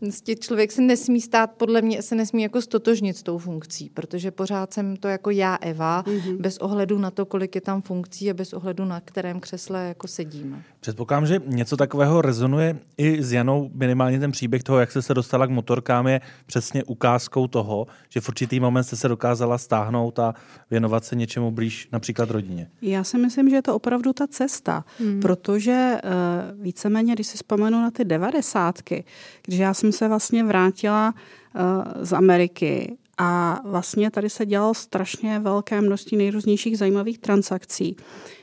prostě 0.00 0.36
člověk 0.36 0.72
se 0.72 0.82
nesmí 0.82 1.20
stát, 1.20 1.50
podle 1.56 1.82
mě 1.82 2.02
se 2.02 2.14
nesmí 2.14 2.42
jako 2.42 2.62
stotožnit 2.62 3.16
s 3.16 3.22
tou 3.22 3.38
funkcí, 3.38 3.90
protože 3.90 4.30
pořád 4.30 4.72
jsem 4.72 4.96
to 4.96 5.08
jako 5.08 5.30
já, 5.30 5.58
Eva, 5.60 6.02
mm-hmm. 6.02 6.36
bez 6.36 6.58
ohledu 6.58 6.98
na 6.98 7.10
to, 7.10 7.26
kolik 7.26 7.54
je 7.54 7.60
tam 7.60 7.82
funkcí 7.82 8.21
a 8.30 8.34
bez 8.34 8.52
ohledu 8.52 8.84
na 8.84 9.00
kterém 9.00 9.40
křesle 9.40 9.84
jako 9.88 10.08
sedíme. 10.08 10.62
Předpokládám, 10.80 11.26
že 11.26 11.40
něco 11.46 11.76
takového 11.76 12.22
rezonuje 12.22 12.78
i 12.96 13.22
s 13.22 13.32
Janou, 13.32 13.70
minimálně 13.74 14.20
ten 14.20 14.32
příběh 14.32 14.62
toho, 14.62 14.78
jak 14.78 14.90
jste 14.90 15.02
se 15.02 15.14
dostala 15.14 15.46
k 15.46 15.50
motorkám, 15.50 16.06
je 16.06 16.20
přesně 16.46 16.84
ukázkou 16.84 17.46
toho, 17.46 17.86
že 18.08 18.20
v 18.20 18.28
určitý 18.28 18.60
moment 18.60 18.84
jste 18.84 18.96
se 18.96 19.08
dokázala 19.08 19.58
stáhnout 19.58 20.18
a 20.18 20.34
věnovat 20.70 21.04
se 21.04 21.16
něčemu 21.16 21.50
blíž, 21.50 21.88
například 21.92 22.30
rodině. 22.30 22.70
Já 22.82 23.04
si 23.04 23.18
myslím, 23.18 23.50
že 23.50 23.56
je 23.56 23.62
to 23.62 23.74
opravdu 23.74 24.12
ta 24.12 24.26
cesta, 24.26 24.84
hmm. 24.98 25.20
protože 25.20 25.98
uh, 26.04 26.62
víceméně, 26.62 27.12
když 27.12 27.26
si 27.26 27.36
vzpomenu 27.36 27.82
na 27.82 27.90
ty 27.90 28.04
devadesátky, 28.04 29.04
když 29.46 29.58
já 29.58 29.74
jsem 29.74 29.92
se 29.92 30.08
vlastně 30.08 30.44
vrátila 30.44 31.14
uh, 31.14 31.60
z 32.04 32.12
Ameriky 32.12 32.96
a 33.24 33.60
vlastně 33.64 34.10
tady 34.10 34.30
se 34.30 34.46
dělalo 34.46 34.74
strašně 34.74 35.38
velké 35.38 35.80
množství 35.80 36.16
nejrůznějších 36.16 36.78
zajímavých 36.78 37.18
transakcí, 37.18 37.96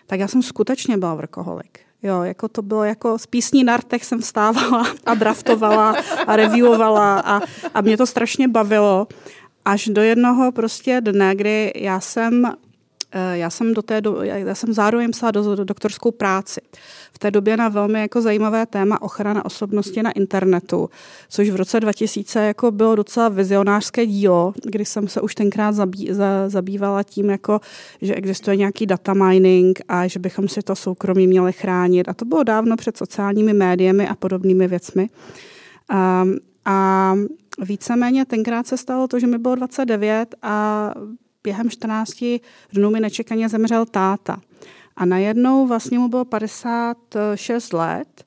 tak 0.08 0.20
já 0.20 0.28
jsem 0.28 0.42
skutečně 0.42 0.98
byla 0.98 1.16
vrkoholik. 1.16 1.80
Jo, 2.04 2.22
jako 2.22 2.48
to 2.48 2.62
bylo 2.62 2.84
jako 2.84 3.20
z 3.20 3.26
písní 3.26 3.64
na 3.64 3.78
rtech 3.78 4.06
jsem 4.06 4.20
vstávala 4.20 4.88
a 5.06 5.14
draftovala 5.14 5.96
a 6.28 6.36
reviewovala 6.36 7.20
a, 7.20 7.42
a 7.74 7.82
mě 7.82 7.98
to 7.98 8.06
strašně 8.06 8.48
bavilo. 8.48 9.08
Až 9.66 9.88
do 9.88 10.02
jednoho 10.02 10.52
prostě 10.52 11.02
dne, 11.02 11.36
kdy 11.36 11.72
já 11.76 12.00
jsem 12.00 12.54
já 13.34 13.50
jsem, 13.50 13.74
do 13.74 13.82
té 13.82 14.02
do, 14.02 14.24
já 14.24 14.56
jsem 14.56 14.74
zároveň 14.74 15.12
psala 15.12 15.32
do, 15.32 15.56
do 15.56 15.64
doktorskou 15.64 16.12
práci. 16.12 16.62
V 17.14 17.20
té 17.20 17.32
době 17.32 17.58
na 17.58 17.70
velmi 17.70 18.02
jako 18.02 18.22
zajímavé 18.22 18.66
téma 18.66 19.02
ochrana 19.02 19.46
osobnosti 19.46 20.04
na 20.04 20.12
internetu, 20.12 20.90
což 21.30 21.50
v 21.50 21.56
roce 21.56 21.80
2000 21.80 22.40
jako 22.40 22.72
bylo 22.72 22.96
docela 22.96 23.30
vizionářské 23.30 24.06
dílo, 24.06 24.54
kdy 24.64 24.86
jsem 24.86 25.08
se 25.08 25.22
už 25.22 25.36
tenkrát 25.36 25.72
zabí, 25.72 26.10
za, 26.12 26.50
zabývala 26.50 27.04
tím, 27.04 27.30
jako, 27.30 27.60
že 28.02 28.16
existuje 28.16 28.56
nějaký 28.56 28.86
data 28.86 29.14
mining 29.14 29.82
a 29.88 30.08
že 30.08 30.20
bychom 30.20 30.48
si 30.48 30.62
to 30.62 30.76
soukromí 30.76 31.28
měli 31.28 31.54
chránit. 31.54 32.10
A 32.10 32.14
to 32.14 32.26
bylo 32.26 32.44
dávno 32.44 32.78
před 32.78 32.98
sociálními 32.98 33.54
médiemi 33.54 34.08
a 34.08 34.16
podobnými 34.16 34.68
věcmi. 34.68 35.10
A, 35.90 36.26
a 36.66 37.16
víceméně 37.60 38.26
tenkrát 38.26 38.68
se 38.68 38.78
stalo 38.78 39.08
to, 39.08 39.20
že 39.20 39.28
mi 39.28 39.38
bylo 39.38 39.56
29 39.56 40.36
a 40.42 40.94
během 41.44 41.70
14 41.70 42.24
dnů 42.74 42.90
mi 42.90 43.00
nečekaně 43.00 43.50
zemřel 43.50 43.86
táta. 43.86 44.42
A 44.96 45.06
najednou 45.06 45.68
vlastně 45.68 46.00
mu 46.00 46.08
bylo 46.08 46.26
56 46.26 47.74
let 47.74 48.26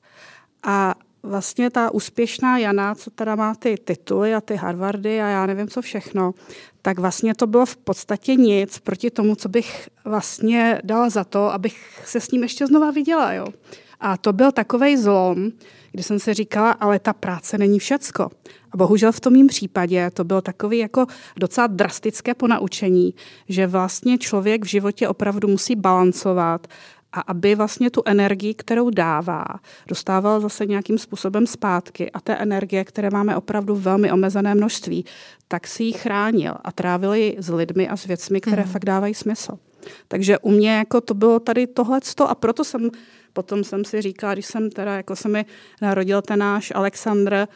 a 0.63 0.95
vlastně 1.23 1.69
ta 1.69 1.91
úspěšná 1.91 2.57
Jana, 2.57 2.95
co 2.95 3.11
teda 3.11 3.35
má 3.35 3.55
ty 3.55 3.77
tituly 3.77 4.33
a 4.33 4.41
ty 4.41 4.55
Harvardy 4.55 5.21
a 5.21 5.27
já 5.27 5.45
nevím 5.45 5.67
co 5.67 5.81
všechno, 5.81 6.33
tak 6.81 6.99
vlastně 6.99 7.35
to 7.35 7.47
bylo 7.47 7.65
v 7.65 7.77
podstatě 7.77 8.35
nic 8.35 8.79
proti 8.79 9.11
tomu, 9.11 9.35
co 9.35 9.49
bych 9.49 9.89
vlastně 10.05 10.81
dala 10.83 11.09
za 11.09 11.23
to, 11.23 11.53
abych 11.53 12.01
se 12.05 12.19
s 12.19 12.31
ním 12.31 12.43
ještě 12.43 12.67
znova 12.67 12.91
viděla. 12.91 13.33
Jo. 13.33 13.47
A 14.05 14.17
to 14.17 14.33
byl 14.33 14.51
takový 14.51 14.97
zlom, 14.97 15.51
kdy 15.91 16.03
jsem 16.03 16.19
si 16.19 16.33
říkala, 16.33 16.71
ale 16.71 16.99
ta 16.99 17.13
práce 17.13 17.57
není 17.57 17.79
všecko. 17.79 18.29
A 18.71 18.77
bohužel 18.77 19.11
v 19.11 19.19
tom 19.19 19.33
mým 19.33 19.47
případě 19.47 20.11
to 20.13 20.23
bylo 20.23 20.41
takový 20.41 20.77
jako 20.77 21.05
docela 21.37 21.67
drastické 21.67 22.33
ponaučení, 22.33 23.13
že 23.49 23.67
vlastně 23.67 24.17
člověk 24.17 24.65
v 24.65 24.67
životě 24.67 25.07
opravdu 25.07 25.47
musí 25.47 25.75
balancovat 25.75 26.67
a 27.13 27.21
aby 27.21 27.55
vlastně 27.55 27.89
tu 27.89 28.01
energii, 28.05 28.53
kterou 28.53 28.89
dává, 28.89 29.45
dostával 29.87 30.39
zase 30.39 30.65
nějakým 30.65 30.97
způsobem 30.97 31.47
zpátky 31.47 32.11
a 32.11 32.21
té 32.21 32.35
energie, 32.35 32.83
které 32.83 33.09
máme 33.09 33.37
opravdu 33.37 33.75
velmi 33.75 34.11
omezené 34.11 34.55
množství, 34.55 35.05
tak 35.47 35.67
si 35.67 35.83
ji 35.83 35.93
chránil 35.93 36.53
a 36.63 36.71
trávil 36.71 37.13
ji 37.13 37.35
s 37.39 37.49
lidmi 37.49 37.89
a 37.89 37.97
s 37.97 38.05
věcmi, 38.05 38.41
které 38.41 38.63
mm. 38.63 38.69
fakt 38.69 38.85
dávají 38.85 39.13
smysl. 39.13 39.57
Takže 40.07 40.37
u 40.39 40.51
mě 40.51 40.71
jako 40.71 41.01
to 41.01 41.13
bylo 41.13 41.39
tady 41.39 41.67
tohleto 41.67 42.29
a 42.29 42.35
proto 42.35 42.63
jsem 42.63 42.89
potom 43.33 43.63
jsem 43.63 43.85
si 43.85 44.01
říkala, 44.01 44.33
když 44.33 44.45
jsem 44.45 44.69
teda, 44.69 44.95
jako 44.95 45.15
se 45.15 45.29
mi 45.29 45.45
narodil 45.81 46.21
ten 46.21 46.39
náš 46.39 46.71
Alexandr, 46.75 47.47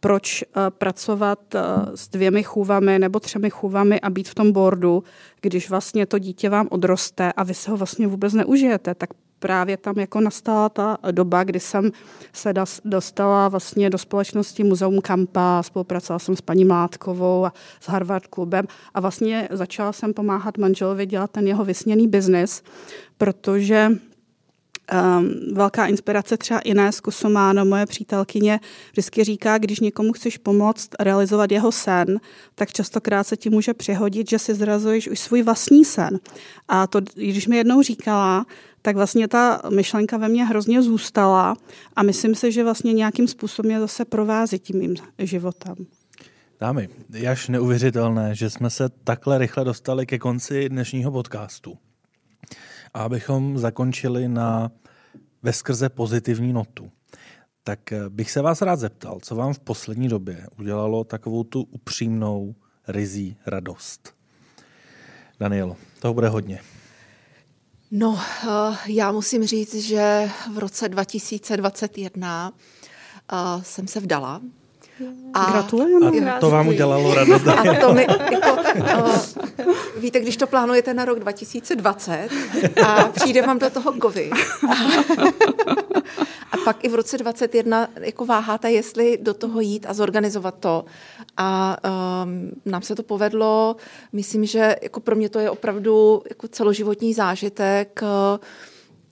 proč 0.00 0.42
uh, 0.42 0.62
pracovat 0.70 1.54
uh, 1.54 1.60
s 1.94 2.08
dvěmi 2.08 2.42
chůvami 2.42 2.98
nebo 2.98 3.20
třemi 3.20 3.50
chůvami 3.50 4.00
a 4.00 4.10
být 4.10 4.28
v 4.28 4.34
tom 4.34 4.52
bordu, 4.52 5.04
když 5.40 5.70
vlastně 5.70 6.06
to 6.06 6.18
dítě 6.18 6.48
vám 6.48 6.68
odroste 6.70 7.32
a 7.32 7.42
vy 7.42 7.54
se 7.54 7.70
ho 7.70 7.76
vlastně 7.76 8.06
vůbec 8.06 8.32
neužijete, 8.32 8.94
tak 8.94 9.10
právě 9.42 9.76
tam 9.76 9.98
jako 9.98 10.20
nastala 10.20 10.68
ta 10.68 10.98
doba, 11.10 11.44
kdy 11.44 11.60
jsem 11.60 11.90
se 12.32 12.54
dostala 12.84 13.48
vlastně 13.48 13.90
do 13.90 13.98
společnosti 13.98 14.64
Muzeum 14.64 15.00
Kampa, 15.00 15.62
spolupracovala 15.62 16.18
jsem 16.18 16.36
s 16.36 16.40
paní 16.40 16.64
Mládkovou 16.64 17.44
a 17.44 17.52
s 17.80 17.88
Harvard 17.88 18.26
klubem 18.26 18.66
a 18.94 19.00
vlastně 19.00 19.48
začala 19.50 19.92
jsem 19.92 20.14
pomáhat 20.14 20.58
manželovi 20.58 21.06
dělat 21.06 21.30
ten 21.30 21.46
jeho 21.46 21.64
vysněný 21.64 22.08
biznis, 22.08 22.62
protože 23.18 23.90
Um, 24.92 25.54
velká 25.54 25.86
inspirace 25.86 26.36
třeba 26.36 26.60
Inés 26.60 27.00
Kusumáno, 27.00 27.64
moje 27.64 27.86
přítelkyně, 27.86 28.60
vždycky 28.92 29.24
říká, 29.24 29.58
když 29.58 29.80
někomu 29.80 30.12
chceš 30.12 30.38
pomoct 30.38 30.88
realizovat 31.00 31.52
jeho 31.52 31.72
sen, 31.72 32.20
tak 32.54 32.72
častokrát 32.72 33.26
se 33.26 33.36
ti 33.36 33.50
může 33.50 33.74
přihodit, 33.74 34.30
že 34.30 34.38
si 34.38 34.54
zrazuješ 34.54 35.08
už 35.08 35.20
svůj 35.20 35.42
vlastní 35.42 35.84
sen. 35.84 36.20
A 36.68 36.86
to, 36.86 37.00
když 37.14 37.46
mi 37.46 37.56
jednou 37.56 37.82
říkala, 37.82 38.46
tak 38.82 38.96
vlastně 38.96 39.28
ta 39.28 39.62
myšlenka 39.74 40.16
ve 40.16 40.28
mně 40.28 40.44
hrozně 40.44 40.82
zůstala 40.82 41.56
a 41.96 42.02
myslím 42.02 42.34
si, 42.34 42.52
že 42.52 42.64
vlastně 42.64 42.92
nějakým 42.92 43.28
způsobem 43.28 43.80
zase 43.80 44.04
provází 44.04 44.58
tím 44.58 44.78
mým 44.78 44.94
životem. 45.18 45.74
Dámy, 46.60 46.88
je 47.12 47.28
až 47.28 47.48
neuvěřitelné, 47.48 48.34
že 48.34 48.50
jsme 48.50 48.70
se 48.70 48.88
takhle 49.04 49.38
rychle 49.38 49.64
dostali 49.64 50.06
ke 50.06 50.18
konci 50.18 50.68
dnešního 50.68 51.12
podcastu. 51.12 51.78
A 52.94 53.02
abychom 53.02 53.58
zakončili 53.58 54.28
na 54.28 54.70
veskrze 55.42 55.88
pozitivní 55.88 56.52
notu, 56.52 56.90
tak 57.64 57.92
eh, 57.92 58.08
bych 58.08 58.30
se 58.30 58.42
vás 58.42 58.62
rád 58.62 58.76
zeptal, 58.76 59.18
co 59.22 59.34
vám 59.34 59.54
v 59.54 59.58
poslední 59.58 60.08
době 60.08 60.46
udělalo 60.58 61.04
takovou 61.04 61.44
tu 61.44 61.62
upřímnou 61.62 62.54
rizí 62.88 63.36
radost. 63.46 64.14
Danielo, 65.40 65.76
toho 66.00 66.14
bude 66.14 66.28
hodně. 66.28 66.60
No, 67.90 68.20
eh, 68.20 68.76
já 68.86 69.12
musím 69.12 69.46
říct, 69.46 69.74
že 69.74 70.30
v 70.54 70.58
roce 70.58 70.88
2021 70.88 72.52
eh, 73.32 73.36
jsem 73.62 73.88
se 73.88 74.00
vdala 74.00 74.40
a, 75.34 75.50
Gratulujeme. 75.50 76.32
A 76.32 76.40
to 76.40 76.50
vám 76.50 76.68
udělalo 76.68 77.14
radost. 77.14 77.48
A 77.48 77.80
to 77.80 77.92
mi, 77.94 78.06
jako, 78.32 78.62
uh, 78.98 79.74
víte, 79.96 80.20
když 80.20 80.36
to 80.36 80.46
plánujete 80.46 80.94
na 80.94 81.04
rok 81.04 81.18
2020 81.18 82.28
a 82.86 83.04
přijde 83.04 83.42
vám 83.42 83.58
do 83.58 83.70
toho 83.70 83.92
covid. 84.02 84.32
A 86.52 86.56
pak 86.64 86.84
i 86.84 86.88
v 86.88 86.94
roce 86.94 87.18
2021 87.18 87.88
jako 88.00 88.26
váháte, 88.26 88.70
jestli 88.70 89.18
do 89.22 89.34
toho 89.34 89.60
jít 89.60 89.86
a 89.88 89.94
zorganizovat 89.94 90.54
to. 90.60 90.84
A 91.36 91.76
um, 92.24 92.50
nám 92.66 92.82
se 92.82 92.94
to 92.94 93.02
povedlo. 93.02 93.76
Myslím, 94.12 94.44
že 94.44 94.76
jako 94.82 95.00
pro 95.00 95.16
mě 95.16 95.28
to 95.28 95.38
je 95.38 95.50
opravdu 95.50 96.22
jako 96.28 96.48
celoživotní 96.48 97.14
zážitek. 97.14 98.00
Uh, 98.02 98.08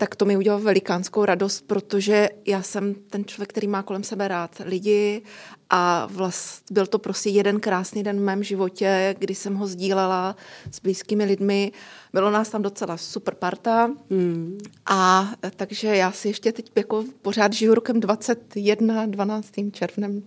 tak 0.01 0.17
to 0.17 0.25
mi 0.25 0.37
udělalo 0.37 0.63
velikánskou 0.63 1.25
radost, 1.25 1.65
protože 1.67 2.29
já 2.47 2.63
jsem 2.63 2.95
ten 2.95 3.25
člověk, 3.25 3.49
který 3.51 3.69
má 3.69 3.83
kolem 3.83 4.03
sebe 4.03 4.29
rád 4.29 4.63
lidi 4.65 5.23
a 5.71 6.09
vlast, 6.13 6.65
byl 6.71 6.87
to 6.87 6.99
prostě 6.99 7.31
jeden 7.31 7.61
krásný 7.61 8.03
den 8.03 8.19
v 8.19 8.23
mém 8.23 8.43
životě, 8.43 9.15
kdy 9.19 9.35
jsem 9.35 9.55
ho 9.55 9.67
sdílela 9.67 10.37
s 10.71 10.81
blízkými 10.81 11.25
lidmi. 11.25 11.73
Bylo 12.13 12.31
nás 12.31 12.49
tam 12.49 12.63
docela 12.63 12.97
super 12.97 13.35
parta 13.35 13.91
hmm. 14.11 14.59
a 14.87 15.31
takže 15.57 15.97
já 15.97 16.13
si 16.13 16.29
ještě 16.29 16.53
teď 16.53 16.71
jako 16.77 17.05
pořád 17.23 17.53
žiju 17.53 17.75
rokem 17.75 18.01
21, 18.01 19.07
12. 19.07 19.53
červnem. 19.73 20.23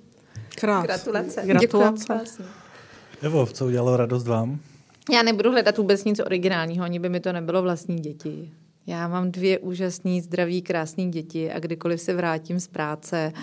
Krás. 0.55 0.83
Gratulace. 0.83 1.41
Gratulace. 1.45 2.25
Evo, 3.21 3.45
co 3.45 3.65
udělalo 3.65 3.97
radost 3.97 4.27
vám? 4.27 4.59
Já 5.13 5.23
nebudu 5.23 5.51
hledat 5.51 5.77
vůbec 5.77 6.03
nic 6.03 6.19
originálního, 6.19 6.85
ani 6.85 6.99
by 6.99 7.09
mi 7.09 7.19
to 7.19 7.33
nebylo 7.33 7.61
vlastní 7.61 7.99
děti. 7.99 8.51
Já 8.87 9.07
mám 9.07 9.31
dvě 9.31 9.59
úžasný, 9.59 10.21
zdraví, 10.21 10.61
krásné 10.61 11.05
děti 11.05 11.51
a 11.51 11.59
kdykoliv 11.59 12.01
se 12.01 12.13
vrátím 12.13 12.59
z 12.59 12.67
práce, 12.67 13.33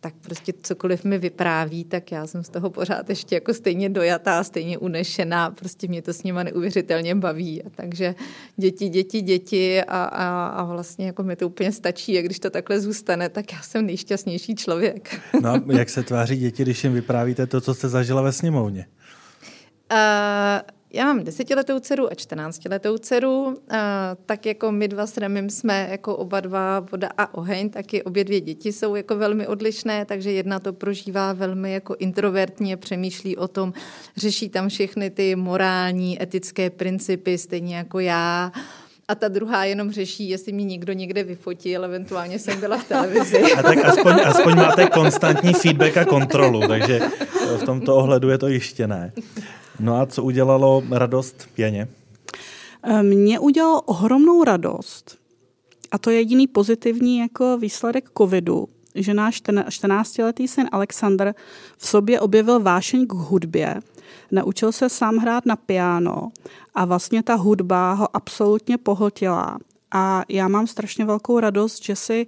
tak 0.00 0.14
prostě 0.20 0.52
cokoliv 0.62 1.04
mi 1.04 1.18
vypráví, 1.18 1.84
tak 1.84 2.12
já 2.12 2.26
jsem 2.26 2.44
z 2.44 2.48
toho 2.48 2.70
pořád 2.70 3.08
ještě 3.08 3.34
jako 3.34 3.54
stejně 3.54 3.88
dojatá, 3.88 4.44
stejně 4.44 4.78
unešená, 4.78 5.50
prostě 5.50 5.88
mě 5.88 6.02
to 6.02 6.12
s 6.12 6.22
nima 6.22 6.42
neuvěřitelně 6.42 7.14
baví. 7.14 7.62
A 7.62 7.70
takže 7.70 8.14
děti, 8.56 8.88
děti, 8.88 9.20
děti 9.20 9.82
a, 9.82 10.04
a, 10.04 10.46
a 10.46 10.64
vlastně 10.64 11.06
jako 11.06 11.22
mi 11.22 11.36
to 11.36 11.46
úplně 11.46 11.72
stačí 11.72 12.18
a 12.18 12.22
když 12.22 12.38
to 12.38 12.50
takhle 12.50 12.80
zůstane, 12.80 13.28
tak 13.28 13.52
já 13.52 13.62
jsem 13.62 13.86
nejšťastnější 13.86 14.54
člověk. 14.54 15.20
No 15.42 15.50
a 15.50 15.62
jak 15.68 15.90
se 15.90 16.02
tváří 16.02 16.36
děti, 16.36 16.62
když 16.62 16.84
jim 16.84 16.92
vyprávíte 16.92 17.46
to, 17.46 17.60
co 17.60 17.74
jste 17.74 17.88
zažila 17.88 18.22
ve 18.22 18.32
sněmovně? 18.32 18.86
Uh, 19.92 20.75
já 20.96 21.04
mám 21.04 21.24
desetiletou 21.24 21.78
dceru 21.80 22.12
a 22.12 22.14
čtrnáctiletou 22.14 22.98
dceru, 22.98 23.58
tak 24.26 24.46
jako 24.46 24.72
my 24.72 24.88
dva 24.88 25.06
s 25.06 25.16
Remim 25.16 25.50
jsme 25.50 25.88
jako 25.90 26.16
oba 26.16 26.40
dva 26.40 26.80
voda 26.80 27.08
a 27.18 27.34
oheň, 27.34 27.70
taky 27.70 28.02
obě 28.02 28.24
dvě 28.24 28.40
děti 28.40 28.72
jsou 28.72 28.94
jako 28.94 29.16
velmi 29.16 29.46
odlišné, 29.46 30.04
takže 30.04 30.32
jedna 30.32 30.58
to 30.58 30.72
prožívá 30.72 31.32
velmi 31.32 31.72
jako 31.72 31.96
introvertně, 31.98 32.76
přemýšlí 32.76 33.36
o 33.36 33.48
tom, 33.48 33.72
řeší 34.16 34.48
tam 34.48 34.68
všechny 34.68 35.10
ty 35.10 35.36
morální, 35.36 36.22
etické 36.22 36.70
principy, 36.70 37.38
stejně 37.38 37.76
jako 37.76 37.98
já, 37.98 38.52
a 39.08 39.14
ta 39.14 39.28
druhá 39.28 39.64
jenom 39.64 39.92
řeší, 39.92 40.28
jestli 40.28 40.52
mi 40.52 40.64
někdo 40.64 40.92
někde 40.92 41.24
vyfotil, 41.24 41.84
eventuálně 41.84 42.38
jsem 42.38 42.60
byla 42.60 42.78
v 42.78 42.88
televizi. 42.88 43.52
A 43.52 43.62
tak 43.62 43.84
aspoň, 43.84 44.14
aspoň 44.24 44.56
máte 44.56 44.86
konstantní 44.86 45.52
feedback 45.52 45.96
a 45.96 46.04
kontrolu, 46.04 46.68
takže 46.68 47.00
v 47.56 47.64
tomto 47.64 47.96
ohledu 47.96 48.30
je 48.30 48.38
to 48.38 48.48
jištěné. 48.48 49.12
No 49.80 50.00
a 50.00 50.06
co 50.06 50.22
udělalo 50.22 50.82
radost 50.90 51.48
Janě? 51.56 51.88
Eh, 52.82 53.02
Mně 53.02 53.38
udělalo 53.38 53.82
ohromnou 53.82 54.44
radost. 54.44 55.18
A 55.90 55.98
to 55.98 56.10
je 56.10 56.16
jediný 56.16 56.46
pozitivní 56.46 57.18
jako 57.18 57.58
výsledek 57.58 58.10
covidu, 58.18 58.68
že 58.94 59.14
náš 59.14 59.42
14-letý 59.42 60.48
syn 60.48 60.68
Alexander 60.72 61.34
v 61.78 61.86
sobě 61.86 62.20
objevil 62.20 62.60
vášeň 62.60 63.06
k 63.06 63.12
hudbě, 63.12 63.80
naučil 64.30 64.72
se 64.72 64.88
sám 64.88 65.16
hrát 65.16 65.46
na 65.46 65.56
piano 65.56 66.28
a 66.74 66.84
vlastně 66.84 67.22
ta 67.22 67.34
hudba 67.34 67.92
ho 67.92 68.16
absolutně 68.16 68.78
pohltila. 68.78 69.58
A 69.94 70.24
já 70.28 70.48
mám 70.48 70.66
strašně 70.66 71.04
velkou 71.04 71.40
radost, 71.40 71.84
že 71.84 71.96
si, 71.96 72.26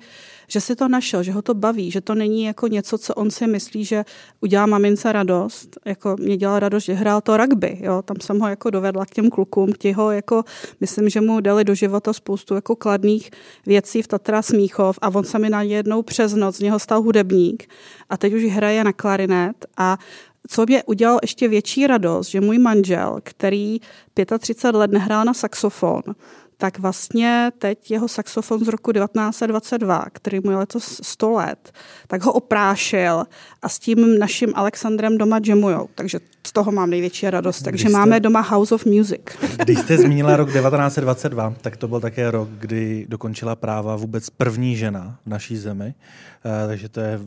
že 0.48 0.60
si 0.60 0.76
to 0.76 0.88
našel, 0.88 1.22
že 1.22 1.32
ho 1.32 1.42
to 1.42 1.54
baví, 1.54 1.90
že 1.90 2.00
to 2.00 2.14
není 2.14 2.44
jako 2.44 2.66
něco, 2.68 2.98
co 2.98 3.14
on 3.14 3.30
si 3.30 3.46
myslí, 3.46 3.84
že 3.84 4.04
udělá 4.40 4.66
mamince 4.66 5.12
radost. 5.12 5.78
Jako 5.84 6.16
mě 6.18 6.36
dělal 6.36 6.58
radost, 6.58 6.84
že 6.84 6.92
hrál 6.92 7.20
to 7.20 7.36
rugby. 7.36 7.78
Jo? 7.80 8.02
Tam 8.02 8.16
jsem 8.20 8.40
ho 8.40 8.48
jako 8.48 8.70
dovedla 8.70 9.06
k 9.06 9.10
těm 9.10 9.30
klukům, 9.30 9.72
ti 9.78 9.92
ho 9.92 10.10
jako, 10.10 10.44
myslím, 10.80 11.08
že 11.08 11.20
mu 11.20 11.40
dali 11.40 11.64
do 11.64 11.74
života 11.74 12.12
spoustu 12.12 12.54
jako 12.54 12.76
kladných 12.76 13.30
věcí 13.66 14.02
v 14.02 14.08
Tatra 14.08 14.42
Smíchov 14.42 14.98
a 15.02 15.08
on 15.08 15.24
se 15.24 15.38
mi 15.38 15.50
najednou 15.50 16.02
přes 16.02 16.34
noc 16.34 16.56
z 16.56 16.60
něho 16.60 16.78
stal 16.78 17.02
hudebník 17.02 17.70
a 18.10 18.16
teď 18.16 18.34
už 18.34 18.44
hraje 18.44 18.84
na 18.84 18.92
klarinet 18.92 19.66
a 19.76 19.98
co 20.48 20.66
mě 20.66 20.82
udělal 20.82 21.18
ještě 21.22 21.48
větší 21.48 21.86
radost, 21.86 22.28
že 22.28 22.40
můj 22.40 22.58
manžel, 22.58 23.18
který 23.22 23.80
35 24.38 24.78
let 24.78 24.90
nehrál 24.90 25.24
na 25.24 25.34
saxofon, 25.34 26.02
tak 26.60 26.78
vlastně 26.78 27.50
teď 27.58 27.90
jeho 27.90 28.08
saxofon 28.08 28.64
z 28.64 28.68
roku 28.68 28.92
1922, 28.92 30.04
který 30.12 30.40
mu 30.44 30.50
je 30.50 30.56
letos 30.56 31.00
100 31.02 31.30
let, 31.30 31.72
tak 32.06 32.22
ho 32.22 32.32
oprášil 32.32 33.24
a 33.62 33.68
s 33.68 33.78
tím 33.78 34.18
naším 34.18 34.52
Alexandrem 34.54 35.18
doma 35.18 35.40
jamujou. 35.46 35.88
Takže 35.94 36.20
z 36.46 36.52
toho 36.52 36.72
mám 36.72 36.90
největší 36.90 37.30
radost. 37.30 37.62
Takže 37.62 37.88
jste, 37.88 37.92
máme 37.92 38.20
doma 38.20 38.40
House 38.40 38.74
of 38.74 38.84
Music. 38.84 39.20
Když 39.64 39.78
jste 39.78 39.98
zmínila 39.98 40.36
rok 40.36 40.48
1922, 40.52 41.54
tak 41.60 41.76
to 41.76 41.88
byl 41.88 42.00
také 42.00 42.30
rok, 42.30 42.48
kdy 42.48 43.06
dokončila 43.08 43.56
práva 43.56 43.96
vůbec 43.96 44.30
první 44.30 44.76
žena 44.76 45.18
v 45.26 45.28
naší 45.28 45.56
zemi. 45.56 45.94
Eh, 46.44 46.66
takže 46.66 46.88
to 46.88 47.00
je 47.00 47.20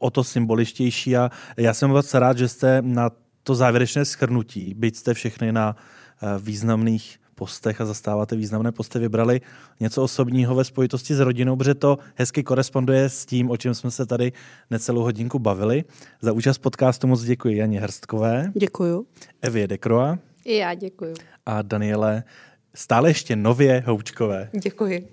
o 0.00 0.10
to 0.10 0.24
symboličtější 0.24 1.16
a 1.16 1.30
já 1.56 1.74
jsem 1.74 1.90
moc 1.90 2.14
rád, 2.14 2.38
že 2.38 2.48
jste 2.48 2.82
na 2.82 3.10
to 3.42 3.54
závěrečné 3.54 4.04
schrnutí, 4.04 4.74
byť 4.74 4.96
jste 4.96 5.14
všechny 5.14 5.52
na 5.52 5.76
eh, 5.76 6.26
významných 6.38 7.20
postech 7.40 7.80
a 7.80 7.86
zastáváte 7.86 8.36
významné 8.36 8.72
posty, 8.72 8.98
vybrali 8.98 9.40
něco 9.80 10.02
osobního 10.02 10.54
ve 10.54 10.64
spojitosti 10.64 11.14
s 11.14 11.20
rodinou, 11.20 11.56
protože 11.56 11.74
to 11.74 11.98
hezky 12.14 12.42
koresponduje 12.42 13.08
s 13.08 13.26
tím, 13.26 13.50
o 13.50 13.56
čem 13.56 13.74
jsme 13.74 13.90
se 13.90 14.06
tady 14.06 14.32
necelou 14.70 15.02
hodinku 15.02 15.38
bavili. 15.38 15.84
Za 16.20 16.32
účast 16.32 16.58
podcastu 16.58 17.06
moc 17.06 17.22
děkuji 17.22 17.56
Janě 17.56 17.80
Hrstkové. 17.80 18.52
Děkuju. 18.54 19.06
Evě 19.42 19.68
Dekroa. 19.68 20.18
I 20.44 20.56
já 20.56 20.74
děkuju. 20.74 21.14
A 21.46 21.62
Daniele 21.62 22.24
stále 22.74 23.10
ještě 23.10 23.36
nově 23.36 23.82
Houčkové. 23.86 24.50
Děkuji. 24.62 25.08